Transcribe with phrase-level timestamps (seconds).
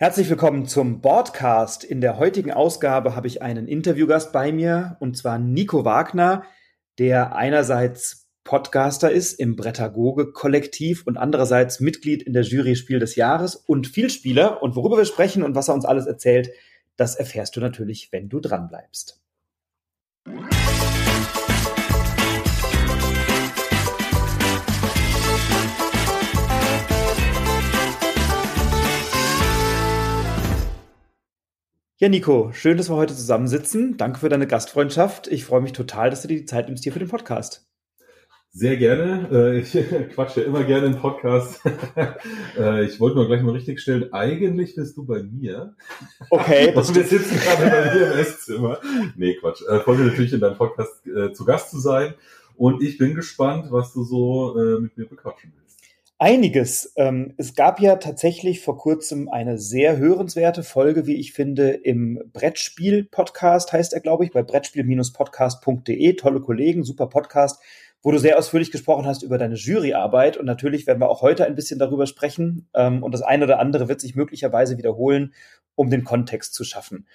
[0.00, 1.82] Herzlich willkommen zum Broadcast.
[1.82, 6.44] In der heutigen Ausgabe habe ich einen Interviewgast bei mir und zwar Nico Wagner,
[7.00, 13.56] der einerseits Podcaster ist im Brettagoge-Kollektiv und andererseits Mitglied in der Jury Spiel des Jahres
[13.56, 14.62] und Vielspieler.
[14.62, 16.50] Und worüber wir sprechen und was er uns alles erzählt,
[16.96, 19.20] das erfährst du natürlich, wenn du dranbleibst.
[32.00, 33.96] Ja, Nico, schön, dass wir heute zusammensitzen.
[33.96, 35.26] Danke für deine Gastfreundschaft.
[35.26, 37.66] Ich freue mich total, dass du dir die Zeit nimmst hier für den Podcast.
[38.50, 39.28] Sehr gerne.
[39.32, 39.72] Äh, ich
[40.14, 41.60] quatsche immer gerne im Podcast.
[42.56, 45.74] Äh, ich wollte nur gleich mal richtig stellen, eigentlich bist du bei mir.
[46.30, 46.72] Okay.
[46.74, 48.78] Das wir sitzen gerade bei mir im Esszimmer.
[49.16, 49.62] Nee, Quatsch.
[49.62, 51.02] Ich äh, freue mich natürlich in deinem Podcast
[51.32, 52.14] zu Gast zu sein.
[52.56, 55.67] Und ich bin gespannt, was du so mit mir bequatschen willst.
[56.20, 56.92] Einiges.
[56.96, 62.20] Ähm, es gab ja tatsächlich vor kurzem eine sehr hörenswerte Folge, wie ich finde, im
[62.32, 66.14] Brettspiel-Podcast, heißt er, glaube ich, bei brettspiel-podcast.de.
[66.14, 67.62] Tolle Kollegen, super Podcast,
[68.02, 70.36] wo du sehr ausführlich gesprochen hast über deine Juryarbeit.
[70.36, 72.68] Und natürlich werden wir auch heute ein bisschen darüber sprechen.
[72.74, 75.34] Ähm, und das eine oder andere wird sich möglicherweise wiederholen,
[75.76, 77.06] um den Kontext zu schaffen.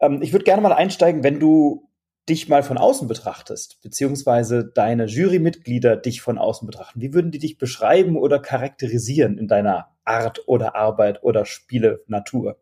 [0.00, 1.86] Ähm, ich würde gerne mal einsteigen, wenn du
[2.28, 7.38] dich mal von außen betrachtest, beziehungsweise deine Jurymitglieder dich von außen betrachten, wie würden die
[7.38, 12.58] dich beschreiben oder charakterisieren in deiner Art oder Arbeit oder Spiele Natur?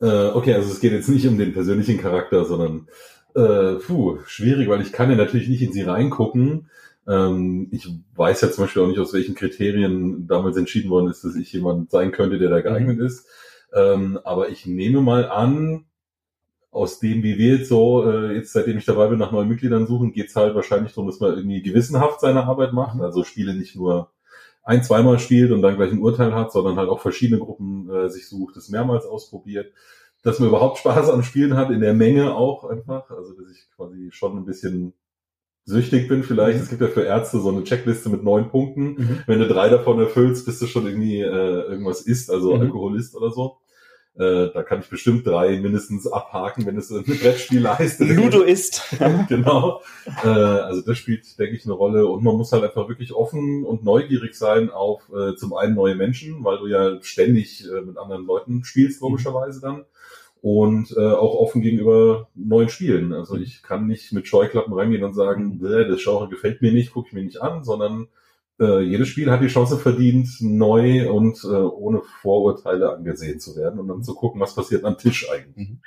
[0.00, 2.88] Äh, okay, also es geht jetzt nicht um den persönlichen Charakter, sondern
[3.34, 6.70] äh, puh, schwierig, weil ich kann ja natürlich nicht in sie reingucken.
[7.06, 11.24] Ähm, ich weiß ja zum Beispiel auch nicht, aus welchen Kriterien damals entschieden worden ist,
[11.24, 13.06] dass ich jemand sein könnte, der da geeignet mhm.
[13.06, 13.26] ist.
[13.72, 15.86] Ähm, aber ich nehme mal an,
[16.70, 19.86] aus dem, wie wir jetzt so, äh, jetzt seitdem ich dabei bin, nach neuen Mitgliedern
[19.86, 22.96] suchen, geht's halt wahrscheinlich darum, dass man irgendwie gewissenhaft seine Arbeit macht.
[22.96, 23.02] Mhm.
[23.02, 24.10] Also Spiele nicht nur
[24.62, 28.10] ein, zweimal spielt und dann gleich ein Urteil hat, sondern halt auch verschiedene Gruppen äh,
[28.10, 29.72] sich sucht, das mehrmals ausprobiert.
[30.22, 33.10] Dass man überhaupt Spaß am Spielen hat, in der Menge auch einfach.
[33.10, 34.92] Also dass ich quasi schon ein bisschen
[35.64, 36.58] süchtig bin vielleicht.
[36.58, 36.64] Mhm.
[36.64, 38.84] Es gibt ja für Ärzte so eine Checkliste mit neun Punkten.
[38.84, 39.18] Mhm.
[39.26, 42.62] Wenn du drei davon erfüllst, bist du schon irgendwie äh, irgendwas isst, also mhm.
[42.62, 43.58] Alkoholist oder so.
[44.18, 48.00] Äh, da kann ich bestimmt drei mindestens abhaken, wenn es ein Brettspiel heißt.
[48.00, 48.82] Ludo ist.
[49.28, 49.80] genau.
[50.24, 52.04] Äh, also das spielt, denke ich, eine Rolle.
[52.08, 55.94] Und man muss halt einfach wirklich offen und neugierig sein auf äh, zum einen neue
[55.94, 59.84] Menschen, weil du ja ständig äh, mit anderen Leuten spielst, logischerweise dann.
[60.40, 63.12] Und äh, auch offen gegenüber neuen Spielen.
[63.12, 67.08] Also ich kann nicht mit Scheuklappen reingehen und sagen, das Genre gefällt mir nicht, gucke
[67.08, 68.08] ich mir nicht an, sondern
[68.60, 73.78] äh, jedes Spiel hat die Chance verdient, neu und äh, ohne Vorurteile angesehen zu werden
[73.78, 75.68] und dann zu gucken, was passiert am Tisch eigentlich.
[75.68, 75.80] Mhm.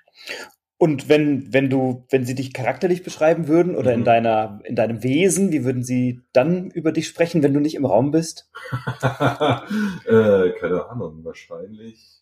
[0.77, 3.99] Und wenn, wenn du, wenn sie dich charakterlich beschreiben würden oder mhm.
[3.99, 7.75] in deiner, in deinem Wesen, wie würden sie dann über dich sprechen, wenn du nicht
[7.75, 8.49] im Raum bist?
[9.01, 12.21] äh, keine Ahnung, wahrscheinlich.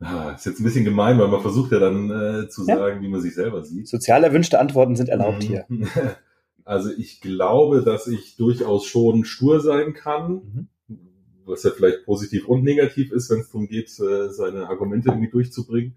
[0.00, 2.76] Ah, ist jetzt ein bisschen gemein, weil man versucht ja dann äh, zu ja.
[2.76, 3.88] sagen, wie man sich selber sieht.
[3.88, 5.46] Sozial erwünschte Antworten sind erlaubt mhm.
[5.46, 5.66] hier.
[6.64, 10.98] Also ich glaube, dass ich durchaus schon stur sein kann, mhm.
[11.44, 15.30] was ja vielleicht positiv und negativ ist, wenn es darum geht, äh, seine Argumente irgendwie
[15.30, 15.96] durchzubringen.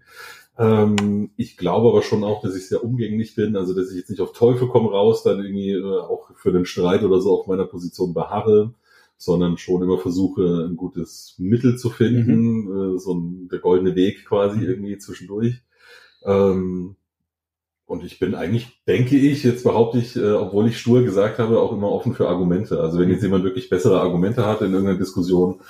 [0.58, 4.10] Ähm, ich glaube aber schon auch, dass ich sehr umgänglich bin, also dass ich jetzt
[4.10, 7.46] nicht auf Teufel komm raus, dann irgendwie äh, auch für den Streit oder so auf
[7.46, 8.72] meiner Position beharre,
[9.18, 12.96] sondern schon immer versuche, ein gutes Mittel zu finden, mhm.
[12.96, 14.64] Äh, so ein, der goldene Weg quasi mhm.
[14.64, 15.62] irgendwie zwischendurch.
[16.24, 16.96] Ähm,
[17.86, 21.60] und ich bin eigentlich, denke ich, jetzt behaupte ich, äh, obwohl ich stur gesagt habe,
[21.60, 22.80] auch immer offen für Argumente.
[22.80, 25.60] Also wenn jetzt jemand wirklich bessere Argumente hat in irgendeiner Diskussion,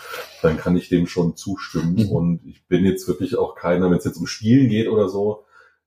[0.40, 1.96] dann kann ich dem schon zustimmen.
[1.96, 2.08] Mhm.
[2.08, 5.44] Und ich bin jetzt wirklich auch keiner, wenn es jetzt um Spielen geht oder so,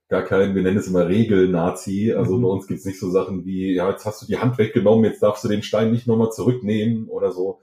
[0.08, 2.14] gar kein, wir nennen es immer Regel-Nazi.
[2.14, 2.44] Also mhm.
[2.44, 5.24] bei uns gibt's nicht so Sachen wie, ja, jetzt hast du die Hand weggenommen, jetzt
[5.24, 7.62] darfst du den Stein nicht nochmal zurücknehmen oder so.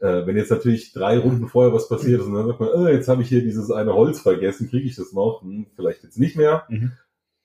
[0.00, 2.92] Äh, wenn jetzt natürlich drei Runden vorher was passiert ist und dann sagt man, äh,
[2.92, 5.42] jetzt habe ich hier dieses eine Holz vergessen, kriege ich das noch?
[5.42, 6.64] Hm, vielleicht jetzt nicht mehr.
[6.68, 6.92] Mhm.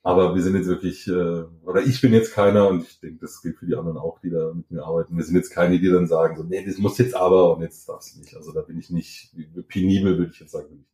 [0.01, 3.41] Aber wir sind jetzt wirklich, äh, oder ich bin jetzt keiner und ich denke, das
[3.41, 5.17] gilt für die anderen auch, die da mit mir arbeiten.
[5.17, 7.87] Wir sind jetzt keine, die dann sagen, so, nee, das muss jetzt aber und jetzt
[7.87, 8.33] darfst du nicht.
[8.35, 9.35] Also da bin ich nicht,
[9.67, 10.85] penibel würde ich jetzt sagen.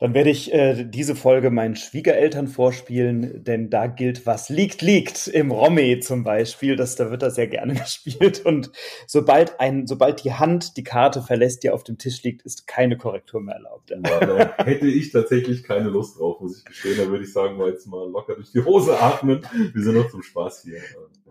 [0.00, 5.28] Dann werde ich äh, diese Folge meinen Schwiegereltern vorspielen, denn da gilt, was liegt, liegt.
[5.28, 8.44] Im Romme zum Beispiel, das, da wird das sehr gerne gespielt.
[8.44, 8.72] Und
[9.06, 12.96] sobald ein, sobald die Hand die Karte verlässt, die auf dem Tisch liegt, ist keine
[12.96, 13.90] Korrektur mehr erlaubt.
[13.90, 16.96] Ja, da hätte ich tatsächlich keine Lust drauf, muss ich gestehen.
[16.98, 19.46] Da würde ich sagen, mal jetzt mal locker durch die Hose atmen.
[19.72, 20.80] Wir sind noch zum Spaß hier.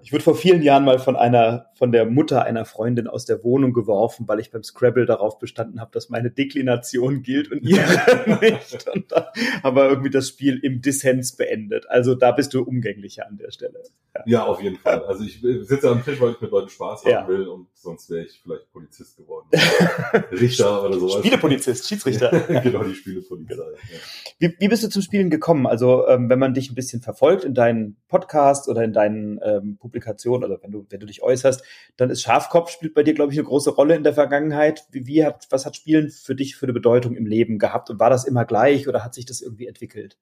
[0.04, 3.42] Ich wurde vor vielen Jahren mal von einer, von der Mutter einer Freundin aus der
[3.42, 8.38] Wohnung geworfen, weil ich beim Scrabble darauf bestanden habe, dass meine Deklination gilt und ihre
[8.42, 8.86] nicht.
[8.94, 9.32] Und da
[9.64, 11.90] haben wir irgendwie das Spiel im Dissens beendet.
[11.90, 13.82] Also da bist du umgänglicher an der Stelle.
[14.14, 15.06] Ja, ja auf jeden Fall.
[15.06, 17.26] Also ich sitze am Tisch, weil ich mit Leuten Spaß haben ja.
[17.26, 19.48] will und sonst wäre ich vielleicht Polizist geworden.
[20.34, 21.20] Richter oder sowas.
[21.20, 22.30] Spielepolizist, Schiedsrichter.
[22.62, 23.56] genau, die Spielepolizei.
[23.56, 23.70] Genau.
[23.70, 24.00] Ja.
[24.40, 25.66] Wie, wie bist du zum Spielen gekommen?
[25.66, 29.78] Also ähm, wenn man dich ein bisschen verfolgt in deinen Podcasts oder in deinen ähm,
[29.78, 31.64] Publikationen oder wenn du, wenn du dich äußerst,
[31.98, 34.86] dann ist Schafkopf spielt bei dir, glaube ich, eine große Rolle in der Vergangenheit.
[34.92, 38.00] Wie, wie hat, was hat Spielen für dich für eine Bedeutung im Leben gehabt und
[38.00, 40.18] war das immer gleich oder hat sich das irgendwie entwickelt?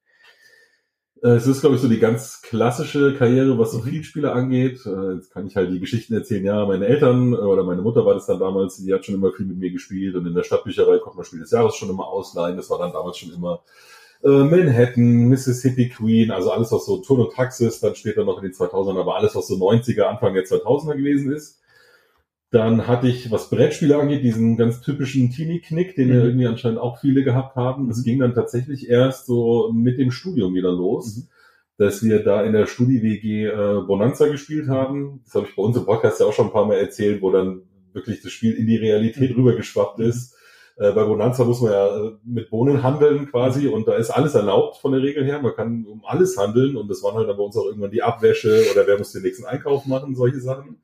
[1.22, 3.84] Äh, es ist, glaube ich, so die ganz klassische Karriere, was so mhm.
[3.84, 4.84] Vielspieler angeht.
[4.86, 8.04] Äh, jetzt kann ich halt die Geschichten erzählen, ja, meine Eltern äh, oder meine Mutter
[8.04, 10.42] war das dann damals, die hat schon immer viel mit mir gespielt und in der
[10.42, 12.56] Stadtbücherei konnte man Spiel des Jahres schon immer ausleihen.
[12.56, 13.62] Das war dann damals schon immer
[14.24, 18.44] äh, Manhattan, Mississippi Queen, also alles, was so Turn und Taxis, dann später noch in
[18.44, 21.60] den 2000ern, aber alles, was so 90er, Anfang der 2000er gewesen ist.
[22.50, 26.14] Dann hatte ich, was Brettspiele angeht, diesen ganz typischen Teenie-Knick, den mhm.
[26.14, 27.88] ja irgendwie anscheinend auch viele gehabt haben.
[27.88, 28.04] Das mhm.
[28.04, 31.22] ging dann tatsächlich erst so mit dem Studium wieder los, mhm.
[31.78, 35.22] dass wir da in der Studi-WG äh, Bonanza gespielt haben.
[35.24, 37.30] Das habe ich bei uns im Podcast ja auch schon ein paar Mal erzählt, wo
[37.30, 37.62] dann
[37.94, 39.36] wirklich das Spiel in die Realität mhm.
[39.36, 40.36] rübergeschwappt ist
[40.82, 44.34] äh, bei Bonanza muss man ja äh, mit Bohnen handeln quasi und da ist alles
[44.34, 45.40] erlaubt von der Regel her.
[45.40, 48.02] Man kann um alles handeln und das waren halt dann bei uns auch irgendwann die
[48.02, 50.82] Abwäsche oder wer muss den nächsten Einkauf machen, solche Sachen.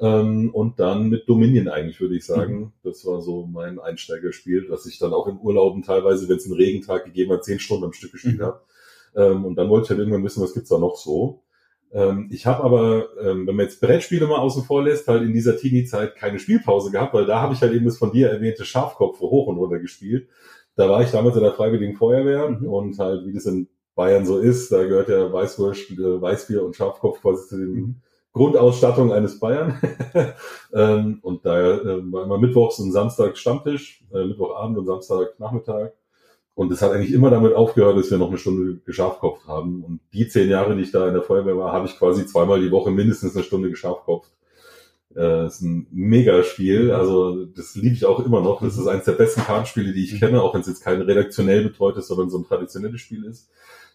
[0.00, 2.60] Ähm, und dann mit Dominion eigentlich, würde ich sagen.
[2.60, 2.72] Mhm.
[2.84, 6.54] Das war so mein Einsteigerspiel, dass ich dann auch in Urlauben teilweise, wenn es einen
[6.54, 8.44] Regentag gegeben hat, zehn Stunden am Stück gespielt mhm.
[8.44, 8.60] habe.
[9.16, 11.42] Ähm, und dann wollte ich halt irgendwann wissen, was gibt's da noch so.
[11.92, 15.32] Ähm, ich habe aber, ähm, wenn man jetzt Brettspiele mal außen vor lässt, halt in
[15.32, 18.64] dieser Teenie-Zeit keine Spielpause gehabt, weil da habe ich halt eben das von dir erwähnte
[18.64, 20.28] Schafkopf hoch und runter gespielt.
[20.76, 22.68] Da war ich damals in der Freiwilligen Feuerwehr mhm.
[22.68, 26.76] und halt, wie das in Bayern so ist, da gehört ja Weißwurst, äh, Weißbier und
[26.76, 27.94] Schafkopf quasi zu den mhm.
[28.32, 29.80] Grundausstattung eines Bayern.
[30.72, 35.94] ähm, und da äh, war immer Mittwochs und Samstag Stammtisch, äh, Mittwochabend und Samstag Nachmittag.
[36.58, 39.84] Und es hat eigentlich immer damit aufgehört, dass wir noch eine Stunde geschafkopft haben.
[39.84, 42.60] Und die zehn Jahre, die ich da in der Feuerwehr war, habe ich quasi zweimal
[42.60, 44.32] die Woche mindestens eine Stunde geschafkopft.
[45.14, 46.90] Äh, ist ein Mega-Spiel.
[46.90, 48.60] Also das liebe ich auch immer noch.
[48.60, 50.18] Das ist eines der besten Kartenspiele, die ich mhm.
[50.18, 53.48] kenne, auch wenn es jetzt kein redaktionell betreutes, sondern so ein traditionelles Spiel ist.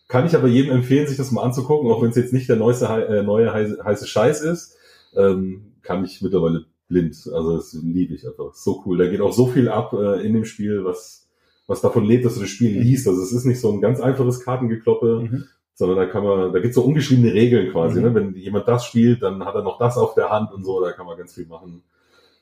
[0.07, 2.55] Kann ich aber jedem empfehlen, sich das mal anzugucken, auch wenn es jetzt nicht der
[2.55, 4.77] neueste, äh, neue heiße, heiße Scheiß ist.
[5.17, 7.29] Ähm, kann ich mittlerweile blind.
[7.33, 8.53] Also das liebe ich einfach.
[8.53, 8.99] So cool.
[8.99, 11.22] Da geht auch so viel ab äh, in dem Spiel, was
[11.67, 12.81] was davon lebt, dass du das Spiel mhm.
[12.81, 13.07] liest.
[13.07, 15.45] Also es ist nicht so ein ganz einfaches Kartengekloppe, mhm.
[15.73, 17.99] sondern da kann man, da gibt's so ungeschriebene Regeln quasi.
[17.99, 18.05] Mhm.
[18.05, 18.15] Ne?
[18.15, 20.91] Wenn jemand das spielt, dann hat er noch das auf der Hand und so, da
[20.91, 21.83] kann man ganz viel machen.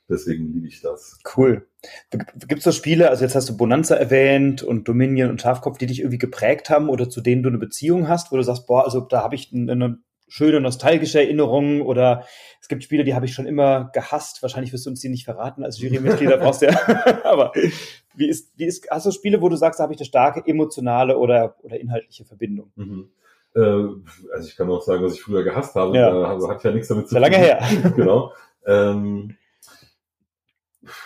[0.10, 1.20] Deswegen liebe ich das.
[1.38, 1.68] Cool.
[2.48, 6.00] Gibt's so Spiele, also jetzt hast du Bonanza erwähnt und Dominion und Schafkopf, die dich
[6.00, 9.00] irgendwie geprägt haben oder zu denen du eine Beziehung hast, wo du sagst, boah, also
[9.00, 12.26] da habe ich eine schöne nostalgische Erinnerungen oder
[12.72, 14.42] gibt Spiele, die habe ich schon immer gehasst.
[14.42, 16.80] Wahrscheinlich wirst du uns die nicht verraten als Jurymitglieder brauchst du ja.
[17.26, 17.52] Aber
[18.16, 20.42] wie ist, wie ist, hast du Spiele, wo du sagst, da habe ich eine starke
[20.46, 22.72] emotionale oder, oder inhaltliche Verbindung?
[22.76, 23.10] Mhm.
[23.54, 25.98] Äh, also ich kann auch sagen, was ich früher gehasst habe.
[25.98, 26.12] Ja.
[26.12, 27.22] Da also hat ja nichts damit zu tun.
[27.22, 27.62] Lange her.
[27.96, 28.32] genau.
[28.66, 29.36] Ähm,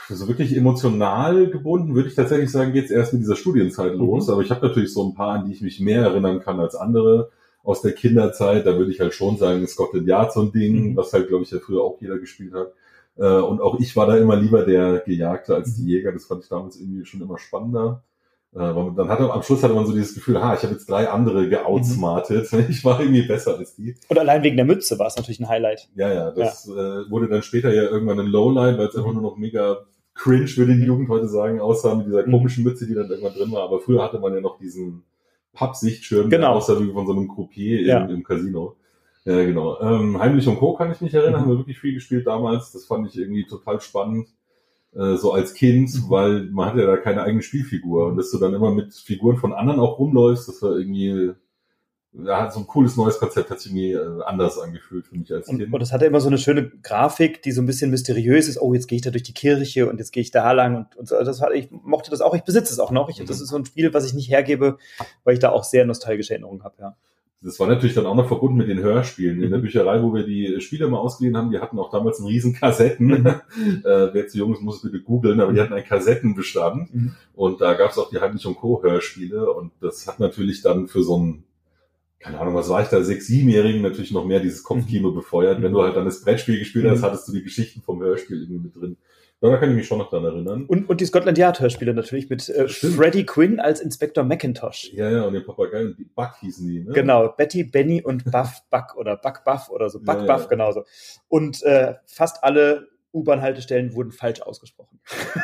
[0.07, 4.27] so wirklich emotional gebunden, würde ich tatsächlich sagen, geht es erst mit dieser Studienzeit los.
[4.27, 4.33] Mhm.
[4.33, 6.75] Aber ich habe natürlich so ein paar, an die ich mich mehr erinnern kann als
[6.75, 7.31] andere
[7.65, 8.65] aus der Kinderzeit.
[8.65, 10.97] Da würde ich halt schon sagen, Scotland Yard so ein Ding, mhm.
[10.97, 12.73] was halt, glaube ich, ja früher auch jeder gespielt hat.
[13.17, 15.89] Äh, und auch ich war da immer lieber der Gejagte als die mhm.
[15.89, 16.11] Jäger.
[16.11, 18.03] Das fand ich damals irgendwie schon immer spannender.
[18.53, 21.09] Äh, dann hatte am Schluss hatte man so dieses Gefühl, ha, ich habe jetzt drei
[21.09, 22.51] andere geoutsmartet.
[22.53, 22.65] Mhm.
[22.69, 23.95] Ich war irgendwie besser als die.
[24.07, 25.89] Und allein wegen der Mütze war es natürlich ein Highlight.
[25.95, 26.73] Ja, ja, das ja.
[26.73, 29.79] Äh, wurde dann später ja irgendwann ein Lowline, weil es einfach nur noch mega
[30.13, 33.51] cringe, würde die Jugend heute sagen, aussah mit dieser komischen Mütze, die dann irgendwann drin
[33.51, 33.63] war.
[33.63, 35.03] Aber früher hatte man ja noch diesen
[35.55, 36.53] Pappsichtschirm, genau.
[36.53, 38.05] aussah wie von so einem Croupier ja.
[38.05, 38.75] im, im, Casino.
[39.23, 39.79] Ja, genau.
[39.81, 40.75] Ähm, Heimlich und Co.
[40.75, 41.45] kann ich mich erinnern, mhm.
[41.45, 42.71] haben wir wirklich viel gespielt damals.
[42.71, 44.27] Das fand ich irgendwie total spannend,
[44.93, 46.09] äh, so als Kind, mhm.
[46.09, 48.05] weil man hat ja da keine eigene Spielfigur.
[48.07, 51.33] Und dass du dann immer mit Figuren von anderen auch rumläufst, das war irgendwie
[52.23, 55.47] ja, so ein cooles neues Konzept hat sich irgendwie äh, anders angefühlt für mich als
[55.47, 55.61] Kind.
[55.61, 58.61] Und, und das hatte immer so eine schöne Grafik, die so ein bisschen mysteriös ist.
[58.61, 60.95] Oh, jetzt gehe ich da durch die Kirche und jetzt gehe ich da lang und,
[60.95, 61.21] und so.
[61.21, 63.09] Das war, ich mochte das auch, ich besitze es auch noch.
[63.09, 63.25] Ich, mhm.
[63.25, 64.77] Das ist so ein Spiel, was ich nicht hergebe,
[65.23, 66.95] weil ich da auch sehr nostalgische Erinnerungen habe, ja.
[67.41, 69.43] Das war natürlich dann auch noch verbunden mit den Hörspielen.
[69.43, 69.63] In der mhm.
[69.63, 73.07] Bücherei, wo wir die Spiele mal ausgeliehen haben, die hatten auch damals einen riesen Kassetten.
[73.07, 73.27] Mhm.
[73.85, 76.93] äh, wer zu jung ist, muss es bitte googeln, aber die hatten einen Kassettenbestand.
[76.93, 77.15] Mhm.
[77.35, 78.81] Und da gab es auch die Heimlich und Co.
[78.81, 79.51] Hörspiele.
[79.53, 81.43] Und das hat natürlich dann für so ein
[82.25, 85.15] keine Ahnung, was war ich da, sechs, siebenjährigen natürlich noch mehr dieses Kopfkino mhm.
[85.15, 85.61] befeuert.
[85.61, 87.05] Wenn du halt dann das Brettspiel gespielt hast, mhm.
[87.05, 88.97] hattest du die Geschichten vom Hörspiel irgendwie mit drin.
[89.41, 90.65] Da kann ich mich schon noch dran erinnern.
[90.65, 94.91] Und, und die Scotland Yard Hörspiele natürlich mit äh, Freddie Quinn als Inspektor McIntosh.
[94.93, 96.93] Ja, ja, und den Papagei und die Buck hießen die, ne?
[96.93, 99.99] Genau, Betty, Benny und Buff Buck oder Buck Buff oder so.
[100.03, 100.47] Buck ja, Buff, ja.
[100.47, 100.85] genauso.
[101.27, 104.99] Und äh, fast alle U-Bahn-Haltestellen wurden falsch ausgesprochen.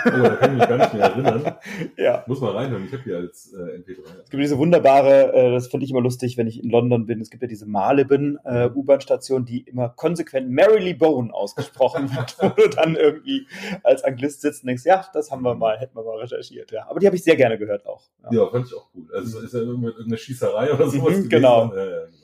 [0.06, 1.56] Oh, da kann ich mich gar nicht mehr erinnern.
[1.98, 2.24] ja.
[2.28, 4.00] Muss mal reinhören, ich habe die als äh, MP3.
[4.24, 7.22] Es gibt diese wunderbare, äh, das finde ich immer lustig, wenn ich in London bin,
[7.22, 8.76] es gibt ja diese Marylebone äh, mhm.
[8.76, 13.48] U-Bahn-Station, die immer konsequent Marily Bone ausgesprochen wird, wo du dann irgendwie
[13.84, 16.72] als Anglist sitzt und denkst, ja, das haben wir mal, hätten wir mal recherchiert.
[16.72, 16.88] Ja.
[16.90, 18.04] Aber die habe ich sehr gerne gehört auch.
[18.24, 19.08] Ja, ja fand ich auch cool.
[19.16, 21.74] Also ist ja irgendeine Schießerei oder sowas mhm, Genau.
[21.74, 22.22] Ja, ja, genau.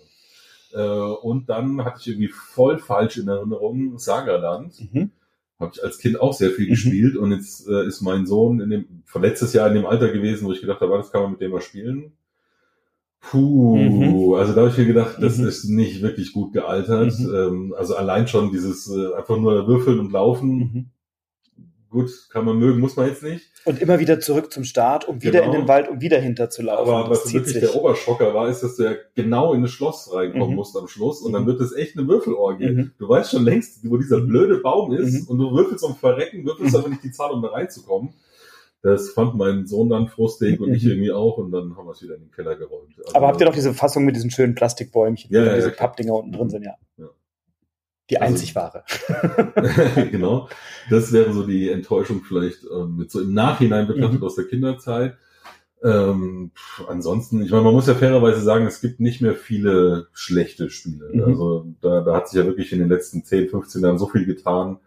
[0.74, 4.76] Äh, und dann hatte ich irgendwie voll falsch in Erinnerung Sagerland.
[4.92, 5.12] Mhm
[5.60, 6.72] habe ich als Kind auch sehr viel mhm.
[6.72, 10.10] gespielt und jetzt äh, ist mein Sohn in dem, von letztes Jahr in dem Alter
[10.10, 12.14] gewesen, wo ich gedacht habe, das kann man mit dem mal spielen.
[13.20, 14.34] Puh, mhm.
[14.34, 15.48] also da habe ich mir gedacht, das mhm.
[15.48, 17.18] ist nicht wirklich gut gealtert.
[17.20, 17.34] Mhm.
[17.34, 20.86] Ähm, also allein schon dieses äh, einfach nur würfeln und laufen mhm
[21.90, 23.46] gut, kann man mögen, muss man jetzt nicht.
[23.66, 25.54] Und immer wieder zurück zum Start, um wieder genau.
[25.54, 26.94] in den Wald, um wieder hinterzulaufen.
[26.94, 27.62] Aber was wirklich sich.
[27.62, 30.56] der Oberschocker war, ist, dass du ja genau in das Schloss reinkommen mhm.
[30.56, 31.48] musst am Schluss und dann mhm.
[31.48, 32.70] wird es echt eine Würfelorgie.
[32.70, 32.92] Mhm.
[32.98, 34.28] Du weißt schon längst, wo dieser mhm.
[34.28, 35.28] blöde Baum ist mhm.
[35.28, 36.80] und du würfelst um Verrecken, würfelst mhm.
[36.80, 38.14] aber nicht die Zahl, um da reinzukommen.
[38.84, 42.02] Das fand mein Sohn dann frustig und ich irgendwie auch und dann haben wir es
[42.02, 42.94] wieder in den Keller geräumt.
[43.00, 45.76] Also aber habt ihr doch diese Fassung mit diesen schönen Plastikbäumchen, ja, ja, diese ja,
[45.76, 46.76] Pappdinger unten drin sind, ja.
[46.98, 47.10] ja.
[48.10, 48.84] Die also, einzig wahre.
[50.12, 50.48] genau.
[50.90, 54.26] Das wäre so die Enttäuschung vielleicht ähm, mit so im Nachhinein betrachtet mhm.
[54.26, 55.18] aus der Kinderzeit.
[55.84, 56.52] Ähm,
[56.88, 61.10] ansonsten, ich meine, man muss ja fairerweise sagen, es gibt nicht mehr viele schlechte Spiele.
[61.14, 61.24] Mhm.
[61.24, 64.26] Also da, da hat sich ja wirklich in den letzten 10, 15 Jahren so viel
[64.26, 64.80] getan.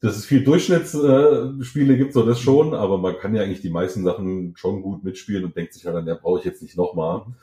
[0.00, 3.70] Dass es viel Durchschnittsspiele äh, gibt, so das schon, aber man kann ja eigentlich die
[3.70, 6.76] meisten Sachen schon gut mitspielen und denkt sich halt dann, ja, brauche ich jetzt nicht
[6.76, 7.20] nochmal.
[7.20, 7.34] Mhm.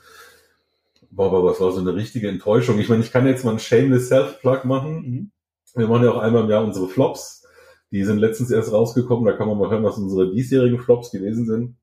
[1.14, 2.78] Boah, aber was war so eine richtige Enttäuschung.
[2.78, 4.94] Ich meine, ich kann jetzt mal einen Shameless Self-Plug machen.
[4.94, 5.30] Mhm.
[5.74, 7.46] Wir machen ja auch einmal im Jahr unsere Flops.
[7.90, 9.26] Die sind letztens erst rausgekommen.
[9.26, 11.76] Da kann man mal hören, was unsere diesjährigen Flops gewesen sind.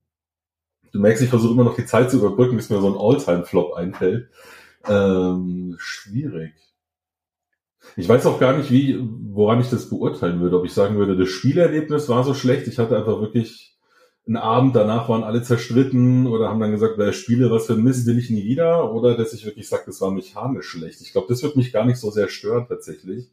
[0.92, 3.74] Du merkst, ich versuche immer noch die Zeit zu überbrücken, bis mir so ein All-Time-Flop
[3.74, 4.30] einfällt.
[4.88, 6.54] Ähm, schwierig.
[7.96, 10.58] Ich weiß auch gar nicht, wie, woran ich das beurteilen würde.
[10.58, 12.68] Ob ich sagen würde, das Spielerlebnis war so schlecht.
[12.68, 13.69] Ich hatte einfach wirklich
[14.30, 17.84] einen Abend danach waren alle zerstritten oder haben dann gesagt, wer spiele was für ein
[17.84, 18.94] Mist, will ich nie wieder.
[18.94, 21.02] Oder dass ich wirklich sage, das war mechanisch schlecht.
[21.02, 23.32] Ich glaube, das wird mich gar nicht so sehr stören tatsächlich.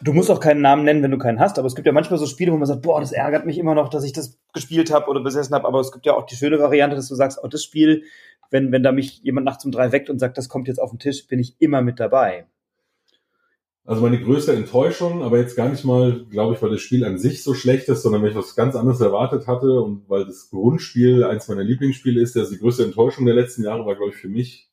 [0.00, 2.18] Du musst auch keinen Namen nennen, wenn du keinen hast, aber es gibt ja manchmal
[2.18, 4.90] so Spiele, wo man sagt, boah, das ärgert mich immer noch, dass ich das gespielt
[4.90, 7.38] habe oder besessen habe, aber es gibt ja auch die schöne Variante, dass du sagst,
[7.42, 8.04] oh, das Spiel,
[8.50, 10.88] wenn, wenn da mich jemand nachts um drei weckt und sagt, das kommt jetzt auf
[10.88, 12.46] den Tisch, bin ich immer mit dabei.
[13.84, 17.18] Also meine größte Enttäuschung, aber jetzt gar nicht mal, glaube ich, weil das Spiel an
[17.18, 20.50] sich so schlecht ist, sondern weil ich was ganz anderes erwartet hatte und weil das
[20.50, 24.16] Grundspiel eins meiner Lieblingsspiele ist, also die größte Enttäuschung der letzten Jahre war, glaube ich,
[24.16, 24.70] für mich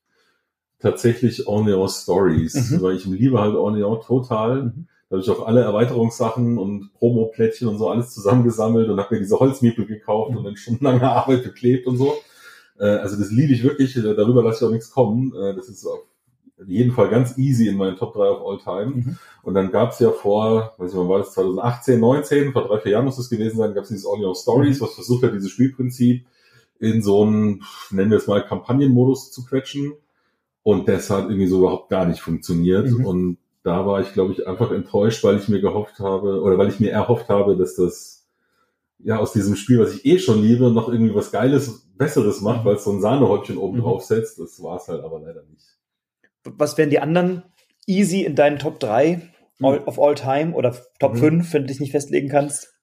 [0.79, 2.81] tatsächlich Orneo Stories, mhm.
[2.81, 4.63] weil ich liebe halt Orneo total.
[4.63, 4.87] Mhm.
[5.09, 9.21] Da habe ich auch alle Erweiterungssachen und Promo-Plättchen und so alles zusammengesammelt und habe mir
[9.21, 10.37] diese Holzmiepel gekauft mhm.
[10.37, 12.13] und in stundenlanger Arbeit geklebt und so.
[12.79, 15.33] Äh, also das liebe ich wirklich, darüber lasse ich auch nichts kommen.
[15.33, 15.87] Äh, das ist
[16.59, 18.95] in jedem Fall ganz easy in meinen Top 3 of All Time.
[18.95, 19.17] Mhm.
[19.43, 22.93] Und dann gab's ja vor, weiß ich mal, war das 2018, 19, vor drei, vier
[22.93, 24.85] Jahren muss das gewesen sein, gab's dieses All Your Stories, mhm.
[24.85, 26.25] was versucht hat, dieses Spielprinzip
[26.79, 29.93] in so einen, nennen wir es mal, Kampagnenmodus zu quetschen.
[30.63, 32.89] Und das hat irgendwie so überhaupt gar nicht funktioniert.
[32.89, 33.05] Mhm.
[33.05, 36.69] Und da war ich, glaube ich, einfach enttäuscht, weil ich mir gehofft habe, oder weil
[36.69, 38.27] ich mir erhofft habe, dass das
[38.99, 42.63] ja aus diesem Spiel, was ich eh schon liebe, noch irgendwie was Geiles, Besseres macht,
[42.63, 42.69] mhm.
[42.69, 43.81] weil es so ein Sahnehäubchen oben mhm.
[43.83, 44.39] drauf setzt.
[44.39, 45.77] Das war es halt aber leider nicht
[46.43, 47.43] was wären die anderen
[47.85, 49.21] easy in deinen Top 3
[49.61, 51.43] all, of all time oder Top mhm.
[51.43, 52.73] 5, wenn du dich nicht festlegen kannst?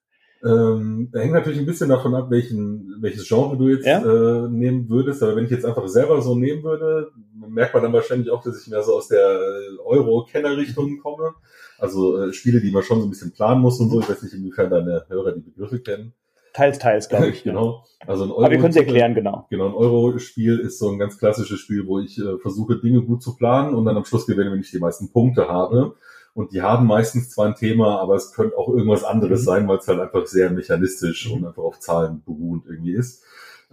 [0.43, 3.99] Ähm, hängt natürlich ein bisschen davon ab, welchen, welches Genre du jetzt ja?
[3.99, 5.23] äh, nehmen würdest.
[5.23, 8.61] Aber wenn ich jetzt einfach selber so nehmen würde, merkt man dann wahrscheinlich auch, dass
[8.61, 9.39] ich mehr so aus der
[9.83, 11.33] Euro-Kenner-Richtung komme.
[11.79, 13.99] Also äh, Spiele, die man schon so ein bisschen planen muss und so.
[14.01, 16.13] Ich weiß nicht, inwiefern deine Hörer die Begriffe kennen.
[16.55, 17.43] Teils, teils, glaube ich.
[17.43, 17.83] genau.
[18.07, 19.45] Also ein Euro Aber wir können es erklären, genau.
[19.49, 23.21] Genau, ein Euro-Spiel ist so ein ganz klassisches Spiel, wo ich äh, versuche, Dinge gut
[23.21, 25.95] zu planen und dann am Schluss gewinne, wenn ich die meisten Punkte habe.
[26.33, 29.45] Und die haben meistens zwar ein Thema, aber es könnte auch irgendwas anderes mhm.
[29.45, 31.35] sein, weil es halt einfach sehr mechanistisch mhm.
[31.35, 33.23] und einfach auf Zahlen beruhend irgendwie ist.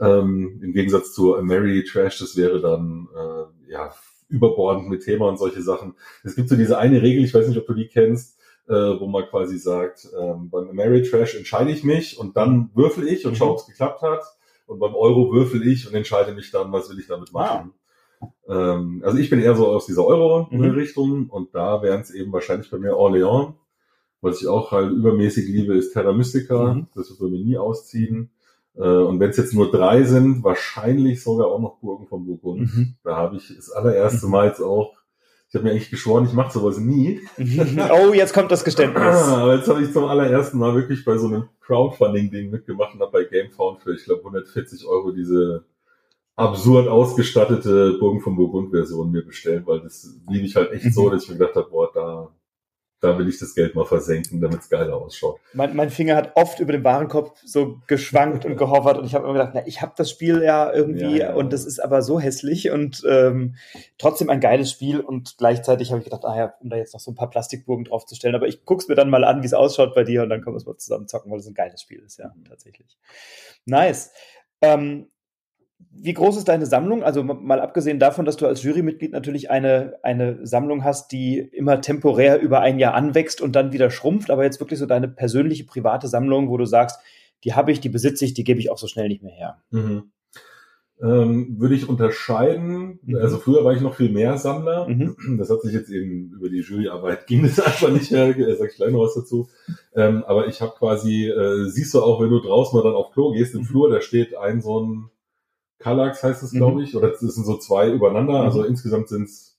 [0.00, 3.92] Ähm, Im Gegensatz zu A Mary Trash, das wäre dann äh, ja
[4.28, 5.94] überbordend mit Thema und solche Sachen.
[6.24, 8.38] Es gibt so diese eine Regel, ich weiß nicht, ob du die kennst,
[8.72, 13.06] äh, wo man quasi sagt, ähm, beim Mary Trash entscheide ich mich und dann würfel
[13.06, 13.36] ich und mhm.
[13.36, 14.22] schaue, ob es geklappt hat.
[14.66, 17.72] Und beim Euro würfel ich und entscheide mich dann, was will ich damit machen.
[18.20, 18.28] Ah.
[18.48, 21.30] Ähm, also ich bin eher so aus dieser Euro-Richtung mhm.
[21.30, 23.54] und da wären es eben wahrscheinlich bei mir Orléans.
[24.22, 26.74] Was ich auch halt übermäßig liebe, ist Terra Mystica.
[26.74, 26.86] Mhm.
[26.94, 28.30] Das wird bei mir nie ausziehen.
[28.74, 32.74] Äh, und wenn es jetzt nur drei sind, wahrscheinlich sogar auch noch Burgen von Burgund.
[32.74, 32.94] Mhm.
[33.02, 34.32] Da habe ich das allererste mhm.
[34.32, 34.94] Mal jetzt auch
[35.52, 37.20] Ich habe mir eigentlich geschworen, ich mache sowas nie.
[37.36, 39.02] oh, jetzt kommt das Geständnis.
[39.02, 43.12] Aber jetzt habe ich zum allerersten Mal wirklich bei so einem Crowdfunding-Ding mitgemacht und habe
[43.12, 45.66] bei GameFound für, ich glaube, 140 Euro diese
[46.36, 51.24] absurd ausgestattete Burgen von Burgund-Version mir bestellt, weil das liebe ich halt echt so, dass
[51.24, 51.81] ich mir gedacht habe, boah,
[53.02, 55.40] da will ich das Geld mal versenken, damit es geiler ausschaut.
[55.52, 59.24] Mein, mein Finger hat oft über den Warenkorb so geschwankt und gehovert und ich habe
[59.24, 61.34] immer gedacht, na, ich habe das Spiel ja irgendwie ja, ja.
[61.34, 63.56] und das ist aber so hässlich und ähm,
[63.98, 67.00] trotzdem ein geiles Spiel und gleichzeitig habe ich gedacht, ah ja, um da jetzt noch
[67.00, 69.96] so ein paar Plastikburgen draufzustellen, aber ich guck's mir dann mal an, wie es ausschaut
[69.96, 72.04] bei dir und dann können wir es mal zusammen zocken, weil es ein geiles Spiel
[72.06, 72.96] ist, ja, tatsächlich.
[73.66, 74.12] Nice.
[74.60, 75.08] Ähm,
[75.90, 77.04] wie groß ist deine Sammlung?
[77.04, 81.80] Also mal abgesehen davon, dass du als Jurymitglied natürlich eine, eine Sammlung hast, die immer
[81.80, 85.64] temporär über ein Jahr anwächst und dann wieder schrumpft, aber jetzt wirklich so deine persönliche
[85.64, 86.98] private Sammlung, wo du sagst,
[87.44, 89.62] die habe ich, die besitze ich, die gebe ich auch so schnell nicht mehr her.
[89.70, 90.10] Mhm.
[91.00, 93.00] Ähm, würde ich unterscheiden.
[93.02, 93.16] Mhm.
[93.16, 94.88] Also früher war ich noch viel mehr Sammler.
[94.88, 95.36] Mhm.
[95.38, 98.34] Das hat sich jetzt eben über die Juryarbeit ging es einfach nicht mehr.
[98.56, 99.48] Sag ich gleich noch was dazu.
[99.94, 103.10] Ähm, aber ich habe quasi, äh, siehst du auch, wenn du draußen mal dann auf
[103.12, 103.66] Klo gehst, im mhm.
[103.66, 105.10] Flur, da steht ein so ein
[105.82, 106.84] Kallax heißt es, glaube mhm.
[106.84, 108.38] ich, oder es sind so zwei übereinander.
[108.40, 108.44] Mhm.
[108.44, 109.58] Also insgesamt sind es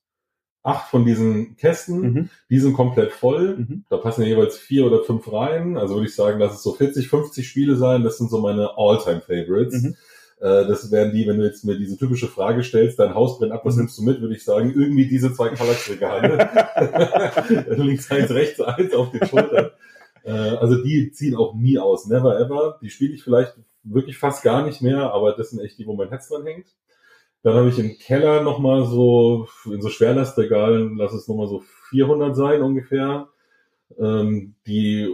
[0.64, 2.02] acht von diesen Kästen.
[2.02, 2.30] Mhm.
[2.50, 3.58] Die sind komplett voll.
[3.58, 3.86] Mhm.
[3.90, 5.78] Da passen ja jeweils vier oder fünf rein.
[5.78, 8.04] Also würde ich sagen, lass es so 40, 50 Spiele sein.
[8.04, 9.84] Das sind so meine All-Time-Favorites.
[9.84, 9.96] Mhm.
[10.40, 13.52] Äh, das wären die, wenn du jetzt mir diese typische Frage stellst, dein Haus brennt
[13.52, 13.82] ab, was mhm.
[13.82, 16.50] nimmst du mit, würde ich sagen, irgendwie diese zwei Kallax-Regale.
[17.78, 19.72] Links eins, rechts eins auf den Schultern.
[20.24, 22.80] Äh, also die ziehen auch nie aus, never ever.
[22.82, 25.96] Die spiele ich vielleicht wirklich fast gar nicht mehr, aber das sind echt die, wo
[25.96, 26.68] mein Herz dran hängt.
[27.44, 32.36] Dann habe ich im Keller nochmal so, in so Schwerlastregalen, lass es nochmal so 400
[32.36, 33.28] sein ungefähr,
[34.00, 35.14] ähm, die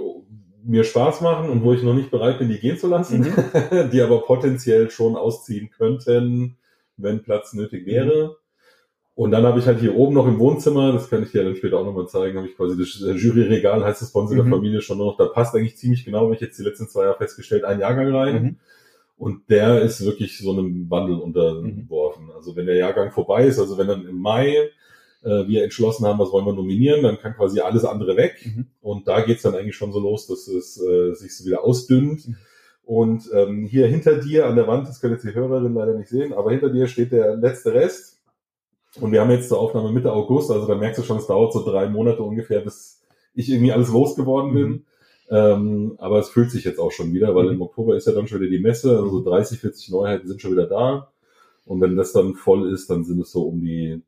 [0.64, 3.90] mir Spaß machen und wo ich noch nicht bereit bin, die gehen zu lassen, mhm.
[3.92, 6.58] die aber potenziell schon ausziehen könnten,
[6.98, 8.28] wenn Platz nötig wäre.
[8.28, 8.36] Mhm.
[9.20, 11.54] Und dann habe ich halt hier oben noch im Wohnzimmer, das kann ich dir dann
[11.54, 14.46] später auch nochmal zeigen, habe ich quasi das Juryregal, heißt das bei uns in der
[14.46, 14.52] mhm.
[14.52, 17.18] Familie schon noch, da passt eigentlich ziemlich genau, habe ich jetzt die letzten zwei Jahre
[17.18, 18.42] festgestellt, ein Jahrgang rein.
[18.42, 18.56] Mhm.
[19.18, 22.28] Und der ist wirklich so einem Wandel unterworfen.
[22.28, 22.32] Mhm.
[22.32, 24.56] Also wenn der Jahrgang vorbei ist, also wenn dann im Mai
[25.24, 28.42] äh, wir entschlossen haben, was wollen wir nominieren, dann kann quasi alles andere weg.
[28.46, 28.68] Mhm.
[28.80, 32.26] Und da geht's dann eigentlich schon so los, dass es äh, sich so wieder ausdünnt.
[32.26, 32.38] Mhm.
[32.86, 36.08] Und ähm, hier hinter dir an der Wand, das können jetzt die Hörerinnen leider nicht
[36.08, 38.19] sehen, aber hinter dir steht der letzte Rest.
[39.00, 41.54] Und wir haben jetzt zur Aufnahme Mitte August, also da merkst du schon, es dauert
[41.54, 43.04] so drei Monate ungefähr, bis
[43.34, 44.68] ich irgendwie alles losgeworden bin.
[44.68, 44.86] Mhm.
[45.32, 47.54] Ähm, aber es fühlt sich jetzt auch schon wieder, weil mhm.
[47.54, 50.52] im Oktober ist ja dann schon wieder die Messe, also 30, 40 Neuheiten sind schon
[50.52, 51.12] wieder da.
[51.66, 54.02] Und wenn das dann voll ist, dann sind es so um die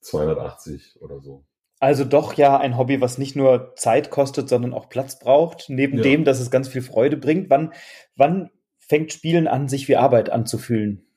[0.00, 1.44] 280 oder so.
[1.80, 5.98] Also doch ja ein Hobby, was nicht nur Zeit kostet, sondern auch Platz braucht, neben
[5.98, 6.02] ja.
[6.02, 7.48] dem, dass es ganz viel Freude bringt.
[7.50, 7.72] Wann,
[8.16, 11.07] wann fängt Spielen an, sich wie Arbeit anzufühlen?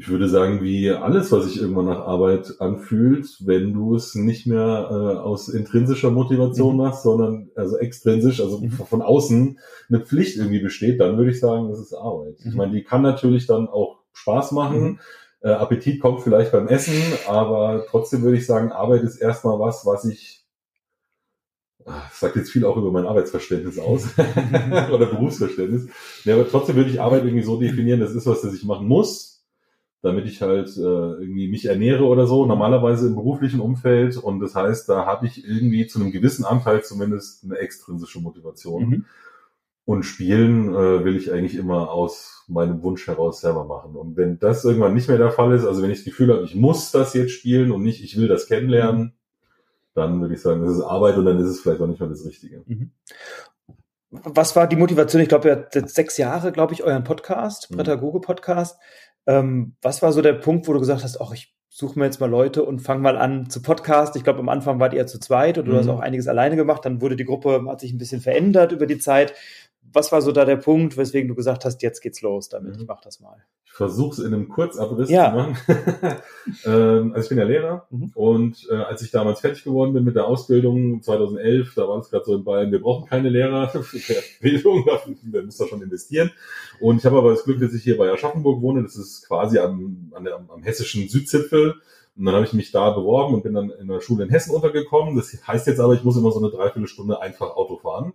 [0.00, 4.46] Ich würde sagen, wie alles, was sich irgendwann nach Arbeit anfühlt, wenn du es nicht
[4.46, 6.78] mehr äh, aus intrinsischer Motivation mhm.
[6.78, 8.70] machst, sondern also extrinsisch, also mhm.
[8.70, 9.58] von außen
[9.90, 12.38] eine Pflicht irgendwie besteht, dann würde ich sagen, das ist Arbeit.
[12.40, 12.50] Mhm.
[12.50, 14.82] Ich meine, die kann natürlich dann auch Spaß machen.
[14.82, 14.98] Mhm.
[15.42, 16.94] Äh, Appetit kommt vielleicht beim Essen,
[17.28, 20.46] aber trotzdem würde ich sagen, Arbeit ist erstmal was, was ich
[21.84, 24.06] ah, das sagt jetzt viel auch über mein Arbeitsverständnis aus
[24.90, 25.88] oder Berufsverständnis.
[26.24, 28.88] Ja, aber trotzdem würde ich Arbeit irgendwie so definieren, das ist was, das ich machen
[28.88, 29.29] muss,
[30.02, 34.16] damit ich halt äh, irgendwie mich ernähre oder so, normalerweise im beruflichen Umfeld.
[34.16, 38.88] Und das heißt, da habe ich irgendwie zu einem gewissen Anteil zumindest eine extrinsische Motivation.
[38.88, 39.04] Mhm.
[39.84, 43.96] Und spielen äh, will ich eigentlich immer aus meinem Wunsch heraus selber machen.
[43.96, 46.44] Und wenn das irgendwann nicht mehr der Fall ist, also wenn ich das Gefühl habe,
[46.44, 49.12] ich muss das jetzt spielen und nicht, ich will das kennenlernen, mhm.
[49.94, 52.08] dann würde ich sagen, das ist Arbeit und dann ist es vielleicht auch nicht mehr
[52.08, 52.62] das Richtige.
[52.66, 52.92] Mhm.
[54.10, 55.22] Was war die Motivation?
[55.22, 57.78] Ich glaube, ihr habt jetzt sechs Jahre, glaube ich, euren Podcast, mhm.
[59.26, 62.20] Ähm, was war so der Punkt, wo du gesagt hast, ach, ich suche mir jetzt
[62.20, 64.16] mal Leute und fange mal an zu Podcast.
[64.16, 65.76] Ich glaube, am Anfang wart ihr zu zweit und du mhm.
[65.76, 66.84] hast auch einiges alleine gemacht.
[66.84, 69.34] Dann wurde die Gruppe, hat sich ein bisschen verändert über die Zeit.
[69.92, 72.82] Was war so da der Punkt, weswegen du gesagt hast, jetzt geht's los damit, mhm.
[72.82, 73.44] ich mach das mal?
[73.64, 75.30] Ich versuche es in einem Kurzabriss ja.
[75.30, 75.56] zu machen.
[76.64, 78.10] ähm, also ich bin ja Lehrer mhm.
[78.14, 82.10] und äh, als ich damals fertig geworden bin mit der Ausbildung 2011, da war es
[82.10, 84.86] gerade so in Bayern, wir brauchen keine Lehrer für Bildung,
[85.22, 86.30] wir müssen da schon investieren.
[86.78, 89.58] Und ich habe aber das Glück, dass ich hier bei Aschaffenburg wohne, das ist quasi
[89.58, 91.74] am, der, am hessischen Südzipfel.
[92.16, 94.54] Und dann habe ich mich da beworben und bin dann in der Schule in Hessen
[94.54, 95.16] untergekommen.
[95.16, 98.12] Das heißt jetzt aber, ich muss immer so eine Dreiviertelstunde einfach Auto fahren.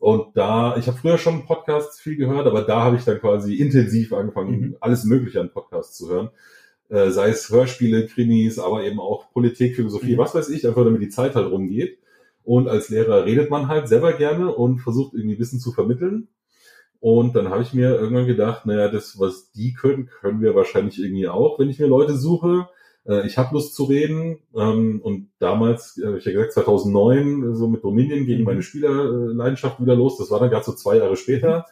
[0.00, 3.56] Und da, ich habe früher schon Podcasts viel gehört, aber da habe ich dann quasi
[3.56, 4.76] intensiv angefangen, mhm.
[4.80, 6.30] alles Mögliche an Podcasts zu hören.
[6.88, 10.18] Äh, sei es Hörspiele, Krimis, aber eben auch Politik, Philosophie, mhm.
[10.18, 11.98] was weiß ich, einfach damit die Zeit halt rumgeht.
[12.44, 16.28] Und als Lehrer redet man halt selber gerne und versucht irgendwie Wissen zu vermitteln.
[17.00, 20.98] Und dann habe ich mir irgendwann gedacht, naja, das, was die können, können wir wahrscheinlich
[20.98, 22.68] irgendwie auch, wenn ich mir Leute suche.
[23.06, 24.38] Äh, ich habe Lust zu reden.
[24.54, 28.46] Ähm, und damals, äh, ich ja gesagt, 2009, so mit Dominion gegen mhm.
[28.46, 30.18] meine Spielerleidenschaft wieder los.
[30.18, 31.66] Das war dann gerade so zwei Jahre später.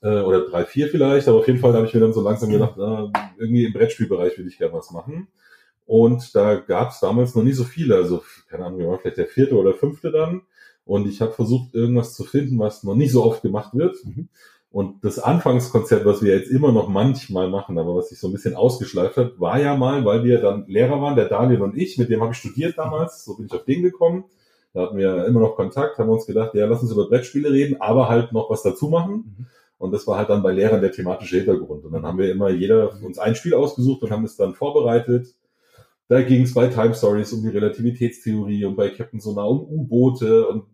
[0.00, 1.28] Äh, oder drei, vier vielleicht.
[1.28, 4.38] Aber auf jeden Fall habe ich mir dann so langsam gedacht, na, irgendwie im Brettspielbereich
[4.38, 5.28] will ich gerne was machen.
[5.86, 7.96] Und da gab es damals noch nie so viele.
[7.96, 10.42] Also, keine Ahnung, wir waren vielleicht der vierte oder fünfte dann.
[10.84, 13.96] Und ich habe versucht, irgendwas zu finden, was noch nicht so oft gemacht wird.
[14.04, 14.28] Mhm.
[14.70, 18.32] Und das Anfangskonzept, was wir jetzt immer noch manchmal machen, aber was sich so ein
[18.32, 21.96] bisschen ausgeschleift hat, war ja mal, weil wir dann Lehrer waren, der Daniel und ich,
[21.96, 24.24] mit dem habe ich studiert damals, so bin ich auf den gekommen.
[24.74, 27.80] Da hatten wir immer noch Kontakt, haben uns gedacht, ja, lass uns über Brettspiele reden,
[27.80, 29.36] aber halt noch was dazu machen.
[29.38, 29.46] Mhm.
[29.78, 31.84] Und das war halt dann bei Lehrern der thematische Hintergrund.
[31.84, 35.34] Und dann haben wir immer jeder uns ein Spiel ausgesucht und haben es dann vorbereitet.
[36.08, 40.46] Da ging es bei Time Stories um die Relativitätstheorie und bei Captain Sonar um U-Boote
[40.48, 40.64] und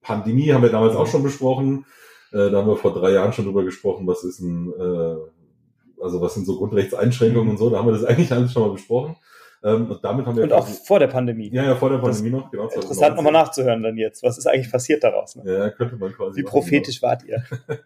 [0.00, 1.86] Pandemie haben wir damals auch schon besprochen.
[2.32, 6.20] Äh, da haben wir vor drei Jahren schon drüber gesprochen, was ist ein, äh, also
[6.20, 7.70] was sind so Grundrechtseinschränkungen und so.
[7.70, 9.16] Da haben wir das eigentlich alles schon mal besprochen.
[9.64, 10.44] Ähm, und damit haben wir.
[10.44, 11.50] Und auch vor der Pandemie.
[11.52, 12.68] Ja, ja, vor der Pandemie das noch, genau.
[12.68, 14.22] Interessant nochmal nachzuhören dann jetzt.
[14.22, 15.36] Was ist eigentlich passiert daraus?
[15.36, 15.42] Ne?
[15.50, 16.40] Ja, könnte man quasi.
[16.40, 17.42] Wie prophetisch machen, wart ihr?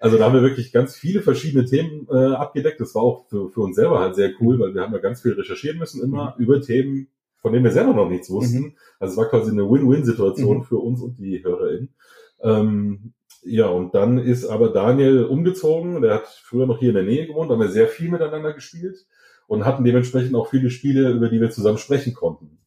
[0.00, 2.80] Also da haben wir wirklich ganz viele verschiedene Themen äh, abgedeckt.
[2.80, 5.22] Das war auch für, für uns selber halt sehr cool, weil wir haben ja ganz
[5.22, 6.44] viel recherchieren müssen immer mhm.
[6.44, 8.58] über Themen, von denen wir selber noch nichts wussten.
[8.58, 8.76] Mhm.
[9.00, 10.62] Also es war quasi eine Win-Win-Situation mhm.
[10.62, 11.94] für uns und die HörerInnen.
[12.42, 16.02] Ähm, ja, und dann ist aber Daniel umgezogen.
[16.02, 19.06] Der hat früher noch hier in der Nähe gewohnt, haben wir sehr viel miteinander gespielt
[19.46, 22.58] und hatten dementsprechend auch viele Spiele, über die wir zusammen sprechen konnten.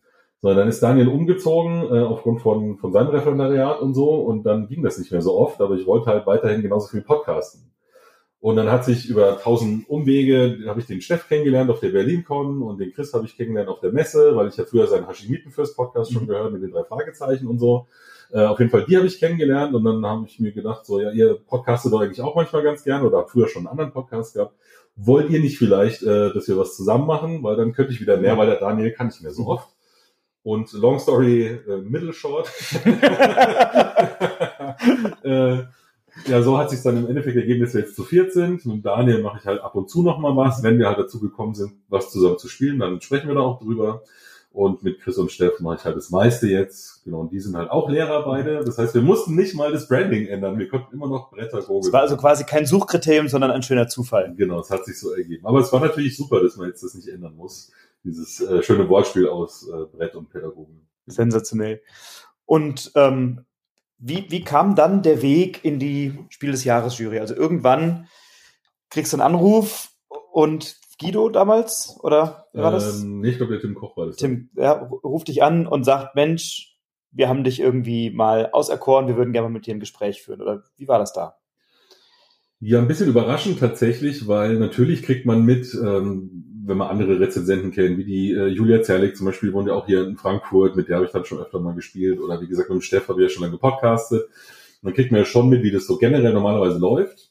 [0.42, 4.68] So, dann ist Daniel umgezogen äh, aufgrund von, von seinem Referendariat und so und dann
[4.68, 7.72] ging das nicht mehr so oft, aber ich wollte halt weiterhin genauso viel podcasten.
[8.40, 12.64] Und dann hat sich über tausend Umwege, habe ich den Chef kennengelernt auf der BerlinCon
[12.64, 15.52] und den Chris habe ich kennengelernt auf der Messe, weil ich ja früher seinen Hashimiten
[15.52, 16.30] First Podcast schon mhm.
[16.30, 17.86] gehört mit den drei Fragezeichen und so.
[18.34, 21.02] Äh, auf jeden Fall, die habe ich kennengelernt und dann habe ich mir gedacht, so,
[21.02, 23.92] ja, ihr podcastet doch eigentlich auch manchmal ganz gerne oder habt früher schon einen anderen
[23.92, 24.56] Podcast gehabt.
[24.96, 27.44] Wollt ihr nicht vielleicht, äh, dass wir was zusammen machen?
[27.44, 29.70] Weil dann könnte ich wieder mehr, weil der Daniel kann nicht mehr so oft.
[30.44, 32.50] Und Long Story äh, Middle Short.
[35.24, 35.64] äh,
[36.26, 38.66] ja, so hat sich dann im Endeffekt ergeben, dass wir jetzt zu viert sind.
[38.66, 40.64] Mit Daniel mache ich halt ab und zu noch mal was.
[40.64, 43.60] Wenn wir halt dazu gekommen sind, was zusammen zu spielen, dann sprechen wir da auch
[43.60, 44.04] drüber.
[44.54, 47.06] Und mit Chris und Steff mache ich halt das meiste jetzt.
[47.06, 48.66] Genau, und die sind halt auch Lehrer beide.
[48.66, 50.60] Das heißt, wir mussten nicht mal das Branding ändern.
[50.60, 51.88] Wir konnten immer noch Bretter googeln.
[51.88, 54.34] Es war also quasi kein Suchkriterium, sondern ein schöner Zufall.
[54.36, 55.46] Genau, es hat sich so ergeben.
[55.46, 57.72] Aber es war natürlich super, dass man jetzt das nicht ändern muss.
[58.04, 60.86] Dieses äh, schöne Wortspiel aus äh, Brett und Pädagogen.
[61.06, 61.82] Sensationell.
[62.46, 63.46] Und ähm,
[64.00, 67.20] wie, wie kam dann der Weg in die Spiel des Jahres Jury?
[67.20, 68.08] Also irgendwann
[68.90, 69.92] kriegst du einen Anruf
[70.34, 73.02] und Guido damals oder wie war das?
[73.02, 74.18] Ähm, ich glaube, der Tim Koch war das.
[74.18, 76.78] Tim ja, ruft dich an und sagt, Mensch,
[77.12, 80.42] wir haben dich irgendwie mal auserkoren, wir würden gerne mal mit dir ein Gespräch führen.
[80.42, 81.36] Oder wie war das da?
[82.60, 87.72] Ja, ein bisschen überraschend tatsächlich, weil natürlich kriegt man mit, ähm, wenn man andere Rezensenten
[87.72, 90.88] kennt, wie die äh, Julia Zerlik zum Beispiel, wohnt ja auch hier in Frankfurt, mit
[90.88, 92.20] der habe ich dann schon öfter mal gespielt.
[92.20, 94.30] Oder wie gesagt, mit dem Steff habe ich ja schon lange gepodcastet.
[94.84, 97.31] dann kriegt man ja schon mit, wie das so generell normalerweise läuft.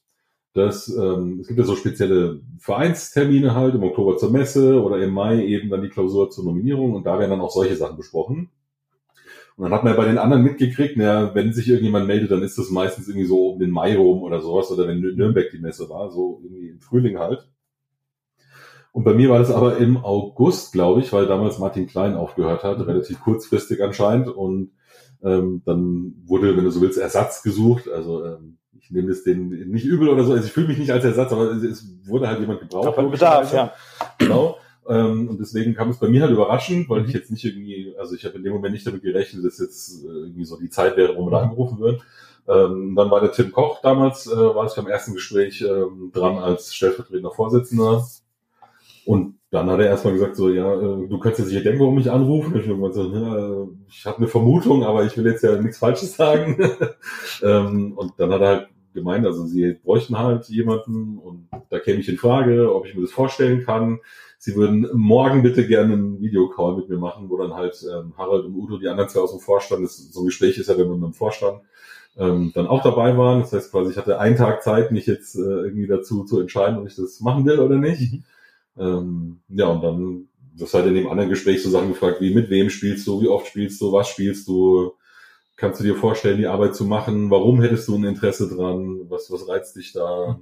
[0.52, 5.12] Das, ähm, es gibt ja so spezielle Vereinstermine halt im Oktober zur Messe oder im
[5.12, 8.50] Mai eben dann die Klausur zur Nominierung und da werden dann auch solche Sachen besprochen.
[9.56, 12.42] Und dann hat man ja bei den anderen mitgekriegt, naja, wenn sich irgendjemand meldet, dann
[12.42, 15.58] ist das meistens irgendwie so um den Mai rum oder sowas oder wenn Nürnberg die
[15.58, 17.46] Messe war, so irgendwie im Frühling halt.
[18.92, 22.64] Und bei mir war das aber im August, glaube ich, weil damals Martin Klein aufgehört
[22.64, 24.28] hat, relativ kurzfristig anscheinend.
[24.28, 24.72] Und
[25.22, 27.88] ähm, dann wurde, wenn du so willst, Ersatz gesucht.
[27.88, 28.58] Also ähm,
[28.90, 30.32] nehme das den nicht übel oder so.
[30.32, 32.98] Also ich fühle mich nicht als Ersatz, aber es, es wurde halt jemand gebraucht.
[32.98, 33.72] Aber Bedarf, ja.
[34.18, 34.58] Genau.
[34.88, 37.14] Ähm, und deswegen kam es bei mir halt überraschend, weil ich mhm.
[37.14, 40.08] jetzt nicht irgendwie, also ich habe in dem Moment nicht damit gerechnet, dass jetzt äh,
[40.08, 41.50] irgendwie so die Zeit wäre, wo wir da mhm.
[41.50, 42.02] angerufen wird.
[42.48, 46.38] Ähm, dann war der Tim Koch damals, äh, war ich beim ersten Gespräch ähm, dran
[46.38, 48.04] als stellvertretender Vorsitzender
[49.04, 51.98] und dann hat er erstmal gesagt, so, ja, äh, du könntest jetzt nicht denken, warum
[51.98, 52.58] ich anrufe.
[52.60, 56.14] Ich habe so, ja, ich habe eine Vermutung, aber ich will jetzt ja nichts Falsches
[56.16, 56.56] sagen.
[57.42, 62.00] ähm, und dann hat er halt gemeint, also sie bräuchten halt jemanden und da käme
[62.00, 64.00] ich in Frage, ob ich mir das vorstellen kann.
[64.38, 68.46] Sie würden morgen bitte gerne einen Videocall mit mir machen, wo dann halt ähm, Harald
[68.46, 70.88] und Udo, die anderen zwei aus dem Vorstand, das, so ein Gespräch ist ja wenn
[70.88, 71.60] man mit dem Vorstand,
[72.16, 73.40] ähm, dann auch dabei waren.
[73.40, 76.78] Das heißt quasi, ich hatte einen Tag Zeit, mich jetzt äh, irgendwie dazu zu entscheiden,
[76.78, 78.12] ob ich das machen will oder nicht.
[78.12, 78.22] Mhm.
[78.78, 82.50] Ähm, ja, und dann das halt in dem anderen Gespräch so Sachen gefragt, wie mit
[82.50, 84.92] wem spielst du, wie oft spielst du, was spielst du,
[85.60, 89.30] kannst du dir vorstellen, die Arbeit zu machen, warum hättest du ein Interesse dran, was,
[89.30, 90.40] was reizt dich da,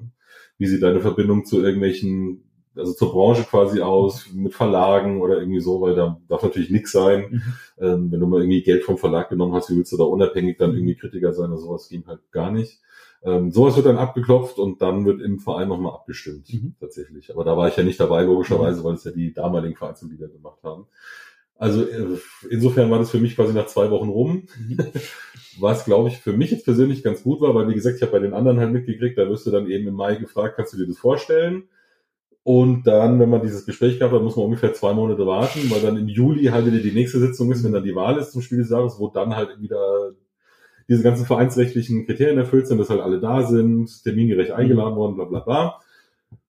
[0.59, 2.44] wie sieht deine Verbindung zu irgendwelchen,
[2.76, 6.92] also zur Branche quasi aus, mit Verlagen oder irgendwie so, weil da darf natürlich nichts
[6.92, 7.26] sein.
[7.31, 7.42] Mhm.
[7.85, 10.57] Ähm, wenn du mal irgendwie Geld vom Verlag genommen hast, wie willst du da unabhängig
[10.57, 12.78] dann irgendwie Kritiker sein oder sowas, ging halt gar nicht.
[13.24, 16.76] Ähm, sowas wird dann abgeklopft und dann wird im Verein nochmal abgestimmt, mhm.
[16.78, 17.33] tatsächlich.
[17.35, 18.85] Aber da war ich ja nicht dabei, logischerweise, mhm.
[18.85, 20.87] weil es ja die damaligen Vereinsmitglieder gemacht haben.
[21.59, 22.18] Also äh,
[22.51, 24.79] insofern war das für mich quasi nach zwei Wochen rum, mhm.
[25.59, 28.12] was glaube ich für mich jetzt persönlich ganz gut war, weil wie gesagt, ich habe
[28.12, 30.77] bei den anderen halt mitgekriegt, da wirst du dann eben im Mai gefragt, kannst du
[30.77, 31.64] dir das vorstellen?
[32.44, 35.83] Und dann, wenn man dieses Gespräch gehabt hat, muss man ungefähr zwei Monate warten, weil
[35.83, 38.40] dann im Juli halt wieder die nächste Sitzung ist, wenn dann die Wahl ist zum
[38.40, 40.12] Spiel des Jahres, wo dann halt wieder
[40.88, 45.27] diese ganzen vereinsrechtlichen Kriterien erfüllt sind, dass halt alle da sind, termingerecht eingeladen worden, bla
[45.27, 45.81] bla bla.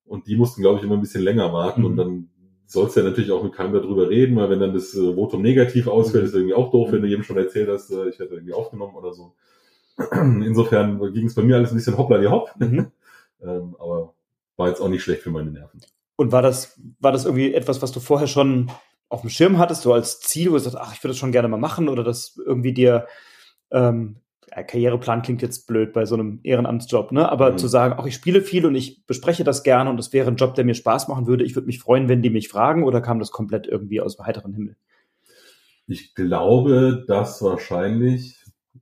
[0.06, 1.88] Und die mussten, glaube ich, immer ein bisschen länger warten mhm.
[1.88, 2.30] und dann
[2.70, 5.42] sollst du ja natürlich auch mit keinem darüber reden, weil wenn dann das äh, Votum
[5.42, 8.36] negativ ausfällt, ist irgendwie auch doof, wenn du jedem schon erzählt hast, äh, ich hätte
[8.36, 9.34] irgendwie aufgenommen oder so.
[10.12, 12.52] Insofern ging es bei mir alles ein bisschen hoppla die hopp.
[12.60, 12.92] Mhm.
[13.42, 14.14] ähm, aber
[14.56, 15.82] war jetzt auch nicht schlecht für meine Nerven.
[16.16, 18.70] Und war das, war das irgendwie etwas, was du vorher schon
[19.08, 21.32] auf dem Schirm hattest, so als Ziel, wo du sagst, ach, ich würde das schon
[21.32, 23.08] gerne mal machen oder das irgendwie dir
[23.72, 24.19] ähm,
[24.52, 27.30] Karriereplan klingt jetzt blöd bei so einem Ehrenamtsjob, ne?
[27.30, 27.58] Aber mhm.
[27.58, 30.36] zu sagen, auch ich spiele viel und ich bespreche das gerne und das wäre ein
[30.36, 31.44] Job, der mir Spaß machen würde.
[31.44, 34.26] Ich würde mich freuen, wenn die mich fragen oder kam das komplett irgendwie aus dem
[34.26, 34.76] heiteren Himmel?
[35.88, 38.39] Ich glaube, dass wahrscheinlich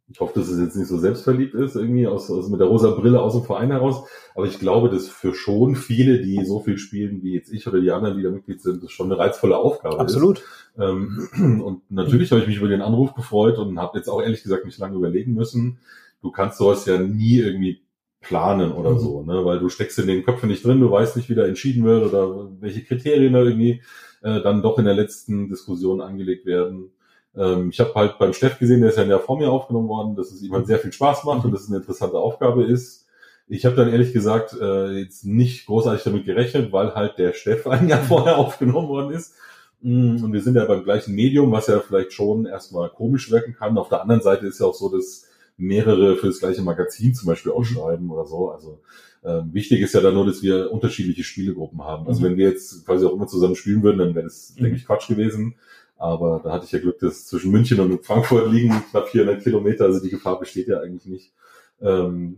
[0.10, 2.91] ich hoffe, dass es jetzt nicht so selbstverliebt ist, irgendwie aus, aus mit der rosa
[2.91, 4.08] Brille aus dem Verein heraus.
[4.36, 7.82] Aber ich glaube, dass für schon viele, die so viel spielen wie jetzt ich oder
[7.82, 10.39] die anderen, die da Mitglied sind, das schon eine reizvolle Aufgabe Absolut.
[10.39, 10.45] ist.
[10.80, 14.43] Ähm, und natürlich habe ich mich über den Anruf gefreut und habe jetzt auch ehrlich
[14.43, 15.80] gesagt nicht lange überlegen müssen.
[16.21, 17.82] Du kannst sowas ja nie irgendwie
[18.21, 19.00] planen oder mhm.
[19.00, 19.45] so, ne?
[19.45, 22.12] weil du steckst in den Köpfen nicht drin, du weißt nicht, wie da entschieden wird
[22.12, 23.82] oder welche Kriterien da irgendwie
[24.21, 26.91] äh, dann doch in der letzten Diskussion angelegt werden.
[27.38, 29.88] Ähm, ich habe halt beim Steff gesehen, der ist ja in der vor mir aufgenommen
[29.88, 32.63] worden, dass es ihm halt sehr viel Spaß macht und dass es eine interessante Aufgabe
[32.63, 33.06] ist.
[33.47, 37.65] Ich habe dann ehrlich gesagt äh, jetzt nicht großartig damit gerechnet, weil halt der Steff
[37.67, 39.36] ein Jahr vorher aufgenommen worden ist.
[39.82, 43.54] Mm, und wir sind ja beim gleichen Medium, was ja vielleicht schon erstmal komisch wirken
[43.54, 43.78] kann.
[43.78, 45.26] Auf der anderen Seite ist ja auch so, dass
[45.58, 47.65] mehrere für das gleiche Magazin zum Beispiel auch mhm.
[47.65, 48.52] schreiben oder so.
[48.52, 48.80] Also
[49.23, 52.08] ähm, wichtig ist ja dann nur, dass wir unterschiedliche Spielegruppen haben.
[52.08, 52.26] Also mhm.
[52.26, 54.63] wenn wir jetzt quasi auch immer zusammen spielen würden, dann wäre das, mhm.
[54.63, 55.56] denke ich, Quatsch gewesen.
[55.98, 59.86] Aber da hatte ich ja Glück, dass zwischen München und Frankfurt liegen knapp 400 Kilometer,
[59.86, 61.34] also die Gefahr besteht ja eigentlich nicht.
[61.82, 62.38] Ähm,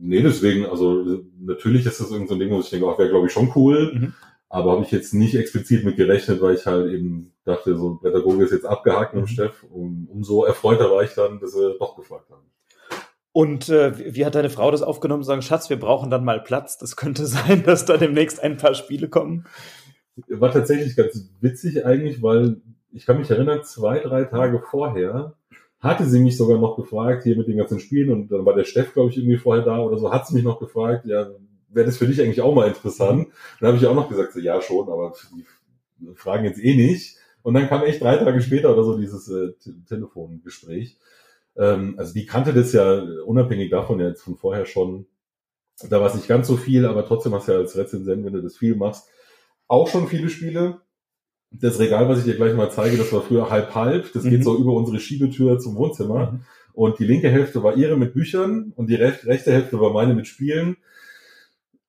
[0.00, 3.10] nee, deswegen, also natürlich ist das irgendein so ein Ding, wo ich denke, auch wäre
[3.10, 3.92] glaube ich schon cool.
[3.94, 4.14] Mhm.
[4.48, 8.00] Aber habe ich jetzt nicht explizit mit gerechnet, weil ich halt eben dachte, so ein
[8.00, 9.32] Pädagoge ist jetzt abgehakt mit dem mhm.
[9.32, 9.64] Steff.
[9.64, 12.46] Und umso erfreuter war ich dann, dass sie doch gefragt haben.
[13.32, 15.22] Und äh, wie hat deine Frau das aufgenommen?
[15.22, 16.78] Sagen, Schatz, wir brauchen dann mal Platz.
[16.78, 19.46] Das könnte sein, dass da demnächst ein paar Spiele kommen.
[20.28, 22.62] War tatsächlich ganz witzig eigentlich, weil
[22.96, 25.34] ich kann mich erinnern, zwei, drei Tage vorher
[25.80, 28.64] hatte sie mich sogar noch gefragt, hier mit den ganzen Spielen, und dann war der
[28.64, 31.30] Steff, glaube ich, irgendwie vorher da oder so, hat sie mich noch gefragt, ja,
[31.68, 33.28] wäre das für dich eigentlich auch mal interessant?
[33.60, 37.18] Dann habe ich auch noch gesagt, so, ja schon, aber die fragen jetzt eh nicht.
[37.42, 39.52] Und dann kam echt drei Tage später oder so dieses äh,
[39.86, 40.98] Telefongespräch.
[41.56, 45.06] Ähm, also die kannte das ja unabhängig davon ja jetzt von vorher schon.
[45.90, 48.32] Da war es nicht ganz so viel, aber trotzdem hast du ja als Rezensent, wenn
[48.32, 49.08] du das viel machst,
[49.68, 50.80] auch schon viele Spiele
[51.50, 54.12] das Regal, was ich dir gleich mal zeige, das war früher halb-halb.
[54.12, 54.30] Das mhm.
[54.30, 56.32] geht so über unsere Schiebetür zum Wohnzimmer.
[56.32, 56.40] Mhm.
[56.72, 60.26] Und die linke Hälfte war ihre mit Büchern und die rechte Hälfte war meine mit
[60.26, 60.76] Spielen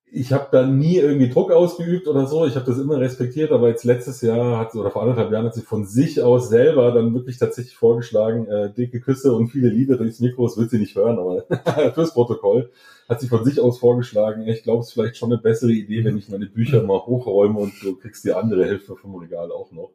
[0.10, 2.46] ich habe da nie irgendwie Druck ausgeübt oder so.
[2.46, 5.56] Ich habe das immer respektiert, aber jetzt letztes Jahr hat oder vor anderthalb Jahren hat
[5.56, 9.98] sie von sich aus selber dann wirklich tatsächlich vorgeschlagen, äh, dicke Küsse und viele Liebe
[9.98, 12.72] durchs Mikro, das wird sie nicht hören, aber fürs Protokoll
[13.10, 16.06] hat sie von sich aus vorgeschlagen, ich glaube, es ist vielleicht schon eine bessere Idee,
[16.06, 19.72] wenn ich meine Bücher mal hochräume und du kriegst die andere Hälfte vom Regal auch
[19.72, 19.92] noch.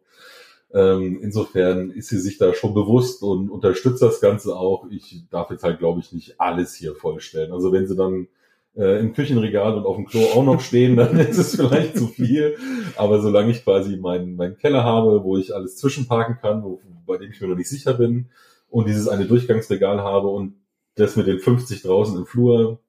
[0.75, 4.87] Ähm, insofern ist sie sich da schon bewusst und unterstützt das Ganze auch.
[4.91, 7.53] Ich darf jetzt halt, glaube ich, nicht alles hier vollstellen.
[7.53, 8.29] Also wenn sie dann
[8.77, 12.07] äh, im Küchenregal und auf dem Klo auch noch stehen, dann ist es vielleicht zu
[12.07, 12.57] viel.
[12.97, 17.19] Aber solange ich quasi meinen, meinen Keller habe, wo ich alles zwischenparken kann, wo, bei
[17.19, 18.29] dem ich mir noch nicht sicher bin,
[18.73, 20.55] und dieses eine Durchgangsregal habe und
[20.95, 22.81] das mit den 50 draußen im Flur,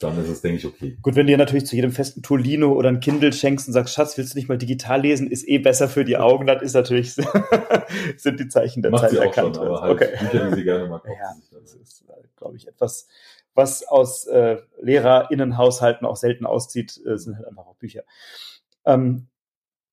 [0.00, 0.96] dann ist es, denke ich, okay.
[1.02, 3.94] Gut, wenn du dir natürlich zu jedem festen Tolino oder ein Kindle schenkst und sagst,
[3.94, 6.74] Schatz, willst du nicht mal digital lesen, ist eh besser für die Augen, dann ist
[6.74, 7.14] natürlich,
[8.16, 9.56] sind die Zeichen der Macht Zeit sie auch erkannt.
[9.56, 10.08] Schon, aber halt okay.
[10.20, 11.02] Bücher, die sie gerne mag.
[11.06, 12.04] Ja, das ist,
[12.36, 13.08] glaube ich, etwas,
[13.58, 18.04] was aus äh, LehrerInnenhaushalten auch selten auszieht, äh, sind halt einfach auch Bücher.
[18.86, 19.26] Ähm,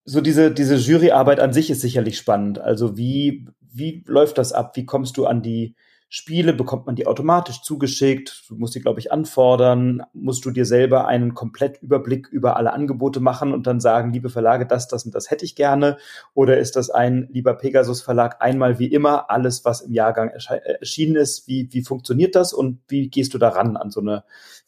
[0.06, 2.60] so diese, diese Juryarbeit an sich ist sicherlich spannend.
[2.60, 4.76] Also wie, wie läuft das ab?
[4.76, 5.76] Wie kommst du an die
[6.08, 8.46] Spiele bekommt man die automatisch zugeschickt.
[8.48, 10.04] Du musst die, glaube ich, anfordern.
[10.14, 14.66] Musst du dir selber einen Komplettüberblick über alle Angebote machen und dann sagen, liebe Verlage,
[14.66, 15.98] das, das und das hätte ich gerne?
[16.34, 20.74] Oder ist das ein lieber Pegasus Verlag einmal wie immer alles, was im Jahrgang äh,
[20.80, 21.48] erschienen ist?
[21.48, 24.24] Wie, wie funktioniert das und wie gehst du daran an so eine,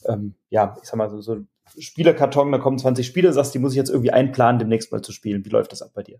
[0.05, 1.37] ähm, ja, ich sag mal, so, so
[1.77, 5.11] Spielerkarton, da kommen 20 Spiele, sagst, die muss ich jetzt irgendwie einplanen, demnächst mal zu
[5.11, 5.45] spielen.
[5.45, 6.19] Wie läuft das ab bei dir?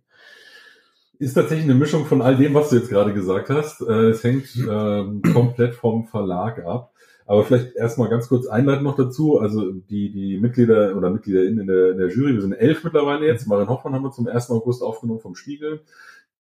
[1.20, 3.82] Ist tatsächlich eine Mischung von all dem, was du jetzt gerade gesagt hast.
[3.82, 6.94] Äh, es hängt ähm, komplett vom Verlag ab.
[7.26, 9.40] Aber vielleicht erstmal ganz kurz einleiten noch dazu.
[9.40, 13.26] Also die, die Mitglieder oder MitgliederInnen in der, in der Jury, wir sind elf mittlerweile
[13.26, 13.48] jetzt.
[13.48, 14.50] Marin Hoffmann haben wir zum 1.
[14.50, 15.82] August aufgenommen vom Spiegel.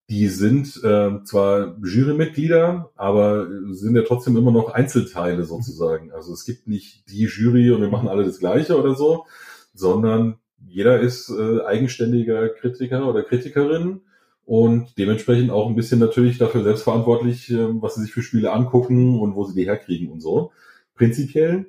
[0.10, 6.14] Die sind äh, zwar Jurymitglieder, aber sind ja trotzdem immer noch Einzelteile sozusagen.
[6.14, 9.26] Also es gibt nicht die Jury und wir machen alle das Gleiche oder so,
[9.74, 14.02] sondern jeder ist äh, eigenständiger Kritiker oder Kritikerin
[14.48, 19.20] und dementsprechend auch ein bisschen natürlich dafür selbstverantwortlich, äh, was sie sich für Spiele angucken
[19.20, 20.52] und wo sie die herkriegen und so.
[20.96, 21.66] Prinzipiell.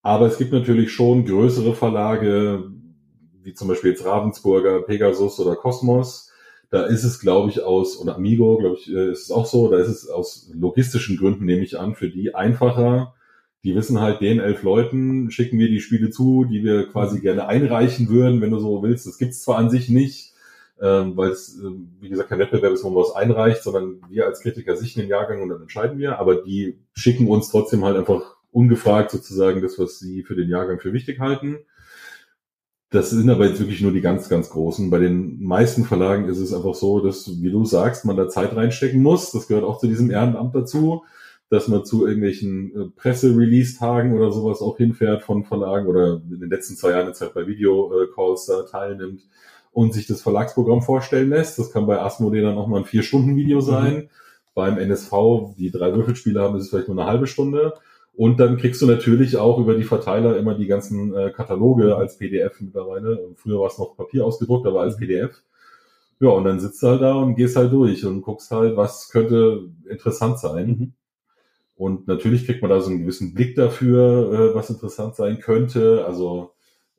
[0.00, 2.72] Aber es gibt natürlich schon größere Verlage,
[3.42, 6.32] wie zum Beispiel jetzt Ravensburger, Pegasus oder Cosmos.
[6.70, 9.70] Da ist es, glaube ich, aus, oder Amigo, glaube ich, äh, ist es auch so,
[9.70, 13.14] da ist es aus logistischen Gründen, nehme ich an, für die einfacher.
[13.64, 17.48] Die wissen halt, den elf Leuten schicken wir die Spiele zu, die wir quasi gerne
[17.48, 19.06] einreichen würden, wenn du so willst.
[19.06, 20.33] Das gibt's zwar an sich nicht,
[20.80, 24.26] ähm, weil es, äh, wie gesagt, kein Wettbewerb ist, wo man was einreicht, sondern wir
[24.26, 26.18] als Kritiker sichten den Jahrgang und dann entscheiden wir.
[26.18, 30.80] Aber die schicken uns trotzdem halt einfach ungefragt sozusagen das, was sie für den Jahrgang
[30.80, 31.58] für wichtig halten.
[32.90, 34.88] Das sind aber jetzt wirklich nur die ganz, ganz großen.
[34.90, 38.54] Bei den meisten Verlagen ist es einfach so, dass, wie du sagst, man da Zeit
[38.54, 39.32] reinstecken muss.
[39.32, 41.02] Das gehört auch zu diesem Ehrenamt dazu,
[41.50, 46.50] dass man zu irgendwelchen äh, Presse-Release-Tagen oder sowas auch hinfährt von Verlagen oder in den
[46.50, 49.22] letzten zwei Jahren jetzt halt bei Video-Calls da teilnimmt
[49.74, 51.58] und sich das Verlagsprogramm vorstellen lässt.
[51.58, 53.62] Das kann bei Asmodee dann auch mal ein Vier-Stunden-Video mhm.
[53.62, 53.94] sein.
[53.94, 54.08] Mhm.
[54.54, 55.12] Beim NSV,
[55.58, 57.74] die drei Würfelspiele haben, ist es vielleicht nur eine halbe Stunde.
[58.16, 62.16] Und dann kriegst du natürlich auch über die Verteiler immer die ganzen äh, Kataloge als
[62.18, 63.32] PDF mittlerweile.
[63.34, 65.00] Früher war es noch Papier ausgedruckt, aber als mhm.
[65.00, 65.42] PDF.
[66.20, 69.08] Ja, und dann sitzt du halt da und gehst halt durch und guckst halt, was
[69.08, 70.66] könnte interessant sein.
[70.68, 70.92] Mhm.
[71.74, 76.04] Und natürlich kriegt man da so einen gewissen Blick dafür, äh, was interessant sein könnte.
[76.06, 76.53] Also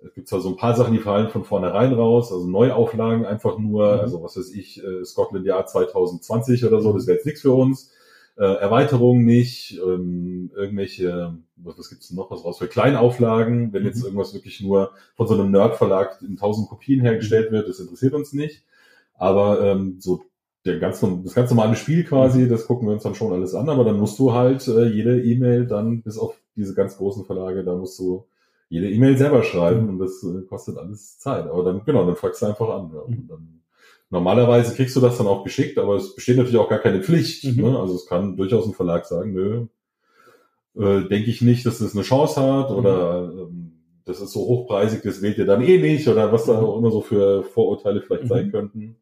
[0.08, 3.58] es gibt zwar so ein paar Sachen, die fallen von vornherein raus, also Neuauflagen einfach
[3.58, 4.00] nur, mhm.
[4.02, 7.54] also was weiß ich, äh, Scotland Jahr 2020 oder so, das wäre jetzt nichts für
[7.54, 7.92] uns.
[8.38, 14.00] Äh, Erweiterungen nicht, ähm, irgendwelche, was, was gibt's noch was raus für Kleinauflagen, wenn jetzt
[14.00, 14.06] mhm.
[14.06, 18.34] irgendwas wirklich nur von so einem Nerd-Verlag in tausend Kopien hergestellt wird, das interessiert uns
[18.34, 18.64] nicht.
[19.18, 20.24] Aber ähm, so
[20.66, 22.50] der ganz, das ganz normale Spiel quasi, mhm.
[22.50, 25.24] das gucken wir uns dann schon alles an, aber dann musst du halt äh, jede
[25.24, 28.26] E-Mail dann, bis auf diese ganz großen Verlage, da musst du
[28.70, 29.90] jede E-Mail selber schreiben mhm.
[29.90, 31.46] und das äh, kostet alles Zeit.
[31.46, 32.92] Aber dann, genau, dann fragst du einfach an.
[32.94, 33.02] Ja.
[33.02, 33.62] Und dann,
[34.10, 37.44] normalerweise kriegst du das dann auch geschickt, aber es besteht natürlich auch gar keine Pflicht.
[37.44, 37.64] Mhm.
[37.64, 37.80] Ne?
[37.80, 39.68] Also es kann durchaus ein Verlag sagen, nö,
[40.78, 42.76] äh, denke ich nicht, dass das eine Chance hat mhm.
[42.76, 43.72] oder ähm,
[44.06, 46.66] das ist so hochpreisig, das wählt ihr dann eh nicht oder was da mhm.
[46.66, 48.30] auch immer so für Vorurteile vielleicht mhm.
[48.30, 48.98] sein könnten.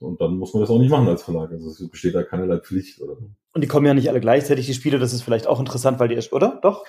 [0.00, 1.50] Und dann muss man das auch nicht machen als Verlag.
[1.52, 3.30] Also es besteht da keinerlei Pflicht oder so.
[3.52, 6.08] Und die kommen ja nicht alle gleichzeitig, die Spiele, das ist vielleicht auch interessant, weil
[6.08, 6.58] die, oder?
[6.62, 6.84] Doch?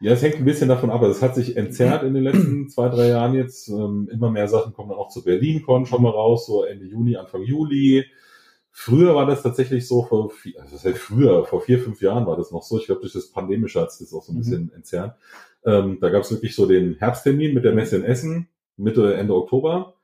[0.00, 1.02] Ja, es hängt ein bisschen davon ab.
[1.02, 3.68] Also es hat sich entzerrt in den letzten zwei, drei Jahren jetzt.
[3.68, 7.16] Ähm, immer mehr Sachen kommen dann auch zu BerlinCon schon mal raus, so Ende Juni,
[7.16, 8.06] Anfang Juli.
[8.72, 12.26] Früher war das tatsächlich so, vor vier, also das heißt früher, vor vier, fünf Jahren
[12.26, 12.78] war das noch so.
[12.78, 14.40] Ich glaube, durch das Pandemische hat es das auch so ein mhm.
[14.40, 15.18] bisschen entzerrt.
[15.66, 19.34] Ähm, da gab es wirklich so den Herbsttermin mit der Messe in Essen, Mitte, Ende
[19.34, 19.94] Oktober.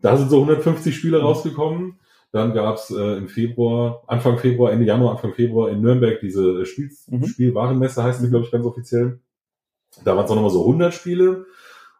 [0.00, 1.24] Da sind so 150 Spiele mhm.
[1.24, 1.98] rausgekommen.
[2.32, 6.64] Dann gab es äh, im Februar, Anfang Februar, Ende Januar, Anfang Februar in Nürnberg diese
[6.66, 7.26] Spiel, mhm.
[7.26, 9.20] Spielwarenmesse, heißt die, glaube ich, ganz offiziell.
[10.04, 11.46] Da waren es auch nochmal so 100 Spiele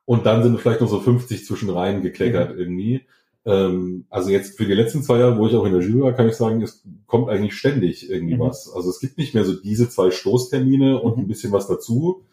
[0.05, 2.59] und dann sind vielleicht noch so 50 zwischen rein gekleckert mhm.
[2.59, 3.07] irgendwie.
[3.47, 6.13] Ähm, also jetzt für die letzten zwei Jahre, wo ich auch in der Jury war,
[6.15, 8.41] kann ich sagen, es kommt eigentlich ständig irgendwie mhm.
[8.41, 8.73] was.
[8.73, 11.25] Also es gibt nicht mehr so diese zwei Stoßtermine und mhm.
[11.25, 12.25] ein bisschen was dazu.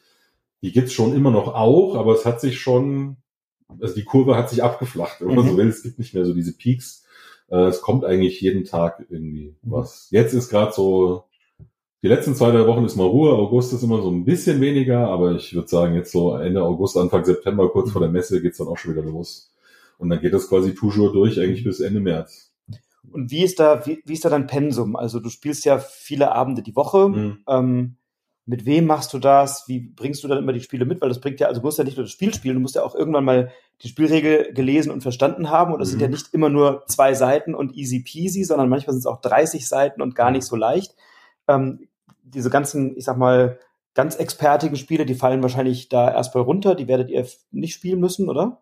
[0.62, 3.18] Die gibt's schon immer noch auch, aber es hat sich schon,
[3.80, 5.58] also die Kurve hat sich abgeflacht, wenn man so mhm.
[5.58, 5.68] will.
[5.70, 7.04] Es gibt nicht mehr so diese Peaks.
[7.50, 9.72] Äh, es kommt eigentlich jeden Tag irgendwie mhm.
[9.72, 10.08] was.
[10.12, 11.26] Jetzt ist gerade so
[12.04, 13.34] die letzten zwei, drei Wochen ist mal Ruhe.
[13.34, 16.98] August ist immer so ein bisschen weniger, aber ich würde sagen, jetzt so Ende August,
[16.98, 19.54] Anfang September, kurz vor der Messe, geht's dann auch schon wieder los.
[20.00, 22.52] Und dann geht das quasi toujours durch, eigentlich bis Ende März.
[23.12, 24.96] Und wie ist da, wie, wie ist da dein Pensum?
[24.96, 27.10] Also du spielst ja viele Abende die Woche.
[27.10, 27.38] Mhm.
[27.48, 27.96] Ähm,
[28.48, 29.66] mit wem machst du das?
[29.68, 31.02] Wie bringst du dann immer die Spiele mit?
[31.02, 32.74] Weil das bringt ja, also du musst ja nicht nur das Spiel spielen, du musst
[32.74, 33.52] ja auch irgendwann mal
[33.84, 35.74] die Spielregel gelesen und verstanden haben.
[35.74, 35.92] Und es mhm.
[35.92, 39.22] sind ja nicht immer nur zwei Seiten und easy peasy, sondern manchmal sind es auch
[39.22, 40.96] 30 Seiten und gar nicht so leicht.
[41.48, 41.88] Ähm,
[42.34, 43.60] diese ganzen, ich sag mal,
[43.94, 46.76] ganz expertigen Spiele, die fallen wahrscheinlich da erstmal runter.
[46.76, 48.62] Die werdet ihr nicht spielen müssen, oder?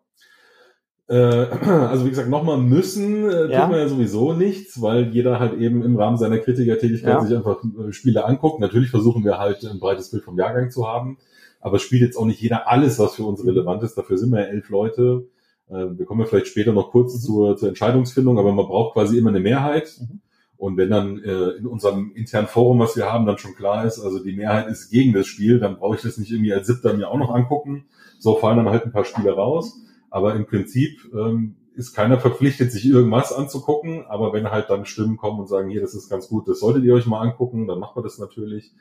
[1.08, 1.14] Äh,
[1.66, 3.62] also wie gesagt, nochmal müssen äh, ja.
[3.62, 7.20] tut man ja sowieso nichts, weil jeder halt eben im Rahmen seiner Kritikertätigkeit ja.
[7.20, 8.60] sich einfach äh, Spiele anguckt.
[8.60, 11.18] Natürlich versuchen wir halt ein breites Bild vom Jahrgang zu haben,
[11.60, 13.96] aber spielt jetzt auch nicht jeder alles, was für uns relevant ist.
[13.96, 15.26] Dafür sind wir ja elf Leute.
[15.68, 17.20] Äh, wir kommen ja vielleicht später noch kurz mhm.
[17.20, 19.92] zur, zur Entscheidungsfindung, aber man braucht quasi immer eine Mehrheit.
[20.00, 20.20] Mhm.
[20.60, 23.98] Und wenn dann äh, in unserem internen Forum, was wir haben, dann schon klar ist,
[23.98, 26.92] also die Mehrheit ist gegen das Spiel, dann brauche ich das nicht irgendwie als Siebter
[26.92, 27.86] mir auch noch angucken.
[28.18, 29.80] So fallen dann halt ein paar Spiele raus.
[30.10, 35.16] Aber im Prinzip ähm, ist keiner verpflichtet, sich irgendwas anzugucken, aber wenn halt dann Stimmen
[35.16, 37.78] kommen und sagen, hier, das ist ganz gut, das solltet ihr euch mal angucken, dann
[37.78, 38.74] macht man das natürlich.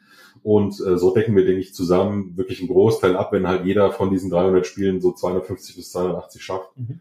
[0.43, 3.93] Und äh, so decken wir, denke ich, zusammen wirklich einen Großteil ab, wenn halt jeder
[3.93, 6.77] von diesen 300 Spielen so 250 bis 280 schafft.
[6.77, 6.99] Mhm.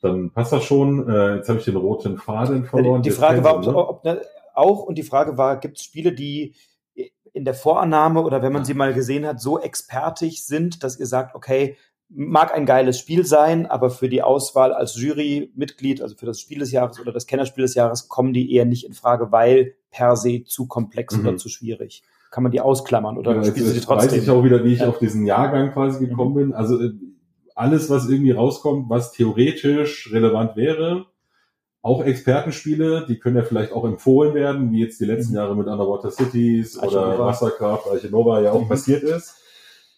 [0.00, 1.08] Dann passt das schon.
[1.08, 3.02] Äh, jetzt habe ich den roten Faden verloren.
[3.02, 3.76] Die, die Frage war, ob, ne?
[3.76, 4.22] ob, ne,
[4.54, 6.54] auch, und die Frage war, gibt es Spiele, die
[7.32, 11.06] in der Vorannahme oder wenn man sie mal gesehen hat, so expertig sind, dass ihr
[11.06, 11.76] sagt, okay,
[12.08, 16.58] mag ein geiles Spiel sein, aber für die Auswahl als Jurymitglied, also für das Spiel
[16.58, 20.16] des Jahres oder das Kennerspiel des Jahres, kommen die eher nicht in Frage, weil per
[20.16, 21.20] se zu komplex mhm.
[21.26, 22.02] oder zu schwierig.
[22.30, 24.10] Kann man die ausklammern oder ja, spielen sie trotzdem?
[24.10, 24.88] Weiß ich auch wieder, wie ich ja.
[24.88, 26.38] auf diesen Jahrgang quasi gekommen mhm.
[26.38, 26.52] bin.
[26.52, 26.92] Also äh,
[27.60, 31.06] alles, was irgendwie rauskommt, was theoretisch relevant wäre,
[31.82, 35.36] auch Expertenspiele, die können ja vielleicht auch empfohlen werden, wie jetzt die letzten mhm.
[35.36, 38.68] Jahre mit Underwater Cities oder Wasserkraft, Archinova ja auch mhm.
[38.68, 39.36] passiert ist.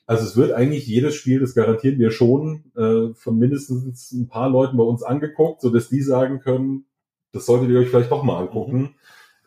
[0.07, 4.51] Also es wird eigentlich jedes Spiel, das garantieren wir schon, äh, von mindestens ein paar
[4.51, 6.87] Leuten bei uns angeguckt, so dass die sagen können,
[7.33, 8.97] das solltet ihr euch vielleicht doch mal angucken,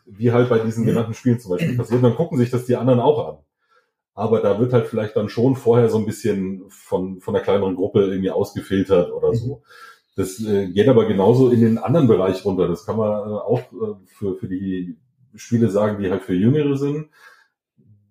[0.06, 0.18] mhm.
[0.18, 2.02] wie halt bei diesen genannten Spielen zum Beispiel passiert.
[2.02, 3.45] Dann gucken sich das die anderen auch an.
[4.16, 7.76] Aber da wird halt vielleicht dann schon vorher so ein bisschen von, von der kleineren
[7.76, 9.56] Gruppe irgendwie ausgefiltert oder so.
[9.56, 9.62] Mhm.
[10.16, 12.66] Das äh, geht aber genauso in den anderen Bereich runter.
[12.66, 14.96] Das kann man äh, auch äh, für, für die
[15.34, 17.10] Spiele sagen, die halt für Jüngere sind.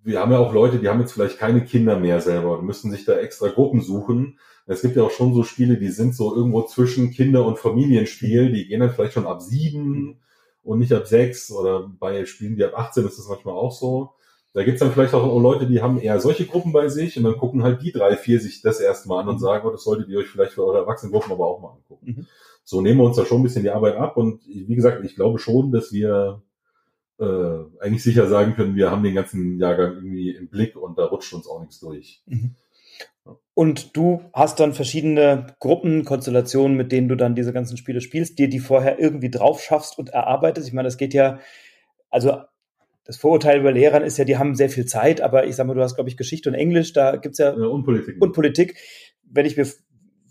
[0.04, 2.92] Wir haben ja auch Leute, die haben jetzt vielleicht keine Kinder mehr selber und müssen
[2.92, 4.38] sich da extra Gruppen suchen.
[4.68, 8.52] Es gibt ja auch schon so Spiele, die sind so irgendwo zwischen Kinder- und Familienspiel.
[8.52, 10.20] Die gehen dann vielleicht schon ab sieben
[10.62, 14.12] und nicht ab sechs oder bei Spielen, die ab 18 ist das manchmal auch so.
[14.56, 17.36] Da gibt's dann vielleicht auch Leute, die haben eher solche Gruppen bei sich und dann
[17.36, 19.40] gucken halt die drei, vier sich das erstmal an und mhm.
[19.40, 22.06] sagen, oh, das solltet ihr euch vielleicht für eure Erwachsenengruppen aber auch mal angucken.
[22.06, 22.28] Mhm.
[22.64, 25.16] So nehmen wir uns da schon ein bisschen die Arbeit ab und wie gesagt, ich
[25.16, 26.42] glaube schon, dass wir
[27.20, 31.04] äh, eigentlich sicher sagen können, wir haben den ganzen Jahrgang irgendwie im Blick und da
[31.04, 32.24] rutscht uns auch nichts durch.
[32.26, 32.56] Mhm.
[33.56, 38.48] Und du hast dann verschiedene Gruppenkonstellationen, mit denen du dann diese ganzen Spiele spielst, dir
[38.48, 40.66] die vorher irgendwie drauf schaffst und erarbeitest.
[40.66, 41.40] Ich meine, das geht ja,
[42.10, 42.38] also
[43.06, 45.76] das Vorurteil über Lehrern ist ja, die haben sehr viel Zeit, aber ich sag mal,
[45.76, 48.22] du hast, glaube ich, Geschichte und Englisch, da gibt's ja, ja und Politik.
[48.22, 48.78] Und Politik.
[49.24, 49.68] Wenn ich mir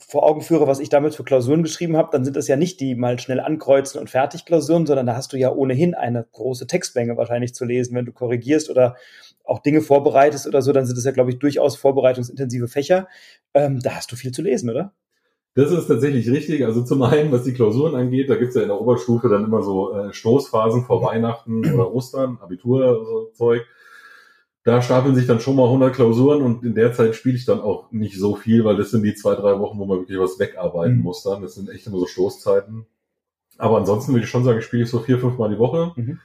[0.06, 2.80] vor Augen führe, was ich damals für Klausuren geschrieben habe, dann sind das ja nicht
[2.80, 6.66] die mal schnell ankreuzen und fertig Klausuren, sondern da hast du ja ohnehin eine große
[6.66, 8.96] Textmenge wahrscheinlich zu lesen, wenn du korrigierst oder
[9.44, 13.08] auch Dinge vorbereitest oder so, dann sind das ja, glaube ich, durchaus vorbereitungsintensive Fächer.
[13.54, 14.94] Ähm, da hast du viel zu lesen, oder?
[15.54, 16.64] Das ist tatsächlich richtig.
[16.64, 19.62] Also zum einen, was die Klausuren angeht, da gibt's ja in der Oberstufe dann immer
[19.62, 23.62] so äh, Stoßphasen vor Weihnachten oder Ostern, Abitur, so Zeug.
[24.64, 27.60] Da stapeln sich dann schon mal 100 Klausuren und in der Zeit spiele ich dann
[27.60, 30.38] auch nicht so viel, weil das sind die zwei, drei Wochen, wo man wirklich was
[30.38, 31.02] wegarbeiten mhm.
[31.02, 31.42] muss dann.
[31.42, 32.86] Das sind echt immer so Stoßzeiten.
[33.58, 35.92] Aber ansonsten würde ich schon sagen, spiele ich so vier, fünf Mal die Woche.
[35.94, 36.18] Mhm.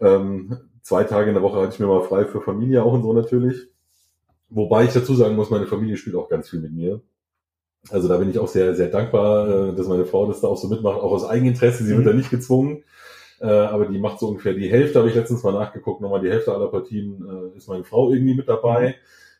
[0.00, 3.02] Ähm, zwei Tage in der Woche hatte ich mir mal frei für Familie auch und
[3.02, 3.66] so natürlich.
[4.50, 7.00] Wobei ich dazu sagen muss, meine Familie spielt auch ganz viel mit mir.
[7.88, 10.58] Also da bin ich auch sehr, sehr dankbar, äh, dass meine Frau das da auch
[10.58, 11.84] so mitmacht, auch aus Eigeninteresse.
[11.84, 11.98] Sie mhm.
[11.98, 12.84] wird da nicht gezwungen,
[13.40, 16.30] äh, aber die macht so ungefähr die Hälfte, habe ich letztens mal nachgeguckt, nochmal die
[16.30, 18.88] Hälfte aller Partien äh, ist meine Frau irgendwie mit dabei.
[18.88, 18.94] Mhm.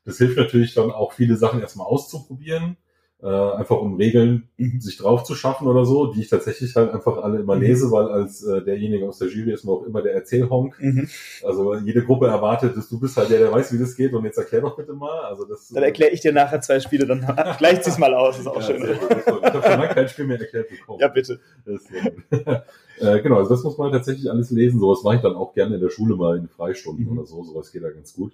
[0.06, 2.76] Das hilft natürlich dann auch viele Sachen erstmal auszuprobieren
[3.22, 4.80] äh, einfach um Regeln mhm.
[4.80, 7.62] sich drauf zu schaffen oder so, die ich tatsächlich halt einfach alle immer mhm.
[7.62, 10.80] lese, weil als äh, derjenige aus der Jury ist man auch immer der Erzählhonk.
[10.80, 11.08] Mhm.
[11.44, 14.24] Also jede Gruppe erwartet, dass du bist halt der, der weiß, wie das geht und
[14.24, 15.24] jetzt erklär doch bitte mal.
[15.24, 17.20] Also das, dann erkläre ich dir nachher zwei Spiele, dann
[17.58, 18.82] gleicht sich's mal aus, ist auch ja, schön.
[18.82, 21.00] Ich habe schon lange kein Spiel mehr erklärt bekommen.
[21.00, 21.40] Ja, bitte.
[23.00, 24.80] äh, genau, also das muss man tatsächlich alles lesen.
[24.80, 27.18] Sowas mache ich dann auch gerne in der Schule mal in Freistunden mhm.
[27.18, 27.42] oder so.
[27.44, 28.32] Sowas geht da ganz gut.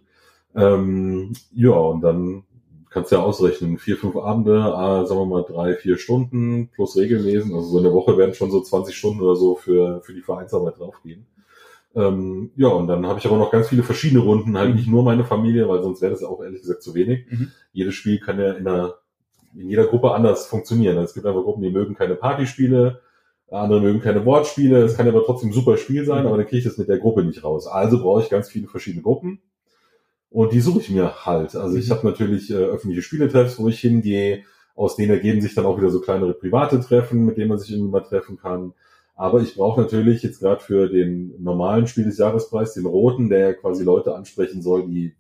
[0.55, 2.45] Ähm, ja, und dann
[2.97, 7.55] kannst ja ausrechnen, vier, fünf Abende, ah, sagen wir mal drei, vier Stunden plus Regellesen.
[7.55, 10.23] Also so in der Woche werden schon so 20 Stunden oder so für, für die
[10.23, 11.27] Vereinsarbeit draufgehen.
[11.95, 14.77] Ähm, ja, und dann habe ich aber noch ganz viele verschiedene Runden, halt mhm.
[14.77, 17.27] nicht nur meine Familie, weil sonst wäre das auch ehrlich gesagt zu wenig.
[17.31, 17.51] Mhm.
[17.75, 18.95] Jedes Spiel kann ja in, einer,
[19.55, 20.97] in jeder Gruppe anders funktionieren.
[20.97, 23.03] Es gibt einfach Gruppen, die mögen keine Partyspiele,
[23.51, 24.83] andere mögen keine Wortspiele.
[24.83, 26.29] Es kann aber trotzdem ein super Spiel sein, mhm.
[26.29, 27.67] aber dann kriege ich das mit der Gruppe nicht raus.
[27.67, 29.43] Also brauche ich ganz viele verschiedene Gruppen.
[30.31, 31.55] Und die suche ich mir halt.
[31.57, 31.93] Also ich mhm.
[31.93, 34.43] habe natürlich äh, öffentliche Spieletreffs, wo ich hingehe.
[34.75, 37.71] Aus denen ergeben sich dann auch wieder so kleinere private Treffen, mit denen man sich
[37.71, 38.75] irgendwie mal treffen kann.
[39.15, 43.55] Aber ich brauche natürlich jetzt gerade für den normalen Spiel des Jahrespreis, den roten, der
[43.55, 45.15] quasi Leute ansprechen soll, die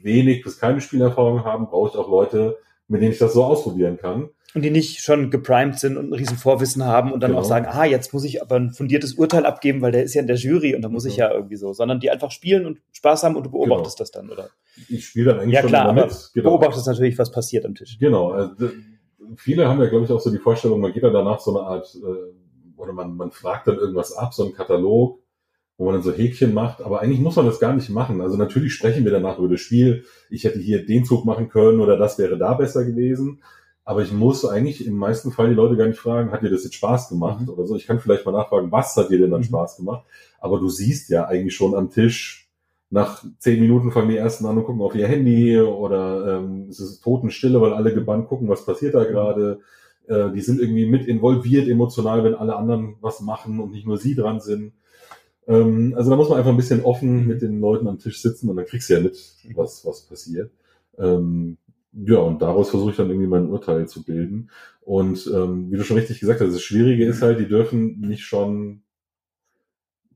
[0.00, 2.56] wenig bis keine Spielerfahrung haben, brauche ich auch Leute,
[2.88, 4.30] mit denen ich das so ausprobieren kann.
[4.54, 7.40] Und die nicht schon geprimed sind und ein riesen Vorwissen haben und dann genau.
[7.40, 10.20] auch sagen, ah, jetzt muss ich aber ein fundiertes Urteil abgeben, weil der ist ja
[10.20, 11.12] in der Jury und da muss genau.
[11.12, 14.04] ich ja irgendwie so, sondern die einfach spielen und Spaß haben und du beobachtest genau.
[14.04, 14.50] das dann, oder?
[14.90, 16.30] Ich spiele dann eigentlich ja, schon klar, aber mit.
[16.34, 16.50] Genau.
[16.50, 17.96] beobachtest natürlich, was passiert am Tisch.
[17.98, 18.32] Genau.
[18.32, 18.70] Also,
[19.36, 21.66] viele haben ja, glaube ich, auch so die Vorstellung, man geht dann danach so eine
[21.66, 25.18] Art, äh, oder man, man fragt dann irgendwas ab, so einen Katalog,
[25.78, 28.20] wo man dann so Häkchen macht, aber eigentlich muss man das gar nicht machen.
[28.20, 30.04] Also natürlich sprechen wir danach über das Spiel.
[30.28, 33.40] Ich hätte hier den Zug machen können oder das wäre da besser gewesen
[33.84, 36.64] Aber ich muss eigentlich im meisten Fall die Leute gar nicht fragen, hat dir das
[36.64, 37.48] jetzt Spaß gemacht mhm.
[37.48, 37.76] oder so.
[37.76, 39.46] Ich kann vielleicht mal nachfragen, was hat dir denn dann mhm.
[39.46, 40.06] Spaß gemacht?
[40.40, 42.42] Aber du siehst ja eigentlich schon am Tisch,
[42.90, 46.78] nach zehn Minuten fangen die ersten an und gucken auf ihr Handy oder ähm, es
[46.78, 49.06] ist Totenstille, weil alle gebannt gucken, was passiert da mhm.
[49.06, 49.60] gerade.
[50.06, 53.96] Äh, die sind irgendwie mit involviert emotional, wenn alle anderen was machen und nicht nur
[53.96, 54.74] sie dran sind.
[55.48, 58.48] Ähm, also da muss man einfach ein bisschen offen mit den Leuten am Tisch sitzen
[58.48, 59.18] und dann kriegst du ja mit,
[59.54, 60.52] was, was passiert.
[60.98, 61.56] Ähm,
[61.92, 64.50] ja, und daraus versuche ich dann irgendwie mein Urteil zu bilden.
[64.80, 68.24] Und ähm, wie du schon richtig gesagt hast, das Schwierige ist halt, die dürfen nicht
[68.24, 68.82] schon,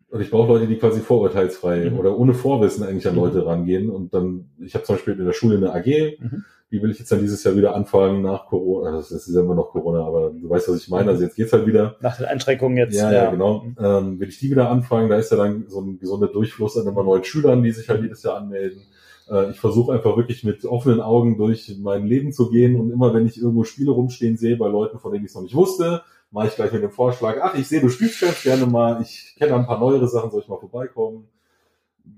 [0.08, 1.98] und ich brauche Leute, die quasi vorurteilsfrei mhm.
[1.98, 3.20] oder ohne Vorwissen eigentlich an mhm.
[3.20, 3.90] Leute rangehen.
[3.90, 6.44] Und dann, ich habe zum Beispiel in der Schule eine AG, mhm.
[6.70, 8.96] die will ich jetzt dann dieses Jahr wieder anfangen nach Corona.
[8.96, 11.10] Also das ist ja immer noch Corona, aber du weißt, was ich meine.
[11.10, 11.96] Also jetzt geht's halt wieder.
[12.00, 12.96] Nach den Einschränkungen jetzt.
[12.96, 13.64] Ja, ja, ja genau.
[13.64, 13.76] Mhm.
[13.78, 16.86] Ähm, will ich die wieder anfangen, da ist ja dann so ein gesunder Durchfluss an
[16.86, 18.80] immer neuen Schülern, die sich halt jedes Jahr anmelden.
[19.28, 23.14] Äh, ich versuche einfach wirklich mit offenen Augen durch mein Leben zu gehen und immer,
[23.14, 26.02] wenn ich irgendwo Spiele rumstehen sehe bei Leuten, von denen ich es noch nicht wusste,
[26.30, 29.34] mache ich gleich mit dem Vorschlag, ach, ich sehe, du spielst ganz gerne mal, ich
[29.38, 31.28] kenne ein paar neuere Sachen, soll ich mal vorbeikommen?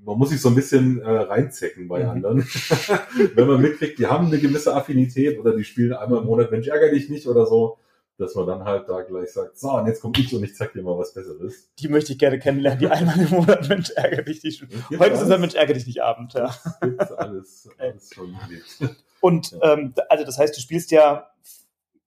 [0.04, 2.10] Man muss sich so ein bisschen äh, reinzecken bei mhm.
[2.10, 2.38] anderen.
[3.34, 6.68] wenn man mitkriegt, die haben eine gewisse Affinität oder die spielen einmal im Monat, Mensch,
[6.68, 7.78] ärger dich nicht oder so,
[8.18, 10.72] dass man dann halt da gleich sagt, so, und jetzt komme ich und ich zeig
[10.72, 11.70] dir mal was Besseres.
[11.78, 14.60] Die möchte ich gerne kennenlernen, die einmal im Monat Mensch ärgere dich nicht.
[14.90, 15.20] Heute alles.
[15.20, 16.52] ist es ein Mensch ärgere dich nicht Abend, ja.
[16.80, 18.36] Gibt's alles, alles schon
[19.20, 19.72] Und ja.
[19.72, 21.30] ähm, also das heißt, du spielst ja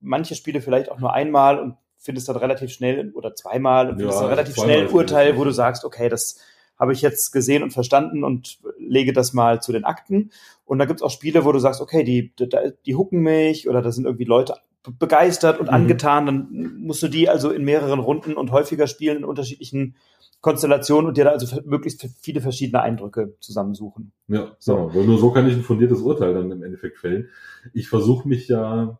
[0.01, 4.17] manche Spiele vielleicht auch nur einmal und findest dann relativ schnell oder zweimal und findest
[4.17, 6.39] ja, dann relativ schnell ein Urteil, wo du sagst, okay, das
[6.77, 10.31] habe ich jetzt gesehen und verstanden und lege das mal zu den Akten.
[10.65, 12.49] Und da gibt's auch Spiele, wo du sagst, okay, die, die,
[12.85, 14.55] die hucken mich oder da sind irgendwie Leute
[14.99, 15.73] begeistert und mhm.
[15.73, 19.95] angetan, dann musst du die also in mehreren Runden und häufiger spielen in unterschiedlichen
[20.41, 24.11] Konstellationen und dir da also möglichst viele verschiedene Eindrücke zusammensuchen.
[24.27, 24.75] Ja, so.
[24.75, 24.95] Genau.
[24.95, 27.29] Weil nur so kann ich ein fundiertes Urteil dann im Endeffekt fällen.
[27.73, 28.97] Ich versuche mich ja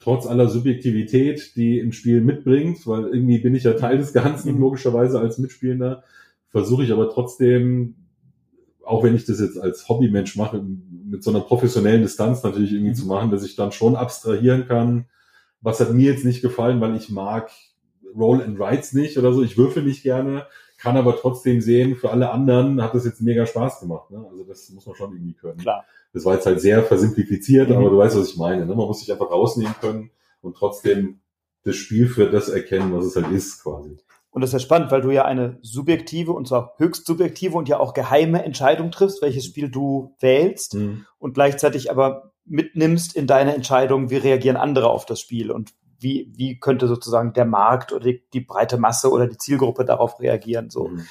[0.00, 4.54] trotz aller Subjektivität, die im Spiel mitbringt, weil irgendwie bin ich ja Teil des Ganzen,
[4.54, 4.60] mhm.
[4.60, 6.04] logischerweise als Mitspielender,
[6.50, 7.96] versuche ich aber trotzdem,
[8.86, 12.90] auch wenn ich das jetzt als Hobbymensch mache, mit so einer professionellen Distanz natürlich irgendwie
[12.90, 12.96] mhm.
[12.96, 15.06] zu machen, dass ich dann schon abstrahieren kann,
[15.60, 17.50] was hat mir jetzt nicht gefallen, weil ich mag
[18.16, 19.42] Roll and Rights nicht oder so.
[19.42, 20.46] Ich würfel nicht gerne,
[20.78, 24.10] kann aber trotzdem sehen, für alle anderen hat das jetzt mega Spaß gemacht.
[24.10, 24.24] Ne?
[24.30, 25.58] Also das muss man schon irgendwie können.
[25.58, 25.84] Klar.
[26.12, 27.76] Das war jetzt halt sehr versimplifiziert, mhm.
[27.76, 28.66] aber du weißt, was ich meine.
[28.66, 28.74] Ne?
[28.74, 30.10] Man muss sich einfach rausnehmen können
[30.42, 31.20] und trotzdem
[31.64, 33.96] das Spiel für das erkennen, was es halt ist, quasi.
[34.34, 37.68] Und das ist ja spannend, weil du ja eine subjektive und zwar höchst subjektive und
[37.68, 41.06] ja auch geheime Entscheidung triffst, welches Spiel du wählst mhm.
[41.18, 45.70] und gleichzeitig aber mitnimmst in deine Entscheidung, wie reagieren andere auf das Spiel und
[46.00, 50.18] wie, wie könnte sozusagen der Markt oder die, die breite Masse oder die Zielgruppe darauf
[50.18, 50.68] reagieren.
[50.68, 50.88] So.
[50.88, 51.06] Mhm.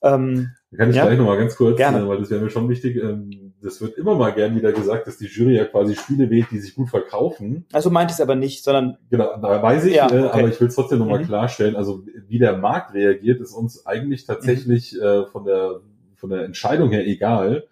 [0.00, 1.04] Ähm, kann ich ja?
[1.04, 2.00] gleich nochmal ganz kurz, Gerne.
[2.00, 2.96] Äh, weil das wäre mir schon wichtig.
[2.96, 6.48] Ähm, das wird immer mal gern wieder gesagt, dass die Jury ja quasi Spiele wählt,
[6.50, 7.64] die sich gut verkaufen.
[7.72, 8.98] Also meint es aber nicht, sondern.
[9.10, 10.38] Genau, da weiß ich, ja, äh, okay.
[10.38, 11.26] aber ich will es trotzdem nochmal mhm.
[11.26, 11.74] klarstellen.
[11.74, 15.02] Also wie der Markt reagiert, ist uns eigentlich tatsächlich mhm.
[15.02, 15.80] äh, von der
[16.16, 17.64] von der Entscheidung her egal.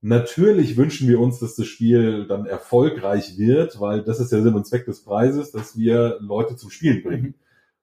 [0.00, 4.54] Natürlich wünschen wir uns, dass das Spiel dann erfolgreich wird, weil das ist der Sinn
[4.54, 7.22] und Zweck des Preises, dass wir Leute zum Spielen bringen.
[7.22, 7.34] Mhm.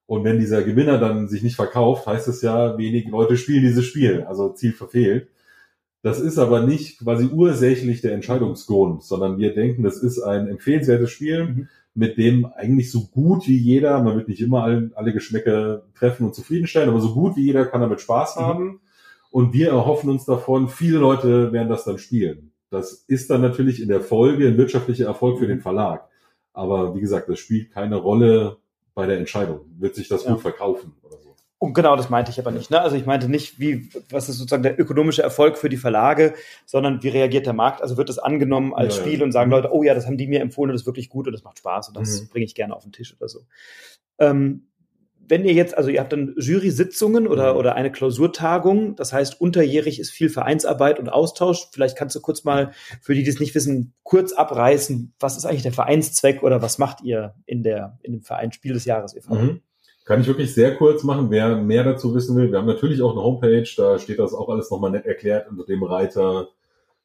[0.06, 3.84] Und wenn dieser Gewinner dann sich nicht verkauft, heißt es ja, wenig Leute spielen dieses
[3.84, 5.28] Spiel, also Ziel verfehlt.
[6.04, 11.10] Das ist aber nicht quasi ursächlich der Entscheidungsgrund, sondern wir denken, das ist ein empfehlenswertes
[11.10, 11.68] Spiel, mhm.
[11.94, 16.26] mit dem eigentlich so gut wie jeder, man wird nicht immer alle, alle Geschmäcker treffen
[16.26, 18.40] und zufriedenstellen, aber so gut wie jeder kann damit Spaß mhm.
[18.42, 18.80] haben.
[19.30, 22.52] Und wir erhoffen uns davon, viele Leute werden das dann spielen.
[22.68, 26.06] Das ist dann natürlich in der Folge ein wirtschaftlicher Erfolg für den Verlag.
[26.52, 28.58] Aber wie gesagt, das spielt keine Rolle
[28.94, 29.60] bei der Entscheidung.
[29.78, 30.32] Wird sich das ja.
[30.32, 31.23] gut verkaufen oder so?
[31.64, 32.70] Und genau, das meinte ich aber nicht.
[32.70, 32.78] Ne?
[32.78, 36.34] Also ich meinte nicht, wie, was ist sozusagen der ökonomische Erfolg für die Verlage,
[36.66, 37.80] sondern wie reagiert der Markt?
[37.80, 39.24] Also wird das angenommen als ja, Spiel ja.
[39.24, 39.56] und sagen mhm.
[39.56, 41.58] Leute, oh ja, das haben die mir empfohlen, das ist wirklich gut und das macht
[41.58, 42.28] Spaß und das mhm.
[42.28, 43.46] bringe ich gerne auf den Tisch oder so.
[44.18, 44.66] Ähm,
[45.26, 47.60] wenn ihr jetzt, also ihr habt dann Jury-Sitzungen oder, mhm.
[47.60, 51.68] oder eine Klausurtagung, das heißt, unterjährig ist viel Vereinsarbeit und Austausch.
[51.72, 55.46] Vielleicht kannst du kurz mal, für die, die es nicht wissen, kurz abreißen, was ist
[55.46, 59.16] eigentlich der Vereinszweck oder was macht ihr in, der, in dem Verein Spiel des Jahres
[59.16, 59.34] e.V.?
[59.34, 59.62] Mhm.
[60.04, 62.50] Kann ich wirklich sehr kurz machen, wer mehr dazu wissen will.
[62.50, 65.64] Wir haben natürlich auch eine Homepage, da steht das auch alles nochmal nett erklärt unter
[65.64, 66.48] dem Reiter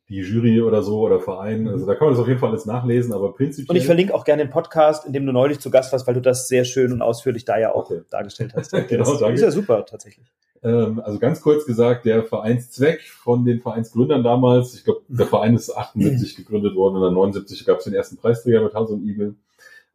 [0.09, 1.67] die Jury oder so oder Verein.
[1.67, 3.69] Also da kann man das auf jeden Fall alles nachlesen, aber prinzipiell.
[3.69, 6.15] Und ich verlinke auch gerne den Podcast, in dem du neulich zu Gast warst, weil
[6.15, 8.01] du das sehr schön und ausführlich da ja auch okay.
[8.09, 8.71] dargestellt hast.
[8.87, 9.35] genau, das danke.
[9.35, 10.25] ist ja super tatsächlich.
[10.63, 15.55] Ähm, also ganz kurz gesagt, der Vereinszweck von den Vereinsgründern damals, ich glaube, der Verein
[15.55, 19.07] ist 78 gegründet worden und dann 79 gab es den ersten Preisträger mit Hans und
[19.07, 19.35] Igel,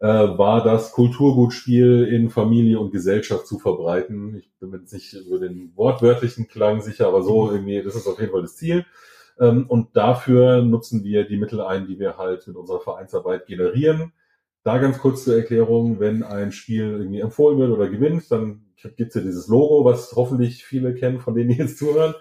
[0.05, 4.37] äh, war das Kulturgutspiel in Familie und Gesellschaft zu verbreiten.
[4.37, 8.07] Ich bin mir jetzt nicht über den wortwörtlichen Klang sicher, aber so irgendwie, das ist
[8.07, 8.85] auf jeden Fall das Ziel.
[9.41, 14.13] Ähm, und dafür nutzen wir die Mittel ein, die wir halt mit unserer Vereinsarbeit generieren.
[14.63, 19.15] Da ganz kurz zur Erklärung, wenn ein Spiel irgendwie empfohlen wird oder gewinnt, dann gibt's
[19.15, 22.15] ja dieses Logo, was hoffentlich viele kennen, von denen die jetzt zuhören.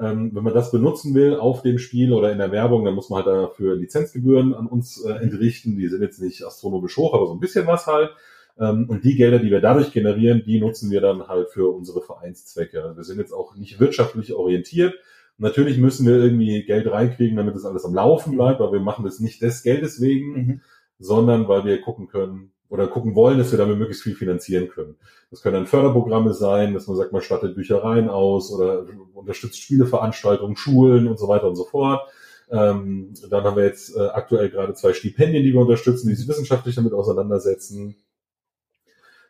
[0.00, 3.10] Ähm, wenn man das benutzen will auf dem Spiel oder in der Werbung, dann muss
[3.10, 5.76] man halt dafür Lizenzgebühren an uns äh, entrichten.
[5.76, 8.10] Die sind jetzt nicht astronomisch hoch, aber so ein bisschen was halt.
[8.58, 12.00] Ähm, und die Gelder, die wir dadurch generieren, die nutzen wir dann halt für unsere
[12.00, 12.94] Vereinszwecke.
[12.96, 14.94] Wir sind jetzt auch nicht wirtschaftlich orientiert.
[15.36, 19.04] Natürlich müssen wir irgendwie Geld reinkriegen, damit das alles am Laufen bleibt, weil wir machen
[19.04, 20.60] das nicht des Geldes wegen, mhm.
[20.98, 24.94] sondern weil wir gucken können, oder gucken wollen, dass wir damit möglichst viel finanzieren können.
[25.30, 30.56] Das können dann Förderprogramme sein, dass man sagt, man stattet Büchereien aus oder unterstützt Spieleveranstaltungen,
[30.56, 32.08] Schulen und so weiter und so fort.
[32.50, 36.28] Ähm, dann haben wir jetzt äh, aktuell gerade zwei Stipendien, die wir unterstützen, die sich
[36.28, 37.96] wissenschaftlich damit auseinandersetzen.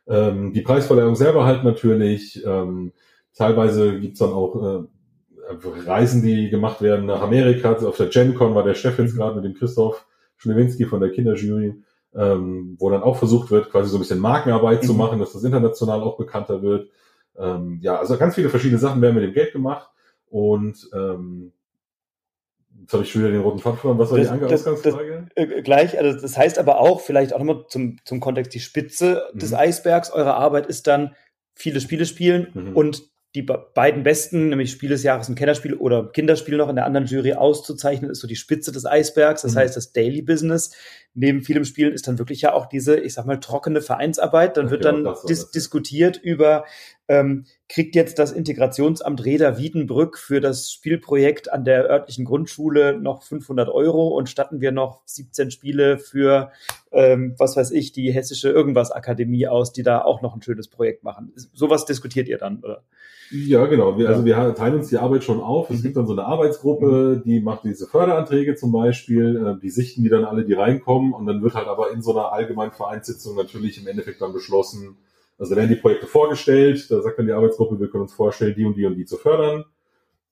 [0.07, 2.45] Ähm, die Preisverleihung selber halt natürlich.
[2.45, 2.93] Ähm,
[3.35, 7.73] teilweise gibt's dann auch äh, Reisen, die gemacht werden nach Amerika.
[7.73, 11.75] Auf der GenCon war der Chef jetzt gerade mit dem Christoph Schlewinski von der Kinderjury
[12.15, 14.87] ähm, wo dann auch versucht wird, quasi so ein bisschen Markenarbeit mhm.
[14.87, 16.91] zu machen, dass das international auch bekannter wird.
[17.39, 19.89] Ähm, ja, also ganz viele verschiedene Sachen werden mit dem Geld gemacht
[20.29, 21.53] und ähm,
[22.81, 23.99] Jetzt habe ich schon wieder den roten Faden verloren.
[23.99, 25.29] Was war das, die Ausgangsfrage?
[25.37, 28.61] Das, äh, gleich, also das heißt aber auch, vielleicht auch nochmal zum, zum Kontext, die
[28.61, 29.39] Spitze mhm.
[29.39, 30.11] des Eisbergs.
[30.11, 31.15] Eure Arbeit ist dann
[31.55, 32.77] viele Spiele spielen mhm.
[32.77, 33.03] und
[33.37, 37.07] die beiden besten, nämlich Spiel des Jahres ein Kennerspiel oder Kinderspiel noch in der anderen
[37.07, 39.43] Jury auszuzeichnen, ist so die Spitze des Eisbergs.
[39.43, 39.59] Das mhm.
[39.59, 40.75] heißt, das Daily Business
[41.15, 44.57] neben vielem Spielen ist dann wirklich ja auch diese, ich sag mal, trockene Vereinsarbeit.
[44.57, 46.65] Dann wird genau, dann dis diskutiert über,
[47.11, 53.25] ähm, kriegt jetzt das Integrationsamt Reda Wiedenbrück für das Spielprojekt an der örtlichen Grundschule noch
[53.25, 56.53] 500 Euro und statten wir noch 17 Spiele für,
[56.93, 60.69] ähm, was weiß ich, die hessische Irgendwas Akademie aus, die da auch noch ein schönes
[60.69, 61.33] Projekt machen.
[61.53, 62.85] Sowas diskutiert ihr dann, oder?
[63.33, 63.99] Ja, genau.
[63.99, 65.69] Wir, also wir teilen uns die Arbeit schon auf.
[65.71, 65.83] Es mhm.
[65.83, 67.23] gibt dann so eine Arbeitsgruppe, mhm.
[67.25, 71.27] die macht diese Förderanträge zum Beispiel, äh, die sichten die dann alle, die reinkommen und
[71.27, 74.97] dann wird halt aber in so einer allgemeinen Vereinssitzung natürlich im Endeffekt dann beschlossen,
[75.41, 78.55] also da werden die Projekte vorgestellt, da sagt dann die Arbeitsgruppe, wir können uns vorstellen,
[78.55, 79.65] die und die und die zu fördern.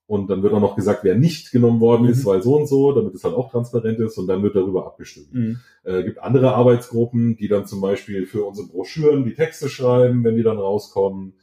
[0.07, 2.31] Und dann wird auch noch gesagt, wer nicht genommen worden ist, mhm.
[2.31, 5.33] weil so und so, damit es halt auch transparent ist und dann wird darüber abgestimmt.
[5.33, 5.61] Mhm.
[5.85, 10.37] Äh, gibt andere Arbeitsgruppen, die dann zum Beispiel für unsere Broschüren die Texte schreiben, wenn
[10.37, 11.35] die dann rauskommen.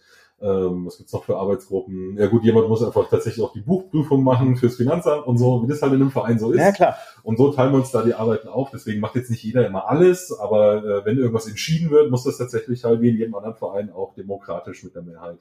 [0.42, 2.18] Ähm, was gibt's noch für Arbeitsgruppen?
[2.18, 5.68] Ja gut, jemand muss einfach tatsächlich auch die Buchprüfung machen fürs Finanzamt und so, wie
[5.68, 6.60] das halt in einem Verein so ist.
[6.60, 6.98] Ja, klar.
[7.26, 8.70] Und so teilen wir uns da die Arbeiten auf.
[8.72, 12.38] Deswegen macht jetzt nicht jeder immer alles, aber äh, wenn irgendwas entschieden wird, muss das
[12.38, 15.40] tatsächlich halt wie in jedem anderen Verein auch demokratisch mit der Mehrheit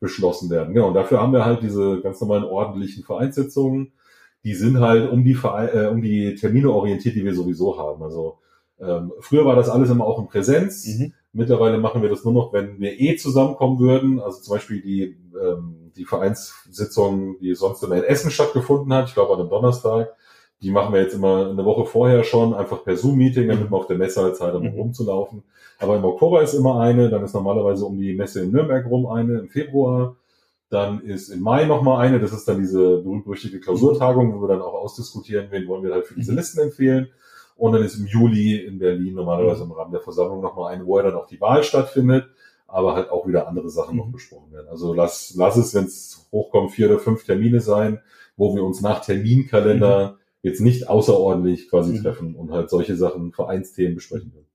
[0.00, 0.72] beschlossen werden.
[0.72, 3.92] Genau, und dafür haben wir halt diese ganz normalen ordentlichen Vereinssitzungen.
[4.42, 8.02] Die sind halt um die, Verein, äh, um die Termine orientiert, die wir sowieso haben.
[8.02, 8.38] Also
[8.80, 10.86] ähm, früher war das alles immer auch in Präsenz.
[10.86, 11.12] Mhm.
[11.34, 14.18] Mittlerweile machen wir das nur noch, wenn wir eh zusammenkommen würden.
[14.18, 19.14] Also zum Beispiel die, ähm, die Vereinssitzung, die sonst immer in Essen stattgefunden hat, ich
[19.14, 20.16] glaube an einem Donnerstag,
[20.60, 23.86] die machen wir jetzt immer eine Woche vorher schon, einfach per Zoom-Meeting, damit man auf
[23.86, 24.80] der Messe halt Zeit hat, um mhm.
[24.80, 25.44] rumzulaufen.
[25.78, 29.06] Aber im Oktober ist immer eine, dann ist normalerweise um die Messe in Nürnberg rum
[29.06, 30.16] eine, im Februar.
[30.70, 34.60] Dann ist im Mai nochmal eine, das ist dann diese berühmt-berüchtigte Klausurtagung, wo wir dann
[34.60, 36.38] auch ausdiskutieren, wen wollen wir halt für diese mhm.
[36.38, 37.08] Listen empfehlen.
[37.56, 40.98] Und dann ist im Juli in Berlin normalerweise im Rahmen der Versammlung nochmal eine, wo
[40.98, 42.28] ja dann auch die Wahl stattfindet,
[42.66, 44.12] aber halt auch wieder andere Sachen noch mhm.
[44.12, 44.68] besprochen werden.
[44.68, 48.00] Also lass, lass es, wenn es hochkommt, vier oder fünf Termine sein,
[48.36, 50.18] wo wir uns nach Terminkalender mhm.
[50.48, 52.02] Jetzt nicht außerordentlich quasi mhm.
[52.02, 54.46] treffen und halt solche Sachen, Vereinsthemen besprechen können.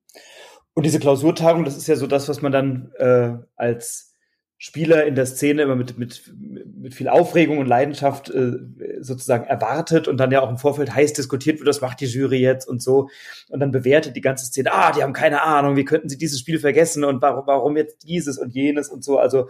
[0.73, 4.13] Und diese Klausurtagung, das ist ja so das, was man dann äh, als
[4.57, 8.53] Spieler in der Szene immer mit, mit, mit viel Aufregung und Leidenschaft äh,
[9.01, 12.39] sozusagen erwartet und dann ja auch im Vorfeld heiß diskutiert wird, was macht die Jury
[12.39, 13.09] jetzt und so.
[13.49, 16.39] Und dann bewertet die ganze Szene, ah, die haben keine Ahnung, wie könnten sie dieses
[16.39, 19.19] Spiel vergessen und warum, warum jetzt dieses und jenes und so.
[19.19, 19.49] Also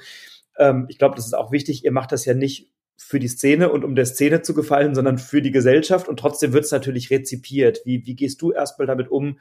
[0.57, 3.71] ähm, ich glaube, das ist auch wichtig, ihr macht das ja nicht für die Szene
[3.71, 7.09] und um der Szene zu gefallen, sondern für die Gesellschaft und trotzdem wird es natürlich
[7.09, 7.81] rezipiert.
[7.85, 9.39] Wie, wie gehst du erstmal damit um,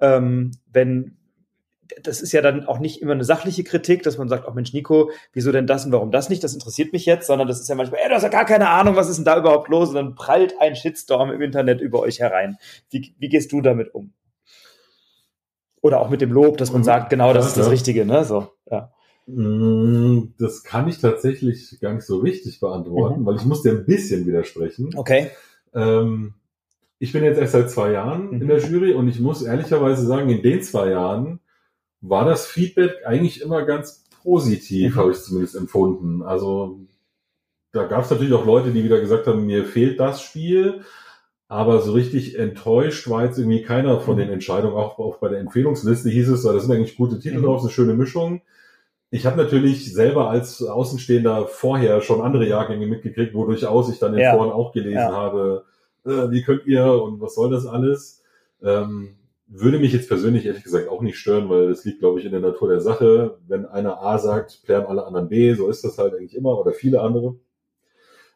[0.00, 1.16] ähm, wenn,
[2.02, 4.72] das ist ja dann auch nicht immer eine sachliche Kritik, dass man sagt, oh Mensch,
[4.72, 6.42] Nico, wieso denn das und warum das nicht?
[6.42, 8.68] Das interessiert mich jetzt, sondern das ist ja manchmal, ey, du hast ja gar keine
[8.70, 9.90] Ahnung, was ist denn da überhaupt los?
[9.90, 12.56] Und dann prallt ein Shitstorm im Internet über euch herein.
[12.90, 14.12] Wie, wie gehst du damit um?
[15.80, 16.86] Oder auch mit dem Lob, dass man mhm.
[16.86, 17.70] sagt, genau, das ist das.
[17.70, 18.24] Richtige, ne?
[18.24, 18.92] So, ja.
[19.34, 23.26] Mm, das kann ich tatsächlich gar nicht so richtig beantworten, mhm.
[23.26, 24.90] weil ich muss dir ein bisschen widersprechen.
[24.94, 25.30] Okay.
[25.74, 26.34] Ähm,
[26.98, 28.42] ich bin jetzt erst seit zwei Jahren mhm.
[28.42, 31.40] in der Jury und ich muss ehrlicherweise sagen, in den zwei Jahren
[32.00, 34.98] war das Feedback eigentlich immer ganz positiv, mhm.
[34.98, 36.22] habe ich zumindest empfunden.
[36.22, 36.80] Also
[37.72, 40.82] da gab es natürlich auch Leute, die wieder gesagt haben, mir fehlt das Spiel.
[41.48, 44.20] Aber so richtig enttäuscht war jetzt irgendwie keiner von mhm.
[44.20, 44.74] den Entscheidungen.
[44.74, 47.44] Auch, auch bei der Empfehlungsliste hieß es, da sind eigentlich gute Titel mhm.
[47.44, 48.42] drauf, eine schöne Mischung.
[49.14, 54.14] Ich habe natürlich selber als Außenstehender vorher schon andere Jahrgänge mitgekriegt, wo durchaus ich dann
[54.14, 54.34] in ja.
[54.34, 55.12] Foren auch gelesen ja.
[55.12, 55.66] habe,
[56.06, 58.22] äh, wie könnt ihr und was soll das alles?
[58.62, 62.24] Ähm, würde mich jetzt persönlich ehrlich gesagt auch nicht stören, weil das liegt, glaube ich,
[62.24, 63.36] in der Natur der Sache.
[63.46, 66.72] Wenn einer A sagt, klären alle anderen B, so ist das halt eigentlich immer oder
[66.72, 67.36] viele andere.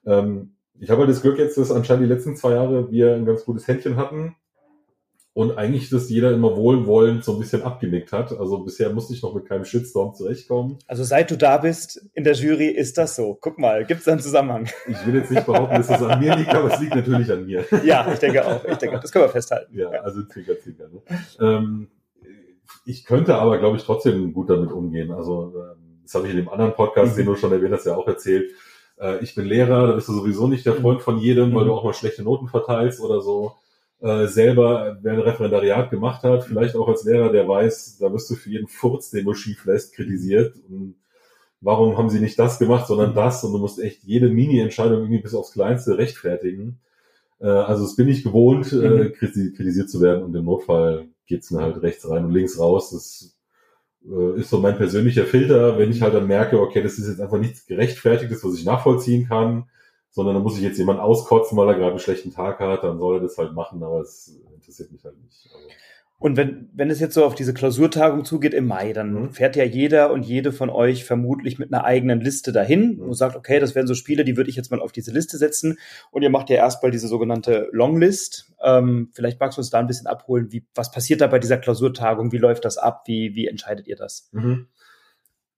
[0.04, 3.24] Ähm, ich habe halt das Glück jetzt, dass anscheinend die letzten zwei Jahre wir ein
[3.24, 4.36] ganz gutes Händchen hatten
[5.36, 8.32] und eigentlich, dass jeder immer wohlwollend so ein bisschen abgenickt hat.
[8.32, 10.78] Also bisher musste ich noch mit keinem Shitstorm zurechtkommen.
[10.86, 13.36] Also seit du da bist in der Jury, ist das so.
[13.38, 14.66] Guck mal, gibt es da einen Zusammenhang?
[14.88, 17.44] Ich will jetzt nicht behaupten, dass es an mir liegt, aber es liegt natürlich an
[17.44, 17.66] mir.
[17.84, 18.64] Ja, ich denke auch.
[18.64, 19.78] Ich denke, das können wir festhalten.
[19.78, 20.88] Ja, also Zwinker, Zwinker.
[20.88, 21.02] Ne?
[21.38, 21.88] Ähm,
[22.86, 25.10] ich könnte aber, glaube ich, trotzdem gut damit umgehen.
[25.10, 27.16] Also ähm, das habe ich in dem anderen Podcast, mhm.
[27.18, 28.52] den du schon erwähnt hast, ja auch erzählt.
[28.98, 31.68] Äh, ich bin Lehrer, da bist du sowieso nicht der Freund von jedem, weil mhm.
[31.68, 33.52] du auch mal schlechte Noten verteilst oder so
[34.00, 38.30] äh, selber, wer ein Referendariat gemacht hat, vielleicht auch als Lehrer, der weiß, da wirst
[38.30, 40.54] du für jeden Furz, den du schief lässt, kritisiert.
[40.68, 40.96] Und
[41.60, 43.42] warum haben sie nicht das gemacht, sondern das?
[43.42, 46.78] Und du musst echt jede Mini-Entscheidung irgendwie bis aufs Kleinste rechtfertigen.
[47.40, 49.12] Äh, also es bin ich gewohnt, äh, mhm.
[49.12, 52.90] kritisiert zu werden und im Notfall geht's dann halt rechts rein und links raus.
[52.90, 53.36] Das
[54.06, 57.20] äh, ist so mein persönlicher Filter, wenn ich halt dann merke, okay, das ist jetzt
[57.20, 59.70] einfach nichts gerechtfertigtes, was ich nachvollziehen kann
[60.16, 62.98] sondern da muss ich jetzt jemand auskotzen, weil er gerade einen schlechten Tag hat, dann
[62.98, 65.46] soll er das halt machen, aber es interessiert mich halt nicht.
[65.52, 65.68] Also.
[66.18, 69.30] Und wenn, wenn es jetzt so auf diese Klausurtagung zugeht im Mai, dann mhm.
[69.32, 73.02] fährt ja jeder und jede von euch vermutlich mit einer eigenen Liste dahin mhm.
[73.02, 75.36] und sagt, okay, das wären so Spiele, die würde ich jetzt mal auf diese Liste
[75.36, 75.78] setzen.
[76.10, 78.54] Und ihr macht ja erstmal diese sogenannte Longlist.
[78.64, 80.50] Ähm, vielleicht magst du uns da ein bisschen abholen.
[80.50, 82.32] Wie, was passiert da bei dieser Klausurtagung?
[82.32, 83.02] Wie läuft das ab?
[83.04, 84.30] Wie, wie entscheidet ihr das?
[84.32, 84.68] Mhm.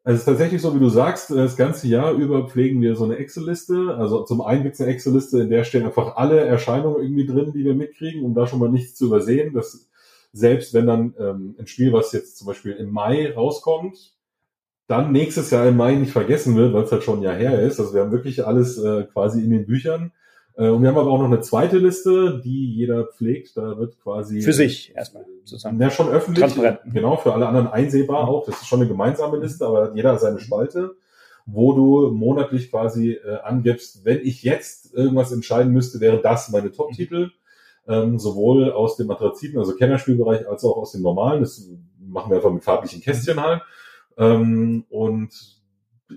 [0.04, 3.16] Es ist tatsächlich so, wie du sagst, das ganze Jahr über pflegen wir so eine
[3.16, 3.96] Excel-Liste.
[3.98, 7.52] Also zum einen gibt es eine Excel-Liste, in der stehen einfach alle Erscheinungen irgendwie drin,
[7.52, 9.52] die wir mitkriegen, um da schon mal nichts zu übersehen.
[9.52, 9.88] Das,
[10.32, 14.14] selbst wenn dann ähm, ein Spiel, was jetzt zum Beispiel im Mai rauskommt,
[14.86, 17.60] dann nächstes Jahr im Mai nicht vergessen wird, weil es halt schon ein Jahr her
[17.60, 17.78] ist.
[17.78, 20.12] Also wir haben wirklich alles äh, quasi in den Büchern.
[20.58, 23.56] Äh, und wir haben aber auch noch eine zweite Liste, die jeder pflegt.
[23.56, 24.42] Da wird quasi.
[24.42, 25.80] Für sich erstmal sozusagen.
[25.80, 26.44] Ja, schon öffentlich.
[26.44, 26.80] Transparent.
[26.92, 28.44] Genau, für alle anderen einsehbar auch.
[28.44, 30.96] Das ist schon eine gemeinsame Liste, aber jeder hat seine Spalte,
[31.46, 36.72] wo du monatlich quasi äh, angibst, wenn ich jetzt irgendwas entscheiden müsste, wäre das meine
[36.72, 37.30] Top-Titel.
[37.86, 41.40] Ähm, sowohl aus dem Matraziten, also Kennerspielbereich, als auch aus dem normalen.
[41.40, 41.66] Das
[41.98, 43.62] machen wir einfach mit farblichen Kästchen halt.
[44.18, 45.57] Ähm, und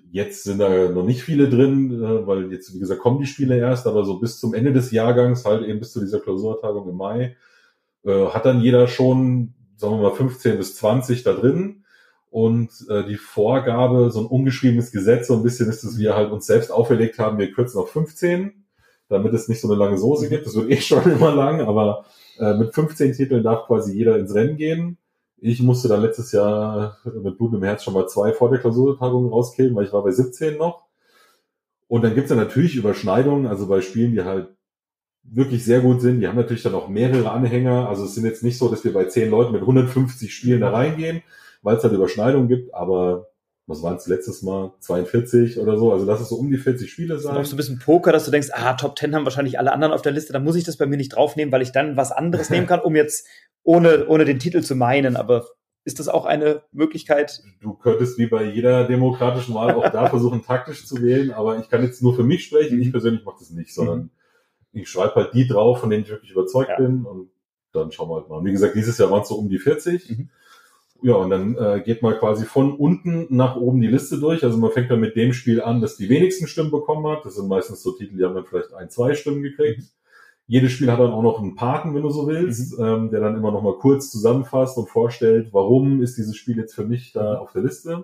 [0.10, 3.58] Jetzt sind da noch nicht viele drin, äh, weil jetzt, wie gesagt, kommen die Spiele
[3.58, 6.96] erst, aber so bis zum Ende des Jahrgangs, halt eben bis zu dieser Klausurtagung im
[6.96, 7.36] Mai,
[8.06, 11.84] äh, hat dann jeder schon, sagen wir mal, 15 bis 20 da drin.
[12.30, 16.32] Und äh, die Vorgabe, so ein ungeschriebenes Gesetz, so ein bisschen ist, dass wir halt
[16.32, 18.66] uns selbst auferlegt haben, wir kürzen auf 15,
[19.10, 20.46] damit es nicht so eine lange Soße gibt.
[20.46, 22.06] Das wird eh schon immer lang, aber
[22.40, 24.98] äh, mit 15 Titeln darf quasi jeder ins Rennen gehen.
[25.44, 29.28] Ich musste dann letztes Jahr mit Blut im Herz schon mal zwei vor der Klausurtagung
[29.30, 30.86] rauskillen, weil ich war bei 17 noch.
[31.88, 34.50] Und dann gibt's ja natürlich Überschneidungen, also bei Spielen, die halt
[35.24, 36.20] wirklich sehr gut sind.
[36.20, 37.90] Die haben natürlich dann auch mehrere Anhänger.
[37.90, 40.70] Also es sind jetzt nicht so, dass wir bei 10 Leuten mit 150 Spielen da
[40.70, 41.24] reingehen,
[41.64, 43.28] weil es halt Überschneidungen gibt, aber
[43.68, 44.74] was waren es letztes Mal?
[44.80, 45.92] 42 oder so.
[45.92, 47.40] Also lass es so um die 40 Spiele sein.
[47.42, 49.94] Ist so ein bisschen Poker, dass du denkst, ah, Top 10 haben wahrscheinlich alle anderen
[49.94, 52.12] auf der Liste, dann muss ich das bei mir nicht draufnehmen, weil ich dann was
[52.12, 53.28] anderes nehmen kann, um jetzt
[53.64, 55.46] ohne, ohne den Titel zu meinen, aber
[55.84, 57.42] ist das auch eine Möglichkeit?
[57.60, 61.70] Du könntest wie bei jeder demokratischen Wahl auch da versuchen, taktisch zu wählen, aber ich
[61.70, 62.80] kann jetzt nur für mich sprechen.
[62.80, 64.10] Ich persönlich mache das nicht, sondern mhm.
[64.74, 66.78] ich schreibe halt die drauf, von denen ich wirklich überzeugt ja.
[66.78, 67.32] bin und
[67.74, 68.44] dann schauen wir halt mal.
[68.44, 70.10] Wie gesagt, dieses Jahr waren es so um die 40.
[70.10, 70.30] Mhm.
[71.04, 74.44] Ja, und dann äh, geht man quasi von unten nach oben die Liste durch.
[74.44, 77.26] Also man fängt dann mit dem Spiel an, das die wenigsten Stimmen bekommen hat.
[77.26, 79.80] Das sind meistens so Titel, die haben dann vielleicht ein, zwei Stimmen gekriegt.
[79.80, 80.01] Mhm.
[80.52, 82.86] Jedes Spiel hat dann auch noch einen Paten, wenn du so willst, mhm.
[82.86, 86.76] ähm, der dann immer noch mal kurz zusammenfasst und vorstellt, warum ist dieses Spiel jetzt
[86.76, 88.04] für mich da auf der Liste.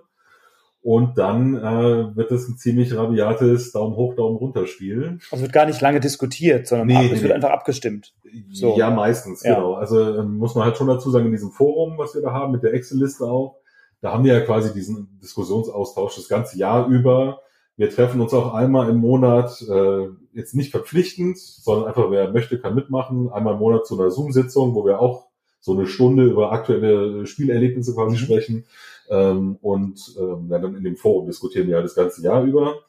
[0.80, 5.18] Und dann äh, wird es ein ziemlich rabiates Daumen hoch, Daumen runter Spiel.
[5.30, 7.24] Also wird gar nicht lange diskutiert, sondern nee, ab, es nee.
[7.24, 8.14] wird einfach abgestimmt.
[8.50, 8.78] So.
[8.78, 9.56] Ja, meistens, ja.
[9.56, 9.74] genau.
[9.74, 12.52] Also äh, muss man halt schon dazu sagen, in diesem Forum, was wir da haben,
[12.52, 13.56] mit der Excel-Liste auch,
[14.00, 17.42] da haben wir ja quasi diesen Diskussionsaustausch das ganze Jahr über
[17.78, 22.58] wir treffen uns auch einmal im Monat, äh, jetzt nicht verpflichtend, sondern einfach, wer möchte,
[22.58, 23.30] kann mitmachen.
[23.30, 25.28] Einmal im Monat zu einer Zoom-Sitzung, wo wir auch
[25.60, 28.20] so eine Stunde über aktuelle Spielerlebnisse quasi mhm.
[28.20, 28.64] sprechen.
[29.08, 32.80] Ähm, und ähm, dann in dem Forum diskutieren wir ja das ganze Jahr über.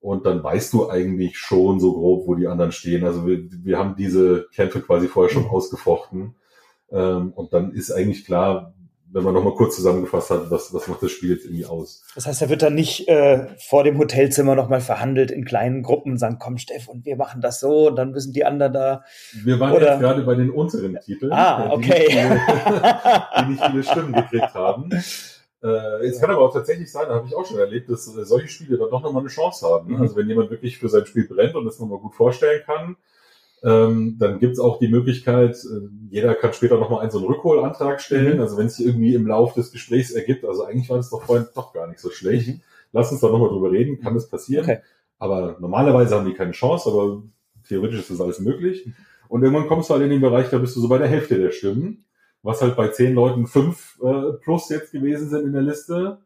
[0.00, 3.04] Und dann weißt du eigentlich schon so grob, wo die anderen stehen.
[3.04, 5.50] Also wir, wir haben diese Kämpfe quasi vorher schon mhm.
[5.50, 6.34] ausgefochten.
[6.90, 8.74] Ähm, und dann ist eigentlich klar,
[9.12, 12.04] wenn man nochmal kurz zusammengefasst hat, was, was macht das Spiel jetzt irgendwie aus.
[12.14, 16.12] Das heißt, er wird dann nicht äh, vor dem Hotelzimmer nochmal verhandelt in kleinen Gruppen
[16.12, 19.04] und sagen, komm Steff, und wir machen das so und dann müssen die anderen da.
[19.44, 19.92] Wir waren oder...
[19.92, 22.06] jetzt gerade bei den unteren Titeln, ah, okay.
[22.08, 24.90] die, nicht viele, die nicht viele Stimmen gekriegt haben.
[25.62, 28.24] Äh, es kann aber auch tatsächlich sein, da habe ich auch schon erlebt, dass äh,
[28.24, 29.88] solche Spiele dann doch nochmal eine Chance haben.
[29.88, 29.96] Ne?
[29.96, 30.02] Mhm.
[30.02, 32.96] Also wenn jemand wirklich für sein Spiel brennt und das nochmal gut vorstellen kann,
[33.66, 38.00] Ähm, dann gibt's auch die Möglichkeit, äh, jeder kann später nochmal einen so einen Rückholantrag
[38.00, 38.36] stellen.
[38.36, 38.40] Mhm.
[38.40, 41.22] Also wenn es sich irgendwie im Lauf des Gesprächs ergibt, also eigentlich war das doch
[41.22, 42.46] vorhin doch gar nicht so schlecht.
[42.46, 42.60] Mhm.
[42.92, 44.64] Lass uns da nochmal drüber reden, kann das passieren.
[44.64, 44.78] Okay.
[45.18, 47.24] Aber normalerweise haben die keine Chance, aber
[47.66, 48.88] theoretisch ist das alles möglich.
[49.26, 51.36] Und irgendwann kommst du halt in den Bereich, da bist du so bei der Hälfte
[51.36, 52.04] der Stimmen,
[52.44, 56.18] was halt bei zehn Leuten fünf äh, plus jetzt gewesen sind in der Liste.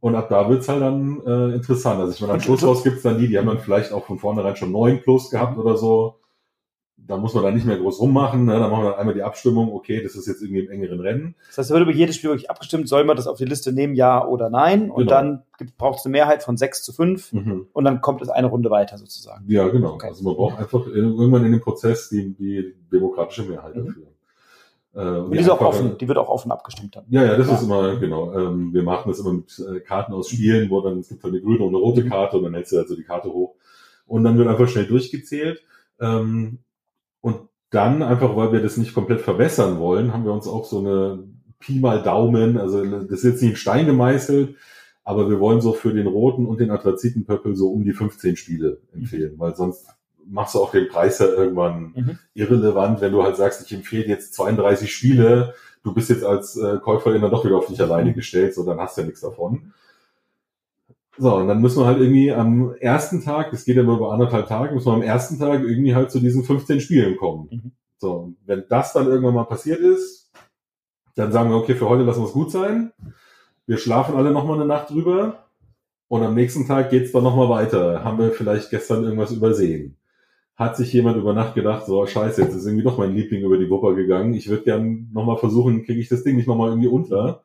[0.00, 2.00] Und ab da wird's halt dann äh, interessant.
[2.00, 4.18] Also ich meine, am Schluss raus gibt's dann die, die haben dann vielleicht auch von
[4.18, 6.18] vornherein schon neun plus gehabt oder so
[7.06, 8.44] da muss man dann nicht mehr groß rummachen.
[8.44, 8.52] Ne?
[8.58, 11.34] Dann machen wir einmal die Abstimmung, okay, das ist jetzt irgendwie im engeren Rennen.
[11.48, 13.72] Das heißt, da wird über jedes Spiel wirklich abgestimmt, soll man das auf die Liste
[13.72, 14.90] nehmen, ja oder nein?
[14.90, 15.10] Und genau.
[15.10, 15.42] dann
[15.78, 17.66] braucht es eine Mehrheit von sechs zu fünf mhm.
[17.72, 19.44] und dann kommt es eine Runde weiter sozusagen.
[19.48, 19.94] Ja, genau.
[19.94, 20.08] Okay.
[20.08, 23.86] Also man braucht einfach irgendwann in dem Prozess die, die demokratische Mehrheit mhm.
[23.86, 24.06] dafür.
[24.94, 27.04] Äh, und die, die ist auch offen, die wird auch offen abgestimmt dann.
[27.08, 27.54] Ja, ja, das ja.
[27.54, 28.32] ist immer, genau.
[28.34, 31.32] Ähm, wir machen das immer mit äh, Karten aus Spielen, wo dann, es gibt halt
[31.32, 32.10] eine grüne und eine rote mhm.
[32.10, 33.54] Karte und dann hältst du also die Karte hoch.
[34.06, 35.64] Und dann wird einfach schnell durchgezählt.
[36.00, 36.58] Ähm,
[37.72, 41.24] dann, einfach weil wir das nicht komplett verwässern wollen, haben wir uns auch so eine
[41.58, 44.56] Pi mal Daumen, also das ist jetzt nicht in Stein gemeißelt,
[45.04, 48.78] aber wir wollen so für den roten und den Anthrazitenpöppel so um die 15 Spiele
[48.94, 49.38] empfehlen, mhm.
[49.38, 49.86] weil sonst
[50.28, 52.18] machst du auch den Preis ja irgendwann mhm.
[52.34, 56.78] irrelevant, wenn du halt sagst, ich empfehle jetzt 32 Spiele, du bist jetzt als äh,
[56.78, 58.14] Käuferin dann doch wieder auf dich alleine mhm.
[58.14, 59.72] gestellt, so dann hast du ja nichts davon.
[61.18, 64.12] So, und dann müssen wir halt irgendwie am ersten Tag, das geht ja nur über
[64.12, 67.48] anderthalb Tage, müssen wir am ersten Tag irgendwie halt zu diesen 15 Spielen kommen.
[67.50, 67.72] Mhm.
[67.98, 70.30] So, und wenn das dann irgendwann mal passiert ist,
[71.14, 72.92] dann sagen wir, okay, für heute lassen wir es gut sein.
[73.66, 75.44] Wir schlafen alle nochmal eine Nacht drüber.
[76.08, 78.04] Und am nächsten Tag geht's dann nochmal weiter.
[78.04, 79.96] Haben wir vielleicht gestern irgendwas übersehen?
[80.56, 83.56] Hat sich jemand über Nacht gedacht, so scheiße, jetzt ist irgendwie doch mein Liebling über
[83.56, 84.34] die Wupper gegangen.
[84.34, 87.42] Ich würde gern nochmal versuchen, kriege ich das Ding nicht nochmal irgendwie unter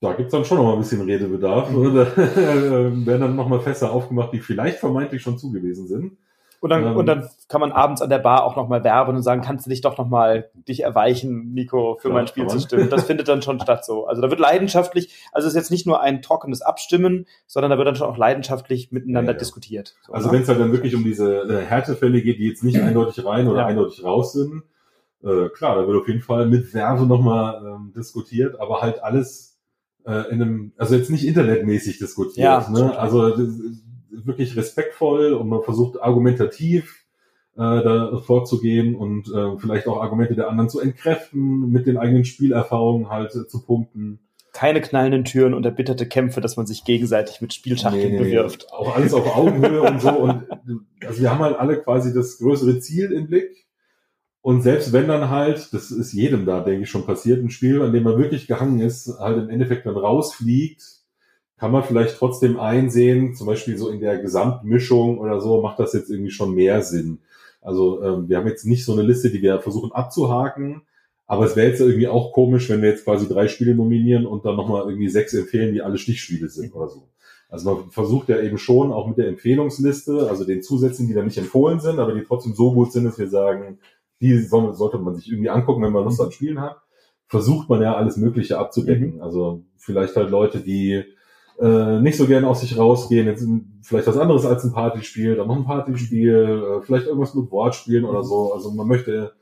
[0.00, 1.70] da gibt's dann schon noch mal ein bisschen Redebedarf.
[1.70, 1.94] Mhm.
[1.94, 6.16] Da werden dann noch mal Fässer aufgemacht, die vielleicht vermeintlich schon zugewiesen sind.
[6.60, 9.14] Und dann, ähm, und dann kann man abends an der Bar auch noch mal werben
[9.14, 12.58] und sagen, kannst du dich doch noch mal dich erweichen, Nico, für mein Spiel zu
[12.58, 12.90] stimmen.
[12.90, 14.06] Das findet dann schon statt so.
[14.06, 17.78] Also da wird leidenschaftlich, also es ist jetzt nicht nur ein trockenes Abstimmen, sondern da
[17.78, 19.38] wird dann schon auch leidenschaftlich miteinander ja, ja.
[19.38, 19.94] diskutiert.
[20.02, 20.34] So, also ne?
[20.34, 23.46] wenn es halt dann wirklich um diese äh, Härtefälle geht, die jetzt nicht eindeutig rein
[23.46, 23.66] oder ja.
[23.66, 24.64] eindeutig raus sind,
[25.22, 29.02] äh, klar, da wird auf jeden Fall mit Werbe noch mal ähm, diskutiert, aber halt
[29.02, 29.47] alles
[30.08, 32.98] äh, in einem, also jetzt nicht internetmäßig diskutiert, ja, ne?
[32.98, 33.36] also
[34.10, 37.04] wirklich respektvoll und man versucht argumentativ
[37.56, 42.24] äh, da vorzugehen und äh, vielleicht auch Argumente der anderen zu entkräften, mit den eigenen
[42.24, 44.20] Spielerfahrungen halt äh, zu punkten.
[44.54, 48.72] Keine knallenden Türen und erbitterte Kämpfe, dass man sich gegenseitig mit Spielschachteln nee, nee, bewirft.
[48.72, 50.10] Auch alles auf Augenhöhe und so.
[50.10, 50.44] Und
[51.06, 53.67] also wir haben halt alle quasi das größere Ziel im Blick
[54.40, 57.82] und selbst wenn dann halt, das ist jedem da, denke ich, schon passiert, ein Spiel,
[57.82, 60.82] an dem man wirklich gehangen ist, halt im Endeffekt dann rausfliegt,
[61.58, 65.92] kann man vielleicht trotzdem einsehen, zum Beispiel so in der Gesamtmischung oder so, macht das
[65.92, 67.18] jetzt irgendwie schon mehr Sinn.
[67.60, 70.82] Also ähm, wir haben jetzt nicht so eine Liste, die wir versuchen abzuhaken,
[71.26, 74.46] aber es wäre jetzt irgendwie auch komisch, wenn wir jetzt quasi drei Spiele nominieren und
[74.46, 77.08] dann nochmal irgendwie sechs empfehlen, die alle Stichspiele sind oder so.
[77.50, 81.22] Also man versucht ja eben schon auch mit der Empfehlungsliste, also den Zusätzen, die da
[81.22, 83.78] nicht empfohlen sind, aber die trotzdem so gut sind, dass wir sagen,
[84.20, 86.76] die sollte man sich irgendwie angucken, wenn man Lust an Spielen hat.
[87.26, 89.16] Versucht man ja alles Mögliche abzudecken.
[89.16, 89.22] Mhm.
[89.22, 91.04] Also vielleicht halt Leute, die
[91.60, 93.46] äh, nicht so gerne aus sich rausgehen, jetzt
[93.82, 98.04] vielleicht was anderes als ein Partyspiel, dann noch ein Partyspiel, äh, vielleicht irgendwas mit Wortspielen
[98.04, 98.52] oder so.
[98.52, 99.32] Also man möchte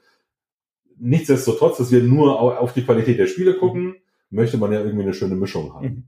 [0.99, 3.97] nichtsdestotrotz, dass wir nur auf die Qualität der Spiele gucken,
[4.31, 5.87] möchte man ja irgendwie eine schöne Mischung haben.
[5.87, 6.05] Mhm.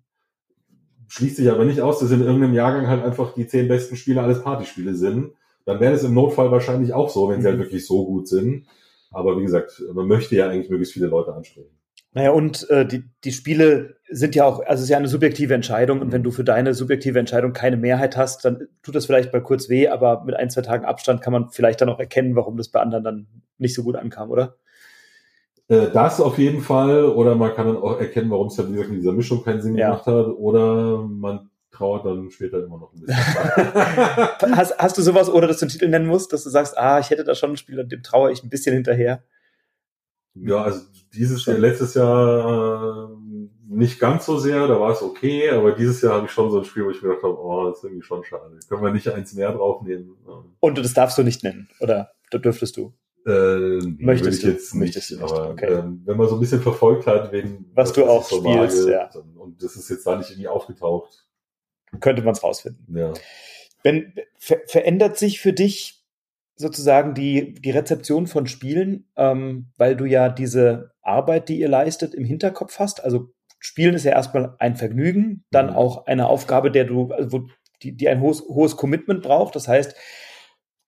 [1.08, 4.22] Schließt sich aber nicht aus, dass in irgendeinem Jahrgang halt einfach die zehn besten Spiele
[4.22, 5.32] alles Partyspiele sind
[5.68, 7.62] dann wäre es im Notfall wahrscheinlich auch so, wenn sie halt mhm.
[7.62, 8.64] wirklich so gut sind.
[9.10, 11.78] Aber wie gesagt, man möchte ja eigentlich möglichst viele Leute ansprechen.
[12.14, 15.52] Naja, und äh, die, die Spiele sind ja auch, also es ist ja eine subjektive
[15.52, 19.30] Entscheidung und wenn du für deine subjektive Entscheidung keine Mehrheit hast, dann tut das vielleicht
[19.30, 22.34] mal kurz weh, aber mit ein, zwei Tagen Abstand kann man vielleicht dann auch erkennen,
[22.34, 23.26] warum das bei anderen dann
[23.58, 24.56] nicht so gut ankam, oder?
[25.68, 28.72] Äh, das auf jeden Fall, oder man kann dann auch erkennen, warum es ja, wie
[28.72, 29.90] gesagt, in dieser Mischung keinen Sinn ja.
[29.90, 33.16] gemacht hat, oder man trauert dann später immer noch ein bisschen.
[34.56, 36.98] hast, hast du sowas, oder dass du einen Titel nennen musst, dass du sagst, ah,
[36.98, 39.22] ich hätte da schon ein Spiel, dem traue ich ein bisschen hinterher?
[40.34, 40.80] Ja, also
[41.14, 43.16] dieses Jahr, letztes Jahr äh,
[43.68, 46.58] nicht ganz so sehr, da war es okay, aber dieses Jahr habe ich schon so
[46.58, 48.58] ein Spiel, wo ich mir gedacht habe, oh, das ist irgendwie schon schade.
[48.68, 50.16] Können wir nicht eins mehr draufnehmen?
[50.60, 52.92] Und das darfst du nicht nennen, oder da dürftest du?
[53.26, 55.74] Äh, Möchtest ich jetzt nicht, nicht aber okay.
[55.74, 58.86] ähm, wenn man so ein bisschen verfolgt hat, wen, was, was du auch so spielst,
[58.86, 59.20] mag, ja.
[59.36, 61.27] und das ist jetzt da nicht irgendwie aufgetaucht,
[62.00, 62.96] könnte man es rausfinden.
[62.96, 63.12] Ja.
[63.82, 66.04] Wenn, ver verändert sich für dich
[66.56, 72.14] sozusagen die, die Rezeption von Spielen, ähm, weil du ja diese Arbeit, die ihr leistet,
[72.14, 73.02] im Hinterkopf hast?
[73.02, 73.30] Also
[73.60, 75.76] Spielen ist ja erstmal ein Vergnügen, dann mhm.
[75.76, 77.48] auch eine Aufgabe, der du, also wo,
[77.82, 79.54] die, die ein hohes, hohes Commitment braucht.
[79.54, 79.94] Das heißt,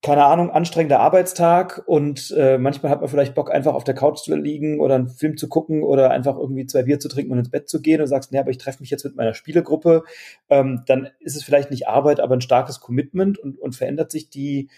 [0.03, 4.20] keine Ahnung, anstrengender Arbeitstag und äh, manchmal hat man vielleicht Bock, einfach auf der Couch
[4.20, 7.38] zu liegen oder einen Film zu gucken oder einfach irgendwie zwei Bier zu trinken und
[7.38, 10.05] ins Bett zu gehen und sagst, nee, aber ich treffe mich jetzt mit meiner Spielegruppe,
[10.48, 14.30] ähm, dann ist es vielleicht nicht Arbeit, aber ein starkes Commitment und, und verändert sich
[14.30, 14.70] die,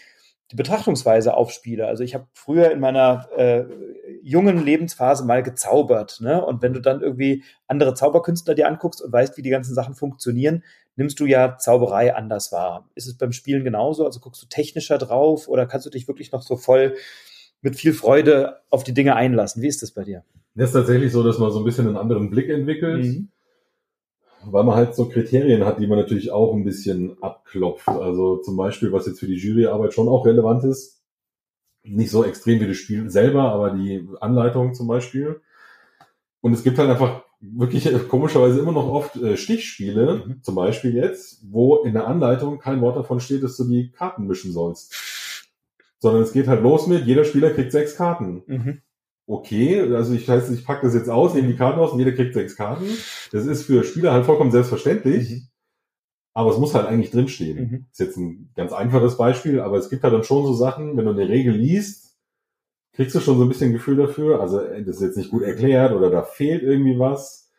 [0.53, 1.87] die Betrachtungsweise auf Spiele.
[1.87, 3.65] Also ich habe früher in meiner äh,
[4.21, 6.45] jungen Lebensphase mal gezaubert, ne?
[6.45, 9.95] Und wenn du dann irgendwie andere Zauberkünstler dir anguckst und weißt, wie die ganzen Sachen
[9.95, 10.63] funktionieren,
[10.95, 12.87] nimmst du ja Zauberei anders wahr.
[12.93, 14.05] Ist es beim Spielen genauso?
[14.05, 16.97] Also guckst du technischer drauf oder kannst du dich wirklich noch so voll
[17.63, 19.63] mit viel Freude auf die Dinge einlassen?
[19.63, 20.23] Wie ist das bei dir?
[20.53, 23.03] Es ist tatsächlich so, dass man so ein bisschen einen anderen Blick entwickelt.
[23.03, 23.29] Mhm
[24.45, 27.87] weil man halt so Kriterien hat, die man natürlich auch ein bisschen abklopft.
[27.87, 31.01] Also zum Beispiel, was jetzt für die Juryarbeit schon auch relevant ist,
[31.83, 35.41] nicht so extrem wie das Spiel selber, aber die Anleitung zum Beispiel.
[36.41, 40.43] Und es gibt halt einfach wirklich komischerweise immer noch oft äh, Stichspiele, mhm.
[40.43, 44.27] zum Beispiel jetzt, wo in der Anleitung kein Wort davon steht, dass du die Karten
[44.27, 44.95] mischen sollst.
[45.99, 48.43] Sondern es geht halt los mit, jeder Spieler kriegt sechs Karten.
[48.47, 48.81] Mhm
[49.27, 52.11] okay, also ich heißt, ich packe das jetzt aus, nehme die Karten aus und jeder
[52.11, 52.85] kriegt sechs Karten.
[53.31, 55.29] Das ist für Spieler halt vollkommen selbstverständlich.
[55.29, 55.47] Mhm.
[56.35, 57.57] Aber es muss halt eigentlich drinstehen.
[57.57, 57.85] Mhm.
[57.91, 61.05] Ist jetzt ein ganz einfaches Beispiel, aber es gibt halt dann schon so Sachen, wenn
[61.05, 62.15] du eine Regel liest,
[62.93, 64.41] kriegst du schon so ein bisschen Gefühl dafür.
[64.41, 67.51] Also das ist jetzt nicht gut erklärt oder da fehlt irgendwie was.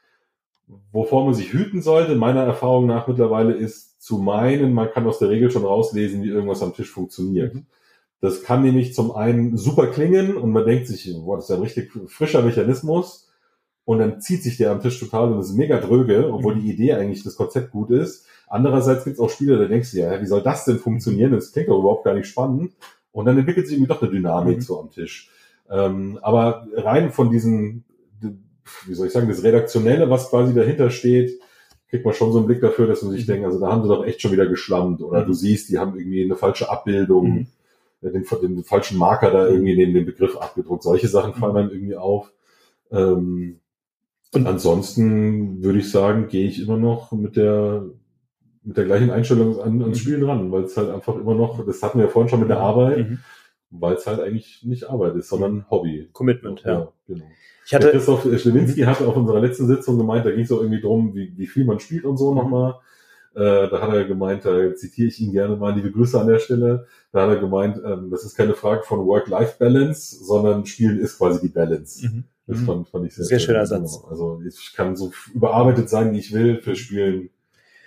[0.93, 5.19] Wovor man sich hüten sollte, meiner Erfahrung nach mittlerweile, ist zu meinen, man kann aus
[5.19, 7.55] der Regel schon rauslesen, wie irgendwas am Tisch funktioniert.
[7.55, 7.67] Mhm.
[8.21, 11.63] Das kann nämlich zum einen super klingen und man denkt sich, boah, das ist ein
[11.63, 13.29] richtig frischer Mechanismus.
[13.85, 16.71] Und dann zieht sich der am Tisch total und das ist mega dröge, obwohl die
[16.71, 18.27] Idee eigentlich das Konzept gut ist.
[18.49, 21.33] Andererseits gibt es auch Spiele, da denkst du ja, wie soll das denn funktionieren?
[21.33, 22.73] Das klingt doch überhaupt gar nicht spannend.
[23.13, 24.63] Und dann entwickelt sich irgendwie doch eine Dynamik mhm.
[24.63, 25.31] so am Tisch.
[25.71, 27.85] Ähm, aber rein von diesen,
[28.87, 31.39] wie soll ich sagen, das Redaktionelle, was quasi dahinter steht,
[31.89, 33.33] kriegt man schon so einen Blick dafür, dass man sich mhm.
[33.33, 35.03] denkt, also da haben sie doch echt schon wieder geschlammt.
[35.03, 35.27] Oder mhm.
[35.27, 37.47] du siehst, die haben irgendwie eine falsche Abbildung.
[38.05, 40.83] Mhm den, den falschen Marker da irgendwie neben dem Begriff abgedruckt.
[40.83, 42.33] Solche Sachen fallen dann irgendwie auf.
[42.91, 43.61] Ähm,
[44.33, 47.85] und ansonsten würde ich sagen, gehe ich immer noch mit der
[48.65, 50.03] mit der gleichen Einstellung an, ans mhm.
[50.03, 52.49] Spielen ran, weil es halt einfach immer noch, das hatten wir ja vorhin schon mit
[52.49, 53.19] der Arbeit, mhm.
[53.71, 56.09] weil es halt eigentlich nicht Arbeit ist, sondern Hobby.
[56.13, 56.73] Commitment, ja.
[56.73, 57.27] ja genau.
[57.67, 58.87] Ich hatte, der Christoph Schlewinski mhm.
[58.87, 61.67] hatte auf unserer letzten Sitzung gemeint, da ging es auch irgendwie drum, wie, wie viel
[61.67, 62.39] man spielt und so mhm.
[62.39, 62.77] nochmal.
[63.35, 66.39] Äh, da hat er gemeint, da zitiere ich ihn gerne mal, liebe Grüße an der
[66.39, 66.87] Stelle.
[67.13, 71.41] Da hat er gemeint, ähm, das ist keine Frage von Work-Life-Balance, sondern Spielen ist quasi
[71.41, 72.07] die Balance.
[72.07, 72.25] Mhm.
[72.47, 72.67] Das mhm.
[72.67, 74.05] fand, fand ich sehr, sehr schöner Satz.
[74.09, 76.61] Also ich kann so überarbeitet sein, wie ich will.
[76.61, 77.31] Für Spielen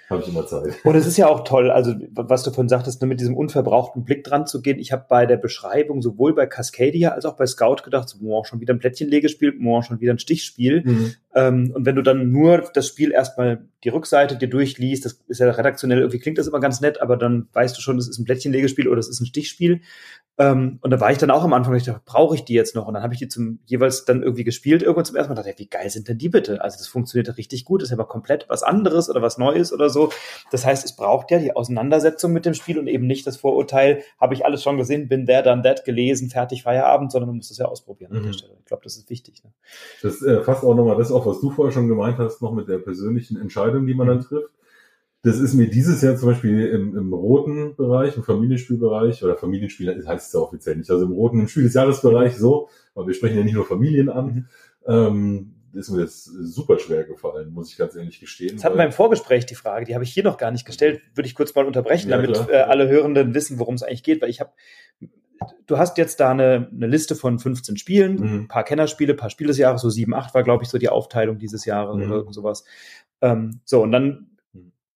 [0.10, 0.74] habe ich immer Zeit.
[0.86, 4.06] Und es ist ja auch toll, also was du von sagtest, nur mit diesem unverbrauchten
[4.06, 4.80] Blick dran zu gehen.
[4.80, 8.44] Ich habe bei der Beschreibung sowohl bei Cascadia als auch bei Scout gedacht, so, oh,
[8.46, 10.84] schon wieder ein Plättchenlegespiel, oh, schon wieder ein Stichspiel.
[10.86, 11.14] Mhm.
[11.36, 15.40] Ähm, und wenn du dann nur das Spiel erstmal die Rückseite dir durchliest, das ist
[15.40, 18.18] ja redaktionell, irgendwie klingt das immer ganz nett, aber dann weißt du schon, das ist
[18.18, 19.82] ein Plättchenlegespiel oder das ist ein Stichspiel.
[20.40, 22.76] Ähm, und da war ich dann auch am Anfang, ich dachte, brauche ich die jetzt
[22.76, 22.88] noch?
[22.88, 25.58] Und dann habe ich die zum jeweils dann irgendwie gespielt, irgendwann zum ersten Mal dachte,
[25.58, 26.62] wie geil sind denn die bitte?
[26.62, 29.38] Also das funktioniert ja richtig gut, das ist ja aber komplett was anderes oder was
[29.38, 29.97] Neues oder so.
[30.52, 34.04] Das heißt, es braucht ja die Auseinandersetzung mit dem Spiel und eben nicht das Vorurteil,
[34.20, 37.52] habe ich alles schon gesehen, bin there, done that, gelesen, fertig, Feierabend, sondern du musst
[37.52, 38.18] es ja ausprobieren mhm.
[38.18, 38.38] an der mhm.
[38.38, 38.54] Stelle.
[38.60, 39.44] Ich glaube, das ist wichtig.
[39.44, 39.52] Ne?
[40.02, 42.68] Das äh, fasst auch nochmal das auf, was du vorher schon gemeint hast, noch mit
[42.68, 44.12] der persönlichen Entscheidung, die man mhm.
[44.12, 44.52] dann trifft.
[45.24, 50.06] Das ist mir dieses Jahr zum Beispiel im, im roten Bereich, im Familienspielbereich, oder Familienspiel
[50.08, 53.14] heißt es ja offiziell nicht, also im roten, im Spiel des Jahresbereich so, aber wir
[53.14, 54.46] sprechen ja nicht nur Familien an, mhm.
[54.88, 58.56] ähm, ist mir das super schwer gefallen, muss ich ganz ehrlich gestehen.
[58.56, 61.02] Das hatten wir im Vorgespräch die Frage, die habe ich hier noch gar nicht gestellt,
[61.16, 64.22] würde ich kurz mal unterbrechen, ja, damit äh, alle Hörenden wissen, worum es eigentlich geht,
[64.22, 64.52] weil ich habe
[65.66, 68.40] du hast jetzt da eine, eine Liste von 15 Spielen, mhm.
[68.42, 70.78] ein paar Kennerspiele, ein paar Spiele des Jahres, so sieben, acht war, glaube ich, so
[70.78, 72.12] die Aufteilung dieses Jahres mhm.
[72.12, 72.64] oder sowas.
[73.22, 74.38] Ähm, so, und dann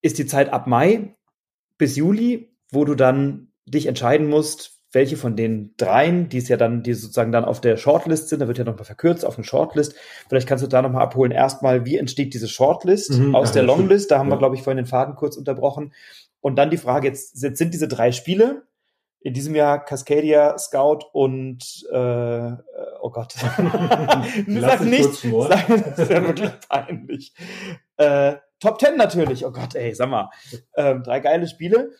[0.02, 1.16] ist die Zeit ab Mai
[1.78, 6.58] bis Juli, wo du dann dich entscheiden musst, welche von den dreien, die es ja
[6.58, 9.46] dann, die sozusagen dann auf der Shortlist sind, da wird ja nochmal verkürzt auf eine
[9.46, 9.96] Shortlist.
[10.28, 11.32] Vielleicht kannst du da nochmal abholen.
[11.32, 14.12] Erstmal, wie entsteht diese Shortlist mhm, aus ja, der Longlist?
[14.12, 14.36] Da haben ja.
[14.36, 15.94] wir, glaube ich, vorhin den Faden kurz unterbrochen.
[16.42, 18.64] Und dann die Frage, jetzt, jetzt sind diese drei Spiele,
[19.24, 22.52] in diesem Jahr Cascadia, Scout und äh,
[23.02, 23.34] oh Gott.
[23.34, 27.34] sag nicht, sag, das ist ja wirklich peinlich.
[27.98, 29.46] Äh, Top Ten natürlich.
[29.46, 30.30] Oh Gott, ey, sag mal.
[30.76, 31.92] Ähm, drei geile Spiele.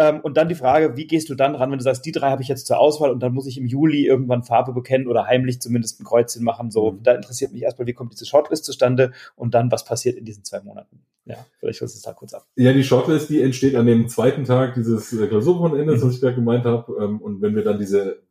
[0.00, 2.30] Ähm, und dann die Frage, wie gehst du dann ran, wenn du sagst, die drei
[2.30, 5.26] habe ich jetzt zur Auswahl und dann muss ich im Juli irgendwann Farbe bekennen oder
[5.26, 6.70] heimlich zumindest ein Kreuzchen machen.
[6.70, 7.02] So, mhm.
[7.02, 10.42] da interessiert mich erstmal, wie kommt diese Shortlist zustande und dann, was passiert in diesen
[10.42, 11.02] zwei Monaten.
[11.26, 12.46] Ja, vielleicht du es da kurz ab.
[12.56, 16.06] Ja, die Shortlist, die entsteht an dem zweiten Tag dieses äh, Klausurwochenendes, mhm.
[16.06, 16.96] was ich gerade gemeint habe.
[16.98, 18.22] Ähm, und wenn wir dann diese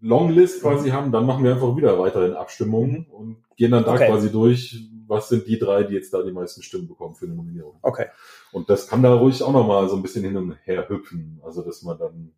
[0.00, 0.92] Longlist quasi mhm.
[0.94, 3.14] haben, dann machen wir einfach wieder weiterhin Abstimmungen mhm.
[3.14, 4.08] und gehen dann da okay.
[4.08, 7.34] quasi durch, was sind die drei, die jetzt da die meisten Stimmen bekommen für eine
[7.34, 7.76] Nominierung.
[7.82, 8.06] Okay.
[8.52, 11.40] Und das kann da ruhig auch nochmal so ein bisschen hin und her hüpfen.
[11.44, 12.32] Also, dass man dann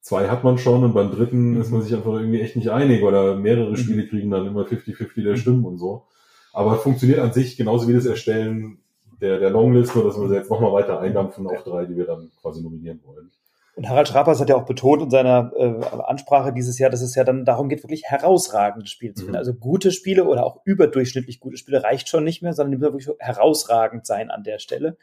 [0.00, 1.60] zwei hat man schon und beim dritten mhm.
[1.60, 3.76] ist man sich einfach irgendwie echt nicht einig oder mehrere mhm.
[3.76, 5.36] Spiele kriegen dann immer 50-50 der mhm.
[5.36, 6.06] Stimmen und so.
[6.52, 8.78] Aber funktioniert an sich genauso wie das Erstellen
[9.20, 12.30] der, der Longlist, nur dass wir jetzt nochmal weiter eindampfen auf drei, die wir dann
[12.40, 13.30] quasi nominieren wollen.
[13.76, 17.14] Und Harald Schrapers hat ja auch betont in seiner äh, Ansprache dieses Jahr, dass es
[17.14, 19.32] ja dann darum geht, wirklich herausragende Spiele zu finden.
[19.32, 19.38] Mhm.
[19.38, 22.94] Also gute Spiele oder auch überdurchschnittlich gute Spiele reicht schon nicht mehr, sondern die müssen
[22.94, 24.96] wirklich herausragend sein an der Stelle.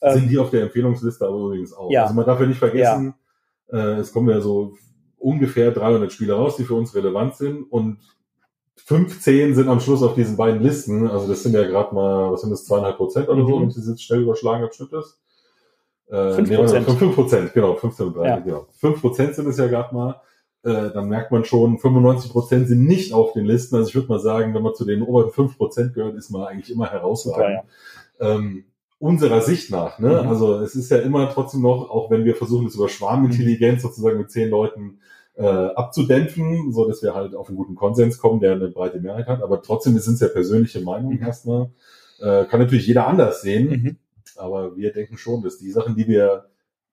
[0.00, 1.90] Sind ähm, die auf der Empfehlungsliste aber übrigens auch.
[1.90, 2.04] Ja.
[2.04, 3.14] Also man darf ja nicht vergessen,
[3.70, 3.78] ja.
[3.78, 4.72] äh, es kommen ja so
[5.18, 7.98] ungefähr 300 Spiele raus, die für uns relevant sind und
[8.76, 11.08] 15 sind am Schluss auf diesen beiden Listen.
[11.08, 13.62] Also das sind ja gerade mal, was sind das, zweieinhalb Prozent oder so, mhm.
[13.62, 15.20] wenn ich das jetzt schnell überschlagen habe, stimmt das?
[16.08, 16.88] Äh, 5 Prozent.
[16.88, 18.38] Nee, 5 Prozent, genau, 15 und 30, ja.
[18.40, 18.66] genau.
[18.78, 20.20] 5 Prozent sind es ja gerade mal.
[20.62, 23.76] Äh, dann merkt man schon, 95 Prozent sind nicht auf den Listen.
[23.76, 26.42] Also ich würde mal sagen, wenn man zu den oberen 5 Prozent gehört, ist man
[26.44, 27.64] eigentlich immer herausragend.
[28.18, 28.34] Ja, ja.
[28.36, 28.64] Ähm,
[28.98, 29.98] unserer Sicht nach.
[29.98, 30.22] Ne?
[30.22, 30.28] Mhm.
[30.28, 33.88] Also es ist ja immer trotzdem noch, auch wenn wir versuchen, das über Schwarmintelligenz mhm.
[33.88, 35.00] sozusagen mit zehn Leuten
[35.36, 39.26] äh, abzudämpfen, so dass wir halt auf einen guten Konsens kommen, der eine breite Mehrheit
[39.26, 39.42] hat.
[39.42, 41.26] Aber trotzdem sind es ja persönliche Meinungen mhm.
[41.26, 41.70] erstmal.
[42.20, 43.68] Äh, kann natürlich jeder anders sehen.
[43.68, 43.96] Mhm.
[44.38, 46.46] Aber wir denken schon, dass die Sachen, die wir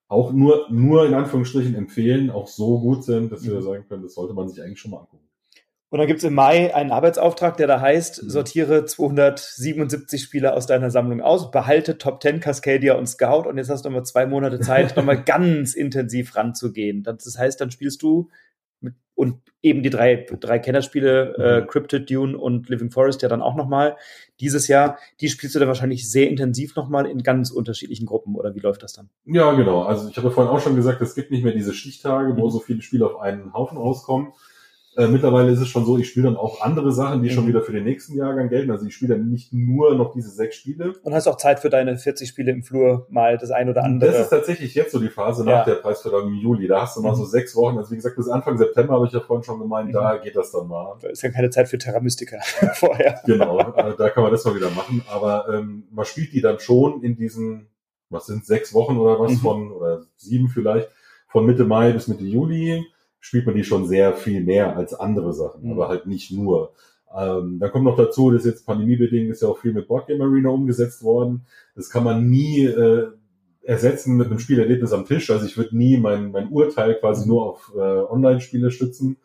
[0.08, 3.62] auch nur, nur in Anführungsstrichen empfehlen, auch so gut sind, dass wir mhm.
[3.62, 5.32] sagen können, das sollte man sich eigentlich schon mal angucken.
[5.92, 8.30] Und dann gibt es im Mai einen Arbeitsauftrag, der da heißt, mhm.
[8.30, 13.70] sortiere 277 Spieler aus deiner Sammlung aus, behalte Top 10 Cascadia und Scout und jetzt
[13.70, 17.04] hast du nochmal zwei Monate Zeit, nochmal ganz intensiv ranzugehen.
[17.04, 18.30] Das heißt, dann spielst du
[18.80, 21.64] mit, und eben die drei, drei Kennerspiele, äh, mhm.
[21.64, 23.98] äh, Cryptid, Dune und Living Forest ja dann auch nochmal
[24.42, 24.98] dieses Jahr.
[25.22, 28.84] Die spielst du dann wahrscheinlich sehr intensiv nochmal in ganz unterschiedlichen Gruppen oder wie läuft
[28.84, 29.10] das dann?
[29.26, 29.84] Ja, genau.
[29.84, 32.60] Also ich habe vorhin auch schon gesagt, es gibt nicht mehr diese Stichtage, wo so
[32.60, 34.34] viele Spiele auf einen Haufen rauskommen.
[34.98, 37.34] Äh, mittlerweile ist es schon so, ich spiele dann auch andere Sachen, die mhm.
[37.34, 38.72] schon wieder für den nächsten Jahrgang gelten.
[38.72, 40.94] Also ich spiele dann nicht nur noch diese sechs Spiele.
[41.04, 44.12] Und hast auch Zeit für deine 40 Spiele im Flur mal das ein oder andere.
[44.12, 45.64] Das ist tatsächlich jetzt so die Phase nach ja.
[45.66, 46.68] der Preisverleihung im Juli.
[46.68, 47.16] Da hast du mal mhm.
[47.16, 47.78] so sechs Wochen.
[47.78, 49.94] Also wie gesagt, bis Anfang September habe ich ja vorhin schon gemeint, mhm.
[49.94, 50.98] da geht das dann mal.
[51.02, 52.38] Da ist ja keine Zeit für Terra Mystica
[52.74, 53.22] vorher.
[53.26, 55.04] Genau, äh, da kann man das mal wieder machen.
[55.10, 57.68] Aber ähm, man spielt die dann schon in diesen,
[58.10, 59.38] was sind sechs Wochen oder was mhm.
[59.38, 60.90] von, oder sieben vielleicht,
[61.30, 62.86] von Mitte Mai bis Mitte Juli
[63.22, 65.72] spielt man die schon sehr viel mehr als andere Sachen, mhm.
[65.74, 66.74] aber halt nicht nur.
[67.16, 70.50] Ähm, dann kommt noch dazu, dass jetzt pandemiebedingt ist ja auch viel mit Boardgame Arena
[70.50, 71.46] umgesetzt worden.
[71.76, 73.08] Das kann man nie äh,
[73.64, 75.30] ersetzen mit einem Spielerlebnis am Tisch.
[75.30, 79.18] Also ich würde nie mein, mein Urteil quasi nur auf äh, Online-Spiele stützen.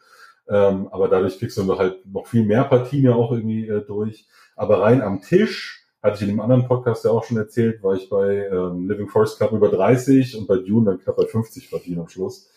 [0.48, 4.26] Ähm, aber dadurch kriegst du halt noch viel mehr Partien ja auch irgendwie äh, durch.
[4.56, 7.94] Aber rein am Tisch, hatte ich in dem anderen Podcast ja auch schon erzählt, war
[7.94, 11.70] ich bei ähm, Living Forest Club über 30 und bei Dune dann knapp bei 50
[11.70, 12.50] Partien am Schluss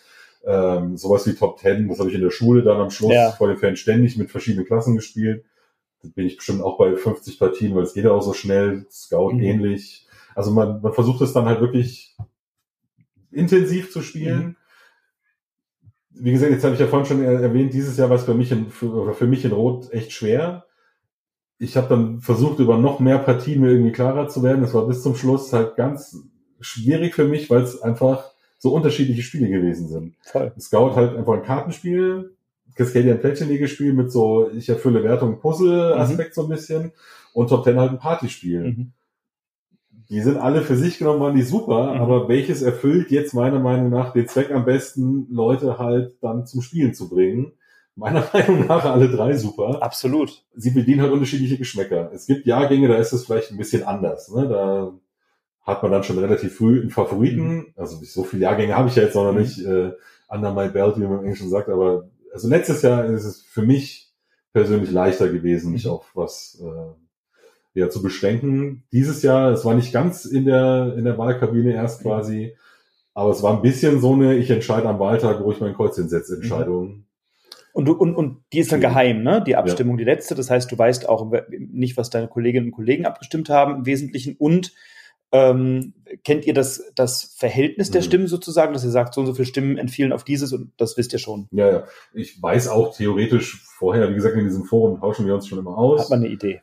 [0.45, 3.31] ähm, sowas wie Top Ten, das habe ich in der Schule dann am Schluss ja.
[3.31, 5.45] vor den Fans ständig mit verschiedenen Klassen gespielt.
[6.01, 8.85] Da bin ich bestimmt auch bei 50 Partien, weil es geht ja auch so schnell,
[8.89, 9.41] Scout mhm.
[9.41, 10.07] ähnlich.
[10.35, 12.15] Also man, man versucht es dann halt wirklich
[13.31, 14.39] intensiv zu spielen.
[14.39, 14.55] Mhm.
[16.11, 18.51] Wie gesagt, jetzt habe ich ja vorhin schon erwähnt, dieses Jahr war es für mich
[18.51, 20.65] in, für, für mich in Rot echt schwer.
[21.57, 24.61] Ich habe dann versucht, über noch mehr Partien mir irgendwie klarer zu werden.
[24.61, 26.17] Das war bis zum Schluss halt ganz
[26.61, 30.15] schwierig für mich, weil es einfach so unterschiedliche Spiele gewesen sind.
[30.21, 30.51] Voll.
[30.59, 32.35] Scout halt einfach ein Kartenspiel,
[32.75, 36.33] Cascadian Plättchenlegespiel mit so, ich erfülle Wertung Puzzle-Aspekt mhm.
[36.33, 36.91] so ein bisschen
[37.33, 38.63] und Top Ten halt ein Partyspiel.
[38.63, 38.91] Mhm.
[40.09, 42.01] Die sind alle für sich genommen, waren die super, mhm.
[42.01, 46.61] aber welches erfüllt jetzt meiner Meinung nach den Zweck am besten, Leute halt dann zum
[46.61, 47.53] Spielen zu bringen?
[47.95, 49.81] Meiner Meinung nach alle drei super.
[49.81, 50.43] Absolut.
[50.55, 52.11] Sie bedienen halt unterschiedliche Geschmäcker.
[52.13, 54.29] Es gibt Jahrgänge, da ist es vielleicht ein bisschen anders.
[54.31, 54.47] Ne?
[54.47, 54.93] Da
[55.61, 57.55] hat man dann schon relativ früh einen Favoriten.
[57.55, 57.67] Mhm.
[57.75, 59.39] Also so viele Jahrgänge habe ich ja jetzt noch mhm.
[59.39, 59.91] nicht äh,
[60.27, 63.63] under my belt, wie man im Englischen sagt, aber also letztes Jahr ist es für
[63.63, 64.11] mich
[64.53, 65.91] persönlich leichter gewesen, mich mhm.
[65.91, 68.83] auf was äh, ja, zu beschränken.
[68.91, 72.09] Dieses Jahr, es war nicht ganz in der, in der Wahlkabine erst mhm.
[72.09, 72.55] quasi,
[73.13, 75.95] aber es war ein bisschen so eine, ich entscheide am Wahltag, wo ich mein Kreuz
[75.95, 77.05] hinsetze, Entscheidung.
[77.73, 79.43] Und, du, und, und die ist dann geheim, ne?
[79.45, 79.99] Die Abstimmung, ja.
[79.99, 80.35] die letzte.
[80.35, 84.35] Das heißt, du weißt auch nicht, was deine Kolleginnen und Kollegen abgestimmt haben im Wesentlichen.
[84.37, 84.73] Und
[85.31, 88.05] ähm, kennt ihr das, das Verhältnis der mhm.
[88.05, 90.97] Stimmen sozusagen, dass ihr sagt, so und so viele Stimmen entfielen auf dieses und das
[90.97, 91.47] wisst ihr schon?
[91.51, 91.83] Ja, ja.
[92.13, 95.77] Ich weiß auch theoretisch vorher, wie gesagt, in diesem Forum tauschen wir uns schon immer
[95.77, 96.01] aus.
[96.01, 96.61] Hat man eine Idee?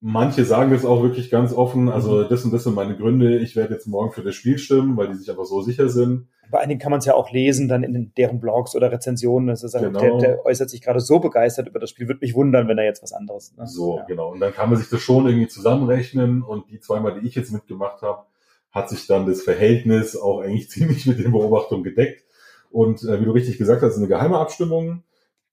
[0.00, 2.26] Manche sagen das auch wirklich ganz offen, also mhm.
[2.28, 5.08] das und das sind meine Gründe, ich werde jetzt morgen für das Spiel stimmen, weil
[5.08, 6.28] die sich einfach so sicher sind.
[6.50, 9.48] Bei einigen kann man es ja auch lesen, dann in deren Blogs oder Rezensionen.
[9.48, 9.98] Das ist genau.
[9.98, 12.06] der, der äußert sich gerade so begeistert über das Spiel.
[12.06, 13.54] Würde mich wundern, wenn er jetzt was anderes.
[13.56, 13.66] Ne?
[13.66, 14.04] So, ja.
[14.04, 14.30] genau.
[14.30, 16.42] Und dann kann man sich das schon irgendwie zusammenrechnen.
[16.42, 18.26] Und die zweimal, die ich jetzt mitgemacht habe,
[18.70, 22.24] hat sich dann das Verhältnis auch eigentlich ziemlich mit den Beobachtungen gedeckt.
[22.70, 25.02] Und äh, wie du richtig gesagt hast, ist eine geheime Abstimmung.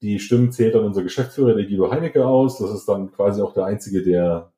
[0.03, 2.57] Die Stimmen zählt dann unser Geschäftsführer, der Guido Heinecke, aus.
[2.57, 4.51] Das ist dann quasi auch der Einzige, der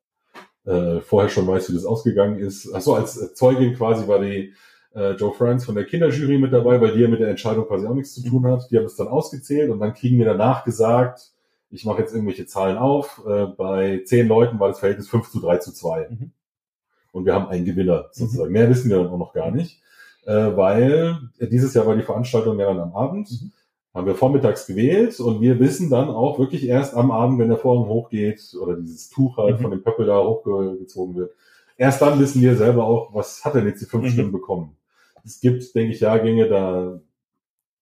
[0.65, 2.73] äh, vorher schon weiß, wie das ausgegangen ist.
[2.73, 4.53] Achso, als Zeugin quasi war die
[4.95, 7.85] äh, Joe Franz von der Kinderjury mit dabei, weil die ja mit der Entscheidung quasi
[7.85, 8.71] auch nichts zu tun hat.
[8.71, 11.31] Die haben es dann ausgezählt und dann kriegen wir danach gesagt,
[11.69, 15.41] ich mache jetzt irgendwelche Zahlen auf, äh, bei zehn Leuten war das Verhältnis 5 zu
[15.41, 16.09] 3 zu 2.
[16.09, 16.31] Mhm.
[17.11, 18.47] Und wir haben einen Gewinner sozusagen.
[18.47, 18.53] Mhm.
[18.53, 19.79] Mehr wissen wir dann auch noch gar nicht,
[20.25, 23.29] äh, weil dieses Jahr war die Veranstaltung ja dann am Abend.
[23.29, 23.51] Mhm.
[23.95, 27.57] Haben wir vormittags gewählt und wir wissen dann auch wirklich erst am Abend, wenn der
[27.57, 29.61] Vorhang hochgeht oder dieses Tuch halt mhm.
[29.61, 31.31] von dem Pöppel da hochgezogen wird.
[31.77, 34.09] Erst dann wissen wir selber auch, was hat denn jetzt die fünf mhm.
[34.09, 34.75] Stimmen bekommen.
[35.23, 36.99] Es gibt, denke ich, Jahrgänge, da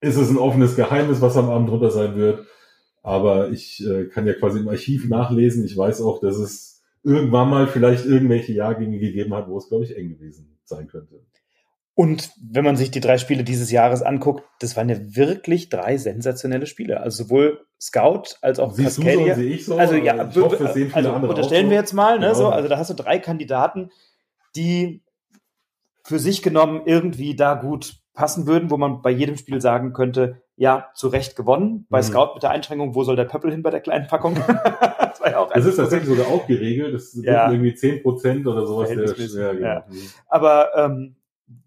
[0.01, 2.45] ist es ein offenes Geheimnis, was am Abend drunter sein wird.
[3.01, 5.65] Aber ich äh, kann ja quasi im Archiv nachlesen.
[5.65, 9.83] Ich weiß auch, dass es irgendwann mal vielleicht irgendwelche Jahrgänge gegeben hat, wo es, glaube
[9.83, 11.21] ich, eng gewesen sein könnte.
[11.95, 15.97] Und wenn man sich die drei Spiele dieses Jahres anguckt, das waren ja wirklich drei
[15.97, 17.01] sensationelle Spiele.
[17.01, 19.17] Also sowohl Scout als auch Siehst Cascadia.
[19.17, 21.93] Du so, sehe ich so, also ja, ich hoffe, sehen viele also unterstellen wir jetzt
[21.93, 22.37] mal, ne, genau.
[22.37, 23.91] so, also da hast du drei Kandidaten,
[24.55, 25.03] die
[26.03, 30.41] für sich genommen irgendwie da gut passen würden, wo man bei jedem Spiel sagen könnte,
[30.55, 31.85] ja, zu Recht gewonnen.
[31.89, 32.03] Bei mhm.
[32.03, 34.35] Scout mit der Einschränkung, wo soll der Pöppel hin bei der kleinen Packung?
[34.47, 36.93] das, war ja auch das ist tatsächlich sogar auch geregelt.
[36.93, 37.51] Das sind ja.
[37.51, 38.89] irgendwie zehn Prozent oder sowas.
[38.89, 39.67] Der, ja, genau.
[39.67, 39.85] ja.
[40.27, 41.15] Aber ähm,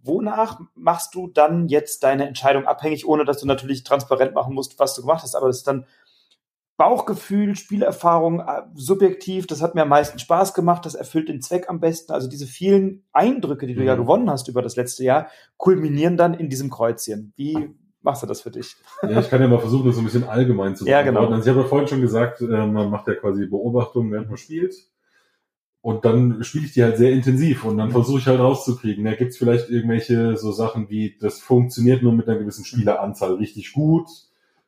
[0.02, 4.78] wonach machst du dann jetzt deine Entscheidung abhängig, ohne dass du natürlich transparent machen musst,
[4.78, 5.34] was du gemacht hast?
[5.34, 5.86] Aber das ist dann
[6.76, 11.70] Bauchgefühl, Spielerfahrung, äh, subjektiv, das hat mir am meisten Spaß gemacht, das erfüllt den Zweck
[11.70, 12.12] am besten.
[12.12, 13.86] Also diese vielen Eindrücke, die du mhm.
[13.86, 17.32] ja gewonnen hast über das letzte Jahr, kulminieren dann in diesem Kreuzchen.
[17.36, 17.70] Wie
[18.02, 18.76] machst du das für dich?
[19.02, 20.90] Ja, ich kann ja mal versuchen, das so ein bisschen allgemein zu sagen.
[20.92, 21.26] Ja, genau.
[21.26, 24.36] Also ich habe ja vorhin schon gesagt, äh, man macht ja quasi Beobachtungen, während man
[24.36, 24.74] spielt.
[25.86, 29.04] Und dann spiele ich die halt sehr intensiv und dann versuche ich halt rauszukriegen.
[29.04, 33.72] Da gibt's vielleicht irgendwelche so Sachen wie, das funktioniert nur mit einer gewissen Spieleranzahl richtig
[33.72, 34.08] gut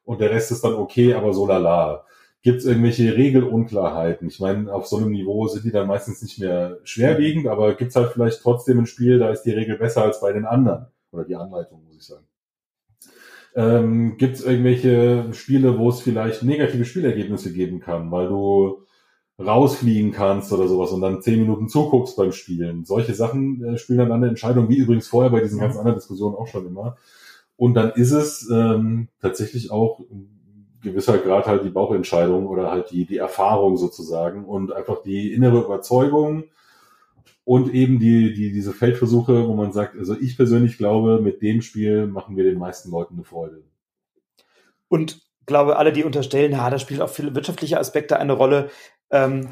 [0.05, 2.05] und der Rest ist dann okay, aber so lala.
[2.43, 4.29] Gibt es irgendwelche Regelunklarheiten?
[4.29, 7.91] Ich meine, auf so einem Niveau sind die dann meistens nicht mehr schwerwiegend, aber gibt
[7.91, 10.87] es halt vielleicht trotzdem ein Spiel, da ist die Regel besser als bei den anderen.
[11.11, 12.27] Oder die Anleitung, muss ich sagen.
[13.57, 18.85] Ähm, gibt es irgendwelche Spiele, wo es vielleicht negative Spielergebnisse geben kann, weil du
[19.39, 22.85] rausfliegen kannst oder sowas und dann zehn Minuten zuguckst beim Spielen.
[22.85, 26.35] Solche Sachen äh, spielen dann eine Entscheidung, wie übrigens vorher bei diesen ganz anderen Diskussionen
[26.35, 26.97] auch schon immer.
[27.57, 30.01] Und dann ist es ähm, tatsächlich auch
[30.83, 35.61] gewisser Grad halt die Bauchentscheidung oder halt die, die Erfahrung sozusagen und einfach die innere
[35.61, 36.45] Überzeugung
[37.45, 41.63] und eben die, die, diese Feldversuche, wo man sagt, also ich persönlich glaube, mit dem
[41.63, 43.63] Spiel machen wir den meisten Leuten eine Freude.
[44.89, 48.71] Und glaube, alle, die unterstellen, ja, da spielt auch viele wirtschaftliche Aspekte eine Rolle.
[49.11, 49.49] Ähm,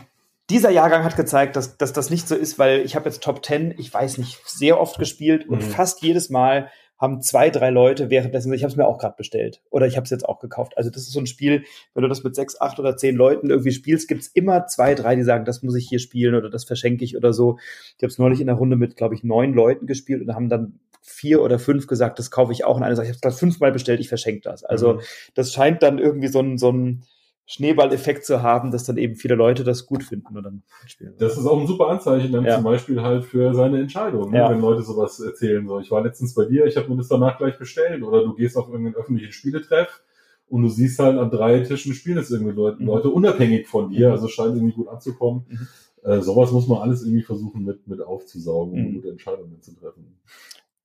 [0.48, 3.44] dieser Jahrgang hat gezeigt, dass, dass das nicht so ist, weil ich habe jetzt Top
[3.44, 5.70] 10, ich weiß nicht, sehr oft gespielt und mhm.
[5.70, 9.60] fast jedes Mal haben zwei, drei Leute währenddessen, ich habe es mir auch gerade bestellt
[9.70, 10.78] oder ich habe es jetzt auch gekauft.
[10.78, 13.50] Also das ist so ein Spiel, wenn du das mit sechs, acht oder zehn Leuten
[13.50, 16.64] irgendwie spielst, gibt's immer zwei, drei, die sagen, das muss ich hier spielen oder das
[16.64, 17.58] verschenke ich oder so.
[17.96, 20.48] Ich habe es neulich in der Runde mit, glaube ich, neun Leuten gespielt und haben
[20.48, 22.76] dann vier oder fünf gesagt, das kaufe ich auch.
[22.76, 24.64] Und eine sagt, ich habe es gerade fünfmal bestellt, ich verschenke das.
[24.64, 25.00] Also mhm.
[25.34, 27.04] das scheint dann irgendwie so ein, so ein
[27.46, 31.14] Schneeballeffekt zu haben, dass dann eben viele Leute das gut finden und dann spielen.
[31.18, 32.56] Das ist auch ein super Anzeichen dann ja.
[32.56, 34.38] zum Beispiel halt für seine Entscheidung, ne?
[34.38, 34.50] ja.
[34.50, 35.66] wenn Leute sowas erzählen.
[35.66, 38.34] So, ich war letztens bei dir, ich habe mir das danach gleich bestellt oder du
[38.34, 40.02] gehst auf irgendeinen öffentlichen Spieletreff
[40.48, 42.88] und du siehst halt an drei Tischen spielen es irgendwie Leute, mhm.
[42.88, 44.12] Leute unabhängig von dir, mhm.
[44.12, 45.46] also scheint irgendwie gut anzukommen.
[45.48, 45.68] Mhm.
[46.02, 48.94] Äh, sowas muss man alles irgendwie versuchen mit, mit aufzusaugen, um mhm.
[48.94, 50.18] gute Entscheidungen zu treffen.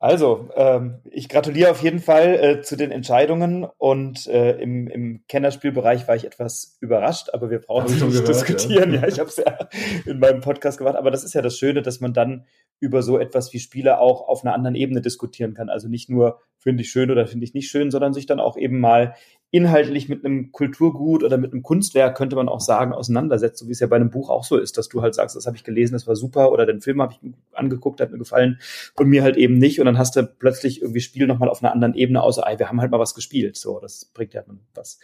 [0.03, 5.23] Also, ähm, ich gratuliere auf jeden Fall äh, zu den Entscheidungen und äh, im, im
[5.27, 8.95] Kennerspielbereich war ich etwas überrascht, aber wir brauchen nicht gehört, diskutieren.
[8.95, 9.69] Ja, ja ich habe es ja
[10.07, 12.45] in meinem Podcast gemacht, aber das ist ja das Schöne, dass man dann
[12.79, 15.69] über so etwas wie Spiele auch auf einer anderen Ebene diskutieren kann.
[15.69, 18.57] Also nicht nur finde ich schön oder finde ich nicht schön, sondern sich dann auch
[18.57, 19.13] eben mal
[19.53, 23.73] inhaltlich mit einem Kulturgut oder mit einem Kunstwerk, könnte man auch sagen, auseinandersetzt, so wie
[23.73, 25.65] es ja bei einem Buch auch so ist, dass du halt sagst, das habe ich
[25.65, 28.59] gelesen, das war super oder den Film habe ich angeguckt, hat mir gefallen
[28.95, 31.73] und mir halt eben nicht und dann hast du plötzlich irgendwie Spiel nochmal auf einer
[31.73, 34.99] anderen Ebene, außer, ey, wir haben halt mal was gespielt, so, das bringt ja was.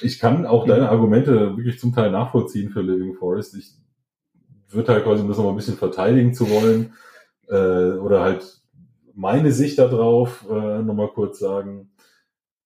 [0.00, 3.56] Ich kann auch deine Argumente wirklich zum Teil nachvollziehen für Living Forest.
[3.56, 3.72] Ich
[4.70, 6.94] würde halt quasi, um das nochmal ein bisschen verteidigen zu wollen,
[7.48, 8.62] äh, oder halt
[9.14, 11.91] meine Sicht darauf äh, nochmal kurz sagen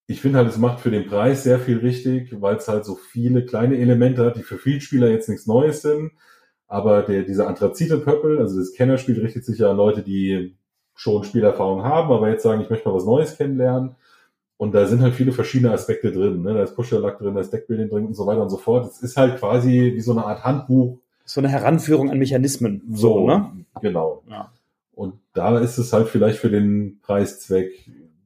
[0.06, 2.94] ich finde halt, es macht für den Preis sehr viel richtig, weil es halt so
[2.94, 6.12] viele kleine Elemente hat, die für viele Spieler jetzt nichts Neues sind.
[6.68, 10.56] Aber der, dieser Anthrazite-Pöppel, also das Kennerspiel richtet sich ja an Leute, die
[10.94, 13.96] schon Spielerfahrung haben, aber jetzt sagen, ich möchte mal was Neues kennenlernen.
[14.56, 16.42] Und da sind halt viele verschiedene Aspekte drin.
[16.42, 16.54] Ne?
[16.54, 18.86] Da ist Pusherlack drin, da ist Deckbuilding drin und so weiter und so fort.
[18.86, 20.98] Es ist halt quasi wie so eine Art Handbuch.
[21.24, 22.82] So eine Heranführung an Mechanismen.
[22.90, 23.50] So, so ne?
[23.82, 24.22] Genau.
[24.30, 24.50] Ja.
[24.94, 27.72] Und da ist es halt vielleicht für den Preiszweck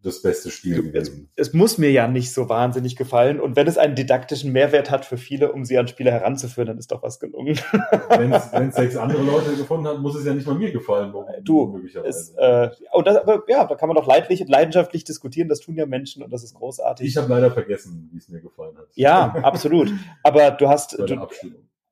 [0.02, 1.30] das beste Spiel gewesen.
[1.36, 3.40] Es, es, muss mir ja nicht so wahnsinnig gefallen.
[3.40, 6.78] Und wenn es einen didaktischen Mehrwert hat für viele, um sie an Spiele heranzuführen, dann
[6.78, 7.58] ist doch was gelungen.
[8.08, 11.12] wenn es sechs andere Leute gefunden hat, muss es ja nicht mal mir gefallen.
[11.42, 15.48] Du, es, äh, oh, das, aber, ja, da kann man doch leidlich, leidenschaftlich diskutieren.
[15.48, 17.06] Das tun ja Menschen und das ist großartig.
[17.06, 18.86] Ich habe leider vergessen, wie es mir gefallen hat.
[18.94, 19.92] Ja, absolut.
[20.22, 21.28] Aber du hast, du,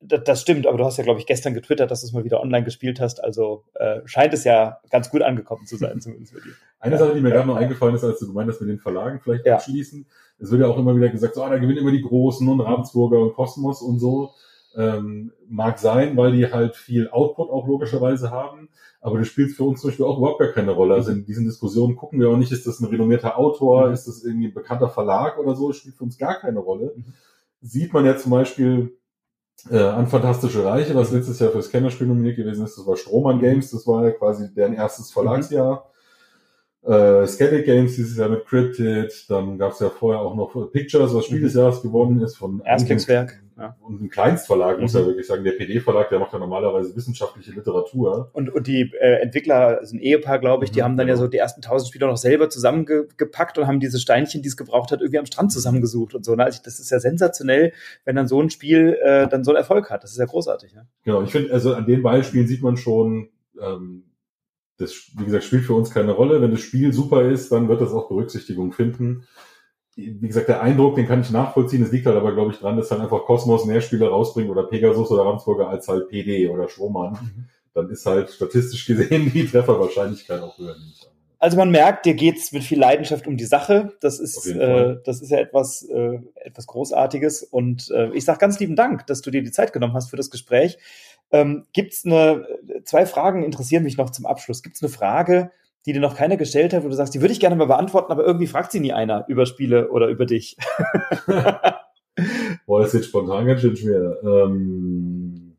[0.00, 2.40] das stimmt, aber du hast ja, glaube ich, gestern getwittert, dass du es mal wieder
[2.40, 3.22] online gespielt hast.
[3.22, 6.54] Also äh, scheint es ja ganz gut angekommen zu sein, zumindest für dich.
[6.80, 6.98] Eine ja.
[7.00, 9.44] Sache, die mir gerade noch eingefallen ist, als du gemeint hast, mit den Verlagen vielleicht
[9.44, 9.56] ja.
[9.56, 10.06] abschließen.
[10.38, 12.60] Es wird ja auch immer wieder gesagt, so, ah, da gewinnen immer die Großen und
[12.60, 14.34] Ravensburger und Kosmos und so.
[14.76, 18.68] Ähm, mag sein, weil die halt viel Output auch logischerweise haben.
[19.00, 20.94] Aber das spielt für uns zum Beispiel auch überhaupt gar keine Rolle.
[20.94, 23.94] Also in diesen Diskussionen gucken wir auch nicht, ist das ein renommierter Autor, mhm.
[23.94, 26.92] ist das irgendwie ein bekannter Verlag oder so, das spielt für uns gar keine Rolle.
[26.94, 27.14] Mhm.
[27.60, 28.97] Sieht man ja zum Beispiel
[29.70, 33.40] äh, an Fantastische Reiche, was letztes Jahr fürs Kennerspiel nominiert gewesen ist, das war Strohmann
[33.40, 35.90] Games, das war quasi deren erstes Verlagsjahr.
[36.88, 41.14] Äh, Scatic Games dieses Jahr mit Cryptid, dann gab es ja vorher auch noch Pictures,
[41.14, 41.60] was Spiel des mhm.
[41.60, 43.42] Jahres gewonnen ist von Erstlingswerk.
[43.58, 43.76] Ja.
[43.80, 44.84] Und ein Kleinstverlag, mhm.
[44.84, 48.30] muss ja wirklich sagen, der PD-Verlag, der macht ja normalerweise wissenschaftliche Literatur.
[48.32, 51.18] Und, und die äh, Entwickler, sind Ehepaar, glaube ich, die mhm, haben dann genau.
[51.18, 54.56] ja so die ersten tausend Spieler noch selber zusammengepackt und haben diese Steinchen, die es
[54.56, 56.36] gebraucht hat, irgendwie am Strand zusammengesucht und so.
[56.36, 56.44] Ne?
[56.44, 57.74] Also das ist ja sensationell,
[58.06, 60.04] wenn dann so ein Spiel äh, dann so einen Erfolg hat.
[60.04, 60.74] Das ist ja großartig.
[60.74, 60.86] Ne?
[61.04, 63.28] Genau, ich finde, also an den Beispielen sieht man schon,
[63.60, 64.04] ähm,
[64.78, 66.40] das, wie gesagt, spielt für uns keine Rolle.
[66.40, 69.26] Wenn das Spiel super ist, dann wird das auch Berücksichtigung finden
[69.98, 71.82] wie gesagt, der Eindruck, den kann ich nachvollziehen.
[71.82, 74.62] Es liegt halt aber, glaube ich, dran, dass dann einfach Kosmos mehr Spiele rausbringen oder
[74.62, 77.14] Pegasus oder Ramsburger als halt PD oder Strohmann.
[77.14, 77.44] Mhm.
[77.74, 80.76] Dann ist halt statistisch gesehen die Trefferwahrscheinlichkeit auch höher.
[81.40, 83.92] Also man merkt, dir geht's mit viel Leidenschaft um die Sache.
[84.00, 87.44] Das ist, äh, das ist ja etwas, äh, etwas Großartiges.
[87.44, 90.16] Und äh, ich sage ganz lieben Dank, dass du dir die Zeit genommen hast für
[90.16, 90.78] das Gespräch.
[91.30, 92.46] Ähm, gibt's eine,
[92.84, 94.64] zwei Fragen interessieren mich noch zum Abschluss.
[94.64, 95.52] Gibt's eine Frage,
[95.86, 98.10] die dir noch keiner gestellt hat, wo du sagst, die würde ich gerne mal beantworten,
[98.10, 100.56] aber irgendwie fragt sie nie einer über Spiele oder über dich.
[102.66, 104.18] Boah, das ist jetzt spontan ganz schön schwer.
[104.24, 105.56] Ähm,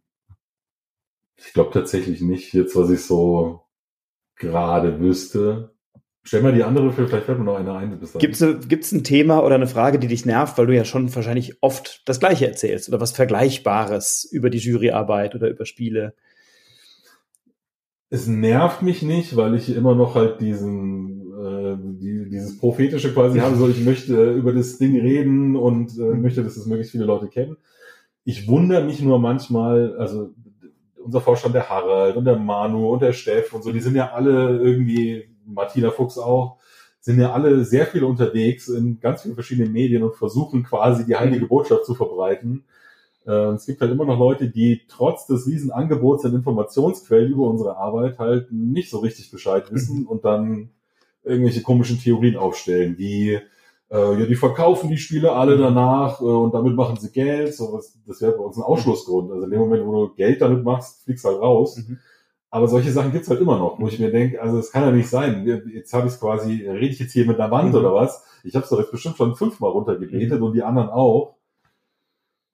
[1.38, 3.61] ich glaube tatsächlich nicht, jetzt was ich so
[4.40, 5.72] gerade wüsste.
[6.24, 7.99] Stell mal die andere, vielleicht fällt mir noch eine ein.
[8.20, 11.14] Gibt es gibt's ein Thema oder eine Frage, die dich nervt, weil du ja schon
[11.16, 16.14] wahrscheinlich oft das Gleiche erzählst oder was Vergleichbares über die Juryarbeit oder über Spiele?
[18.10, 23.40] es nervt mich nicht, weil ich immer noch halt diesen äh, die, dieses prophetische quasi
[23.40, 26.91] habe, so ich möchte äh, über das Ding reden und äh, möchte, dass es möglichst
[26.91, 27.57] viele Leute kennen.
[28.26, 30.34] Ich wundere mich nur manchmal, also
[31.03, 34.11] unser Vorstand der Harald und der Manu und der Steff und so, die sind ja
[34.11, 36.57] alle irgendwie, Martina Fuchs auch,
[36.99, 41.15] sind ja alle sehr viel unterwegs in ganz vielen verschiedenen Medien und versuchen quasi die
[41.15, 41.49] heilige mhm.
[41.49, 42.65] Botschaft zu verbreiten.
[43.26, 47.47] Äh, es gibt halt immer noch Leute, die trotz des riesen Angebots an Informationsquellen über
[47.47, 50.71] unsere Arbeit halt nicht so richtig Bescheid wissen und dann
[51.23, 53.39] irgendwelche komischen Theorien aufstellen, wie
[53.91, 55.61] äh, ja, die verkaufen die Spiele alle mhm.
[55.61, 57.56] danach äh, und damit machen sie Geld.
[57.56, 59.32] So, was, das wäre bei uns ein Ausschlussgrund.
[59.32, 61.78] Also in dem Moment, wo du Geld damit machst, fliegst halt raus.
[61.78, 61.98] Mhm.
[62.52, 64.91] Aber solche Sachen gibt's halt immer noch, wo ich mir denke, also es kann ja
[64.91, 65.45] nicht sein.
[65.74, 67.80] Jetzt habe ich es quasi, rede ich jetzt hier mit einer Wand mhm.
[67.80, 68.24] oder was?
[68.44, 70.45] Ich habe es doch jetzt bestimmt schon fünfmal runtergebetet mhm.
[70.45, 71.36] und die anderen auch.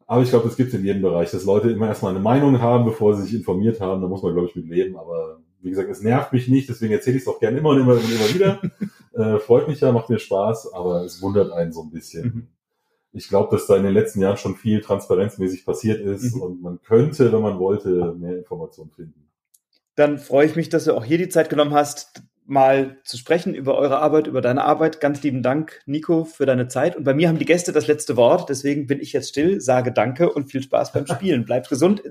[0.08, 2.62] Aber ich glaube, das gibt es in jedem Bereich, dass Leute immer erstmal eine Meinung
[2.62, 4.02] haben, bevor sie sich informiert haben.
[4.02, 4.98] Da muss man, glaube ich, mit leben.
[4.98, 7.82] Aber wie gesagt, es nervt mich nicht, deswegen erzähle ich es auch gerne immer und
[7.82, 8.62] immer und immer wieder.
[9.16, 12.24] äh, freut mich ja, macht mir Spaß, aber es wundert einen so ein bisschen.
[12.24, 12.48] Mhm.
[13.14, 16.42] Ich glaube, dass da in den letzten Jahren schon viel transparenzmäßig passiert ist mhm.
[16.42, 19.30] und man könnte, wenn man wollte, mehr Informationen finden.
[19.96, 23.56] Dann freue ich mich, dass du auch hier die Zeit genommen hast, mal zu sprechen
[23.56, 25.00] über eure Arbeit, über deine Arbeit.
[25.00, 26.96] Ganz lieben Dank, Nico, für deine Zeit.
[26.96, 28.50] Und bei mir haben die Gäste das letzte Wort.
[28.50, 31.46] Deswegen bin ich jetzt still, sage Danke und viel Spaß beim Spielen.
[31.46, 32.04] bleibt gesund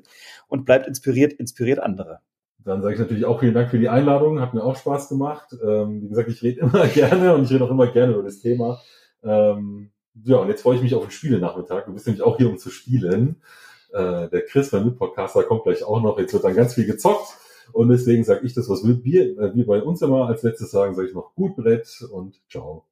[0.49, 2.21] und bleibt inspiriert, inspiriert andere.
[2.65, 4.41] Dann sage ich natürlich auch vielen Dank für die Einladung.
[4.41, 5.55] Hat mir auch Spaß gemacht.
[5.63, 8.41] Ähm, wie gesagt, ich rede immer gerne und ich rede auch immer gerne über das
[8.41, 8.81] Thema.
[9.23, 9.91] Ähm,
[10.23, 11.87] ja, und jetzt freue ich mich auf den Spielenachmittag.
[11.87, 13.43] Du bist nämlich auch hier, um zu spielen.
[13.93, 16.19] Äh, der Chris, mein Mitpodcaster, kommt gleich auch noch.
[16.19, 17.37] Jetzt wird dann ganz viel gezockt.
[17.73, 20.95] Und deswegen sage ich das, was wir, äh, wir bei uns immer als letztes sagen,
[20.95, 22.85] sage ich noch gut Brett und ciao.